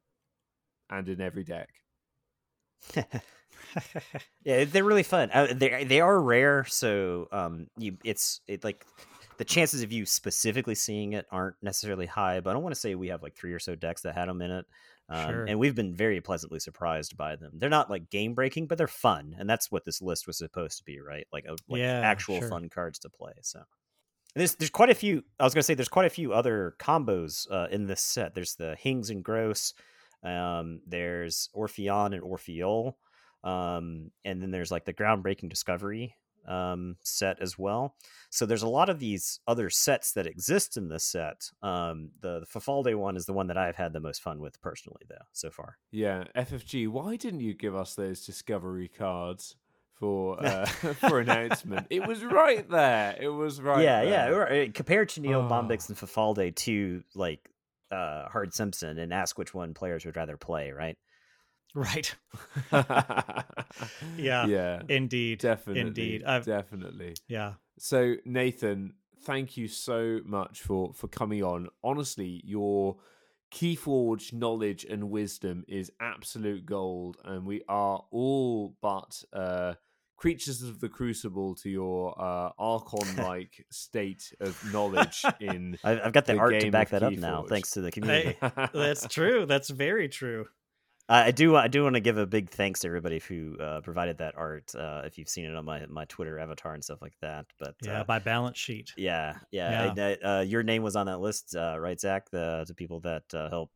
and 0.89 1.09
in 1.09 1.21
every 1.21 1.43
deck. 1.43 1.69
yeah, 4.43 4.65
they're 4.65 4.83
really 4.83 5.03
fun. 5.03 5.29
Uh, 5.33 5.47
they 5.53 5.83
they 5.83 6.01
are 6.01 6.19
rare, 6.21 6.65
so 6.65 7.27
um, 7.31 7.67
you 7.77 7.97
it's 8.03 8.41
it 8.47 8.63
like 8.63 8.85
the 9.37 9.45
chances 9.45 9.83
of 9.83 9.91
you 9.91 10.05
specifically 10.05 10.75
seeing 10.75 11.13
it 11.13 11.25
aren't 11.31 11.55
necessarily 11.61 12.05
high. 12.05 12.39
But 12.39 12.51
I 12.51 12.53
don't 12.53 12.63
want 12.63 12.75
to 12.75 12.79
say 12.79 12.95
we 12.95 13.09
have 13.09 13.23
like 13.23 13.35
three 13.35 13.53
or 13.53 13.59
so 13.59 13.75
decks 13.75 14.01
that 14.01 14.15
had 14.15 14.29
them 14.29 14.41
in 14.41 14.51
it, 14.51 14.65
um, 15.09 15.29
sure. 15.29 15.45
and 15.45 15.59
we've 15.59 15.75
been 15.75 15.93
very 15.93 16.21
pleasantly 16.21 16.59
surprised 16.59 17.17
by 17.17 17.35
them. 17.35 17.53
They're 17.55 17.69
not 17.69 17.89
like 17.89 18.09
game 18.09 18.33
breaking, 18.33 18.67
but 18.67 18.77
they're 18.77 18.87
fun, 18.87 19.35
and 19.37 19.49
that's 19.49 19.71
what 19.71 19.85
this 19.85 20.01
list 20.01 20.27
was 20.27 20.37
supposed 20.37 20.77
to 20.77 20.83
be, 20.83 20.99
right? 20.99 21.27
Like 21.33 21.45
a 21.45 21.55
like 21.67 21.79
yeah, 21.79 22.01
actual 22.01 22.39
sure. 22.39 22.49
fun 22.49 22.69
cards 22.69 22.99
to 22.99 23.09
play. 23.09 23.33
So. 23.41 23.61
there's 24.35 24.55
there's 24.55 24.69
quite 24.69 24.89
a 24.89 24.95
few. 24.95 25.23
I 25.39 25.43
was 25.43 25.53
gonna 25.53 25.63
say 25.63 25.73
there's 25.73 25.89
quite 25.89 26.07
a 26.07 26.09
few 26.09 26.33
other 26.33 26.75
combos 26.79 27.49
uh, 27.51 27.67
in 27.71 27.87
this 27.87 28.01
set. 28.01 28.35
There's 28.35 28.55
the 28.55 28.75
Hings 28.79 29.09
and 29.09 29.23
Gross. 29.23 29.73
Um, 30.25 30.81
there's 30.87 31.49
Orpheon 31.53 32.13
and 32.13 32.23
Orpheol. 32.23 32.95
Um, 33.43 34.11
and 34.25 34.41
then 34.41 34.51
there's 34.51 34.71
like 34.71 34.85
the 34.85 34.93
groundbreaking 34.93 35.49
discovery 35.49 36.15
um, 36.47 36.97
set 37.03 37.41
as 37.41 37.57
well. 37.57 37.95
So 38.29 38.45
there's 38.45 38.63
a 38.63 38.67
lot 38.67 38.89
of 38.89 38.99
these 38.99 39.39
other 39.47 39.69
sets 39.69 40.13
that 40.13 40.27
exist 40.27 40.77
in 40.77 40.89
this 40.89 41.05
set. 41.05 41.51
Um, 41.61 42.11
the, 42.21 42.41
the 42.41 42.45
Fafalde 42.45 42.95
one 42.95 43.15
is 43.17 43.25
the 43.25 43.33
one 43.33 43.47
that 43.47 43.57
I've 43.57 43.75
had 43.75 43.93
the 43.93 43.99
most 43.99 44.21
fun 44.21 44.39
with 44.39 44.59
personally, 44.61 45.03
though, 45.07 45.25
so 45.31 45.49
far. 45.51 45.77
Yeah, 45.91 46.25
FFG. 46.35 46.87
Why 46.87 47.15
didn't 47.15 47.41
you 47.41 47.53
give 47.53 47.75
us 47.75 47.95
those 47.95 48.25
discovery 48.25 48.87
cards? 48.87 49.55
For 49.97 50.37
uh, 50.45 50.65
for 51.07 51.21
announcement, 51.21 51.87
it 51.89 52.05
was 52.05 52.21
right 52.21 52.69
there. 52.69 53.15
It 53.17 53.29
was 53.29 53.61
right. 53.61 53.81
Yeah, 53.81 54.03
there. 54.03 54.63
yeah. 54.63 54.71
Compare 54.73 55.05
Chenille, 55.05 55.47
oh. 55.47 55.49
Bombix, 55.49 55.87
and 55.87 55.97
Fafalde 55.97 56.53
to 56.53 57.01
like 57.13 57.49
uh, 57.91 58.29
Hard 58.29 58.53
Simpson 58.53 58.97
and 58.97 59.13
ask 59.13 59.37
which 59.37 59.53
one 59.53 59.73
players 59.73 60.05
would 60.05 60.15
rather 60.15 60.37
play, 60.37 60.71
right? 60.71 60.97
Right. 61.73 62.15
yeah. 62.71 64.45
Yeah. 64.45 64.81
Indeed. 64.87 65.39
Definitely. 65.39 65.81
Indeed. 65.81 66.23
I've, 66.23 66.45
definitely. 66.45 67.15
Yeah. 67.27 67.53
So 67.77 68.15
Nathan, 68.23 68.93
thank 69.23 69.57
you 69.57 69.67
so 69.67 70.21
much 70.25 70.61
for 70.61 70.93
for 70.93 71.07
coming 71.07 71.43
on. 71.43 71.67
Honestly, 71.83 72.41
your 72.45 72.97
Keyforge 73.53 74.33
knowledge 74.33 74.85
and 74.85 75.09
wisdom 75.09 75.65
is 75.67 75.91
absolute 75.99 76.65
gold, 76.65 77.17
and 77.25 77.45
we 77.45 77.61
are 77.67 78.03
all 78.11 78.75
but 78.81 79.21
uh, 79.33 79.73
creatures 80.17 80.61
of 80.61 80.79
the 80.79 80.89
crucible 80.89 81.55
to 81.55 81.69
your 81.69 82.19
uh, 82.21 82.49
archon 82.57 83.15
like 83.17 83.65
state 83.71 84.33
of 84.39 84.59
knowledge 84.71 85.23
in 85.39 85.77
i've 85.83 86.13
got 86.13 86.25
the, 86.25 86.33
the 86.33 86.39
art 86.39 86.59
to 86.59 86.71
back 86.71 86.89
that 86.89 87.03
up 87.03 87.13
now 87.13 87.45
thanks 87.47 87.71
to 87.71 87.81
the 87.81 87.91
community 87.91 88.37
hey, 88.39 88.69
that's 88.73 89.07
true 89.09 89.45
that's 89.45 89.69
very 89.69 90.07
true 90.09 90.45
I 91.07 91.29
do. 91.29 91.55
I 91.55 91.67
do 91.67 91.83
want 91.83 91.93
to 91.93 91.99
give 91.99 92.17
a 92.17 92.25
big 92.25 92.49
thanks 92.49 92.79
to 92.79 92.87
everybody 92.87 93.19
who 93.19 93.55
uh, 93.59 93.81
provided 93.81 94.17
that 94.17 94.33
art. 94.35 94.73
Uh, 94.73 95.03
if 95.05 95.19
you've 95.19 95.29
seen 95.29 95.45
it 95.45 95.53
on 95.53 95.63
my, 95.63 95.85
my 95.85 96.05
Twitter 96.05 96.39
avatar 96.39 96.73
and 96.73 96.83
stuff 96.83 96.99
like 96.99 97.13
that, 97.21 97.45
but 97.59 97.75
yeah, 97.83 98.01
uh, 98.01 98.03
by 98.05 98.17
balance 98.17 98.57
sheet. 98.57 98.91
Yeah, 98.97 99.35
yeah. 99.51 99.93
yeah. 99.95 100.15
I, 100.23 100.27
uh, 100.27 100.41
your 100.41 100.63
name 100.63 100.81
was 100.81 100.95
on 100.95 101.05
that 101.05 101.19
list, 101.19 101.55
uh, 101.55 101.77
right, 101.79 101.99
Zach? 101.99 102.31
The, 102.31 102.65
the 102.67 102.73
people 102.73 103.01
that 103.01 103.23
uh, 103.35 103.49
help 103.49 103.71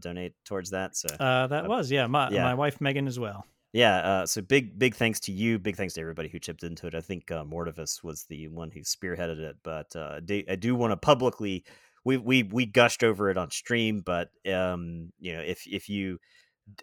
donate 0.00 0.34
towards 0.44 0.70
that. 0.70 0.96
So 0.96 1.06
that 1.18 1.68
was 1.68 1.88
yeah. 1.88 2.08
My 2.08 2.30
yeah. 2.30 2.42
my 2.42 2.54
wife 2.54 2.80
Megan 2.80 3.06
as 3.06 3.16
well 3.16 3.46
yeah 3.72 3.96
uh, 3.98 4.26
so 4.26 4.40
big 4.42 4.78
big 4.78 4.94
thanks 4.94 5.20
to 5.20 5.32
you 5.32 5.58
big 5.58 5.76
thanks 5.76 5.94
to 5.94 6.00
everybody 6.00 6.28
who 6.28 6.38
chipped 6.38 6.62
into 6.62 6.86
it. 6.86 6.94
I 6.94 7.00
think 7.00 7.30
uh, 7.30 7.44
mortivus 7.44 8.02
was 8.02 8.24
the 8.24 8.48
one 8.48 8.70
who 8.70 8.80
spearheaded 8.80 9.38
it 9.38 9.56
but 9.62 9.94
uh, 9.96 10.20
i 10.48 10.56
do 10.56 10.74
want 10.74 10.92
to 10.92 10.96
publicly 10.96 11.64
we, 12.04 12.16
we 12.16 12.42
we 12.42 12.66
gushed 12.66 13.04
over 13.04 13.30
it 13.30 13.36
on 13.36 13.50
stream 13.50 14.02
but 14.04 14.30
um 14.52 15.12
you 15.20 15.32
know 15.32 15.40
if 15.40 15.66
if 15.66 15.88
you 15.88 16.18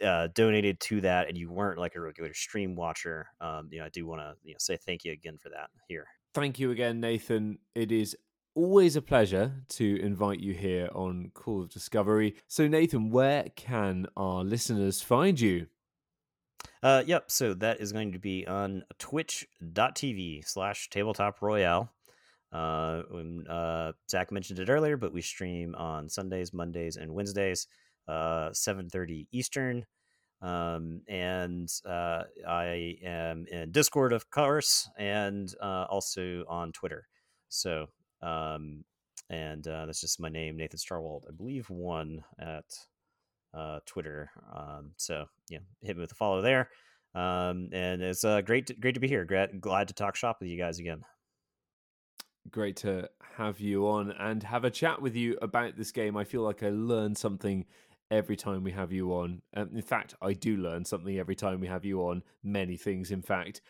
uh, 0.04 0.28
donated 0.36 0.80
to 0.82 1.02
that 1.02 1.30
and 1.30 1.38
you 1.38 1.50
weren't 1.52 1.80
like 1.80 1.96
a 1.96 2.02
regular 2.02 2.34
stream 2.34 2.76
watcher 2.76 3.28
um 3.42 3.70
you 3.72 3.80
know 3.80 3.86
i 3.86 3.90
do 3.90 4.06
want 4.06 4.22
to 4.22 4.34
you 4.44 4.52
know 4.52 4.58
say 4.60 4.78
thank 4.78 5.04
you 5.04 5.12
again 5.12 5.38
for 5.38 5.50
that 5.50 5.70
here. 5.88 6.06
Thank 6.34 6.60
you 6.60 6.72
again 6.72 7.00
nathan. 7.00 7.60
It 7.76 7.92
is 7.92 8.16
always 8.56 8.96
a 8.96 9.02
pleasure 9.02 9.54
to 9.70 10.00
invite 10.02 10.40
you 10.40 10.54
here 10.54 10.90
on 10.94 11.32
call 11.34 11.62
of 11.62 11.70
discovery. 11.70 12.36
So 12.48 12.68
nathan 12.68 13.10
where 13.10 13.46
can 13.56 14.08
our 14.18 14.44
listeners 14.44 15.02
find 15.02 15.40
you 15.40 15.68
uh, 16.84 17.04
yep. 17.06 17.32
So 17.32 17.54
that 17.56 17.82
is 17.82 17.92
going 17.92 18.14
to 18.14 18.20
be 18.20 18.48
on 18.48 18.84
twitch.tv 18.98 20.48
slash 20.48 20.90
tabletop 20.90 21.42
royale. 21.42 21.92
Uh, 22.52 23.04
when, 23.12 23.46
uh, 23.48 23.92
Zach 24.10 24.32
mentioned 24.32 24.60
it 24.60 24.70
earlier, 24.70 24.98
but 24.98 25.14
we 25.14 25.22
stream 25.22 25.76
on 25.76 26.10
Sundays, 26.10 26.54
Mondays, 26.54 26.98
and 26.98 27.14
Wednesdays, 27.14 27.68
uh, 28.08 28.50
7.30 28.50 29.28
Eastern. 29.32 29.86
Um, 30.42 31.02
and 31.08 31.70
uh, 31.86 32.24
I 32.48 32.98
am 33.04 33.46
in 33.52 33.72
Discord, 33.72 34.14
of 34.14 34.30
course, 34.32 34.90
and 34.98 35.54
uh, 35.62 35.86
also 35.90 36.46
on 36.48 36.72
Twitter. 36.72 37.08
So, 37.50 37.88
um, 38.22 38.86
and 39.30 39.68
uh, 39.68 39.86
that's 39.86 40.02
just 40.02 40.20
my 40.20 40.30
name, 40.30 40.58
Nathan 40.58 40.80
Starwalt. 40.80 41.24
I 41.28 41.32
believe 41.36 41.70
one 41.70 42.24
at 42.40 42.66
uh, 43.54 43.80
Twitter. 43.86 44.30
Um, 44.56 44.92
so 44.98 45.26
yeah, 45.50 45.60
hit 45.82 45.96
me 45.96 46.02
with 46.02 46.12
a 46.12 46.16
follow 46.16 46.42
there. 46.42 46.70
Um, 47.16 47.70
and 47.72 48.02
it's 48.02 48.24
uh, 48.24 48.42
great, 48.42 48.68
to, 48.68 48.74
great 48.74 48.94
to 48.94 49.00
be 49.00 49.08
here. 49.08 49.26
Glad, 49.26 49.60
glad 49.60 49.88
to 49.88 49.94
talk 49.94 50.16
shop 50.16 50.38
with 50.40 50.50
you 50.50 50.58
guys 50.58 50.80
again. 50.80 51.02
Great 52.52 52.78
to 52.78 53.10
have 53.38 53.60
you 53.60 53.88
on 53.88 54.12
and 54.12 54.44
have 54.44 54.64
a 54.64 54.70
chat 54.70 55.02
with 55.02 55.16
you 55.16 55.38
about 55.42 55.76
this 55.78 55.92
game. 55.92 56.16
I 56.18 56.24
feel 56.24 56.42
like 56.42 56.64
I 56.64 56.70
learn 56.70 57.16
something 57.16 57.66
every 58.12 58.36
time 58.36 58.64
we 58.64 58.72
have 58.72 58.92
you 58.92 59.12
on. 59.14 59.42
Um, 59.56 59.70
in 59.76 59.82
fact, 59.82 60.16
I 60.22 60.34
do 60.34 60.58
learn 60.58 60.86
something 60.86 61.18
every 61.18 61.36
time 61.36 61.60
we 61.60 61.68
have 61.68 61.86
you 61.86 62.02
on. 62.02 62.24
Many 62.44 62.78
things, 62.78 63.12
in 63.12 63.22
fact. 63.22 63.62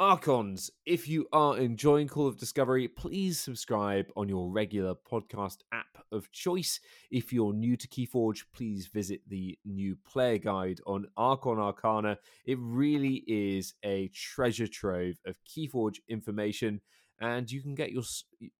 Archons, 0.00 0.72
if 0.84 1.06
you 1.06 1.28
are 1.32 1.56
enjoying 1.56 2.08
Call 2.08 2.26
of 2.26 2.36
Discovery, 2.36 2.88
please 2.88 3.38
subscribe 3.38 4.06
on 4.16 4.28
your 4.28 4.50
regular 4.50 4.96
podcast 4.96 5.58
app 5.70 6.04
of 6.10 6.32
choice. 6.32 6.80
If 7.12 7.32
you're 7.32 7.52
new 7.52 7.76
to 7.76 7.86
Keyforge, 7.86 8.42
please 8.52 8.88
visit 8.88 9.20
the 9.28 9.56
new 9.64 9.96
player 10.04 10.38
guide 10.38 10.80
on 10.84 11.06
Archon 11.16 11.60
Arcana. 11.60 12.18
It 12.44 12.58
really 12.60 13.22
is 13.28 13.74
a 13.84 14.08
treasure 14.08 14.66
trove 14.66 15.20
of 15.26 15.38
Keyforge 15.44 16.00
information 16.08 16.80
and 17.20 17.48
you 17.48 17.62
can 17.62 17.76
get 17.76 17.92
your 17.92 18.02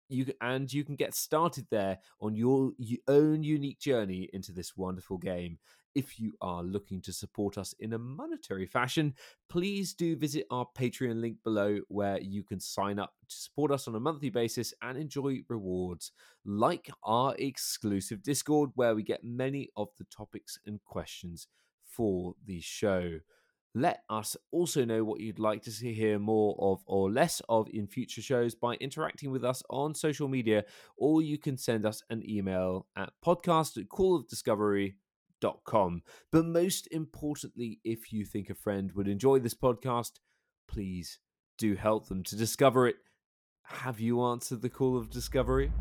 you 0.08 0.26
and 0.40 0.72
you 0.72 0.84
can 0.84 0.94
get 0.94 1.16
started 1.16 1.66
there 1.68 1.98
on 2.20 2.36
your 2.36 2.70
own 3.08 3.42
unique 3.42 3.80
journey 3.80 4.30
into 4.32 4.52
this 4.52 4.76
wonderful 4.76 5.18
game. 5.18 5.58
If 5.94 6.18
you 6.18 6.32
are 6.40 6.62
looking 6.62 7.00
to 7.02 7.12
support 7.12 7.56
us 7.56 7.72
in 7.78 7.92
a 7.92 7.98
monetary 7.98 8.66
fashion, 8.66 9.14
please 9.48 9.94
do 9.94 10.16
visit 10.16 10.46
our 10.50 10.66
Patreon 10.76 11.20
link 11.20 11.38
below 11.44 11.80
where 11.88 12.20
you 12.20 12.42
can 12.42 12.58
sign 12.58 12.98
up 12.98 13.14
to 13.28 13.36
support 13.36 13.70
us 13.70 13.86
on 13.86 13.94
a 13.94 14.00
monthly 14.00 14.30
basis 14.30 14.74
and 14.82 14.98
enjoy 14.98 15.42
rewards 15.48 16.10
like 16.44 16.90
our 17.04 17.34
exclusive 17.38 18.22
Discord 18.22 18.70
where 18.74 18.94
we 18.94 19.04
get 19.04 19.22
many 19.22 19.68
of 19.76 19.88
the 19.98 20.04
topics 20.04 20.58
and 20.66 20.82
questions 20.84 21.46
for 21.84 22.34
the 22.44 22.60
show. 22.60 23.20
Let 23.76 24.02
us 24.08 24.36
also 24.52 24.84
know 24.84 25.02
what 25.02 25.20
you'd 25.20 25.40
like 25.40 25.62
to 25.62 25.72
see 25.72 25.92
hear 25.92 26.18
more 26.18 26.56
of 26.60 26.82
or 26.86 27.10
less 27.10 27.42
of 27.48 27.68
in 27.72 27.88
future 27.88 28.22
shows 28.22 28.54
by 28.54 28.74
interacting 28.74 29.32
with 29.32 29.44
us 29.44 29.64
on 29.68 29.94
social 29.94 30.28
media, 30.28 30.64
or 30.96 31.22
you 31.22 31.38
can 31.38 31.56
send 31.56 31.84
us 31.84 32.02
an 32.08 32.22
email 32.28 32.86
at 32.96 33.12
podcast 33.24 33.76
at 33.76 33.88
callofdiscovery.com. 33.88 34.94
But 35.40 36.44
most 36.46 36.88
importantly, 36.90 37.80
if 37.84 38.12
you 38.12 38.24
think 38.24 38.50
a 38.50 38.54
friend 38.54 38.92
would 38.92 39.08
enjoy 39.08 39.38
this 39.38 39.54
podcast, 39.54 40.12
please 40.68 41.18
do 41.58 41.74
help 41.74 42.08
them 42.08 42.22
to 42.24 42.36
discover 42.36 42.88
it. 42.88 42.96
Have 43.64 44.00
you 44.00 44.22
answered 44.22 44.62
the 44.62 44.70
call 44.70 44.96
of 44.96 45.10
discovery? 45.10 45.72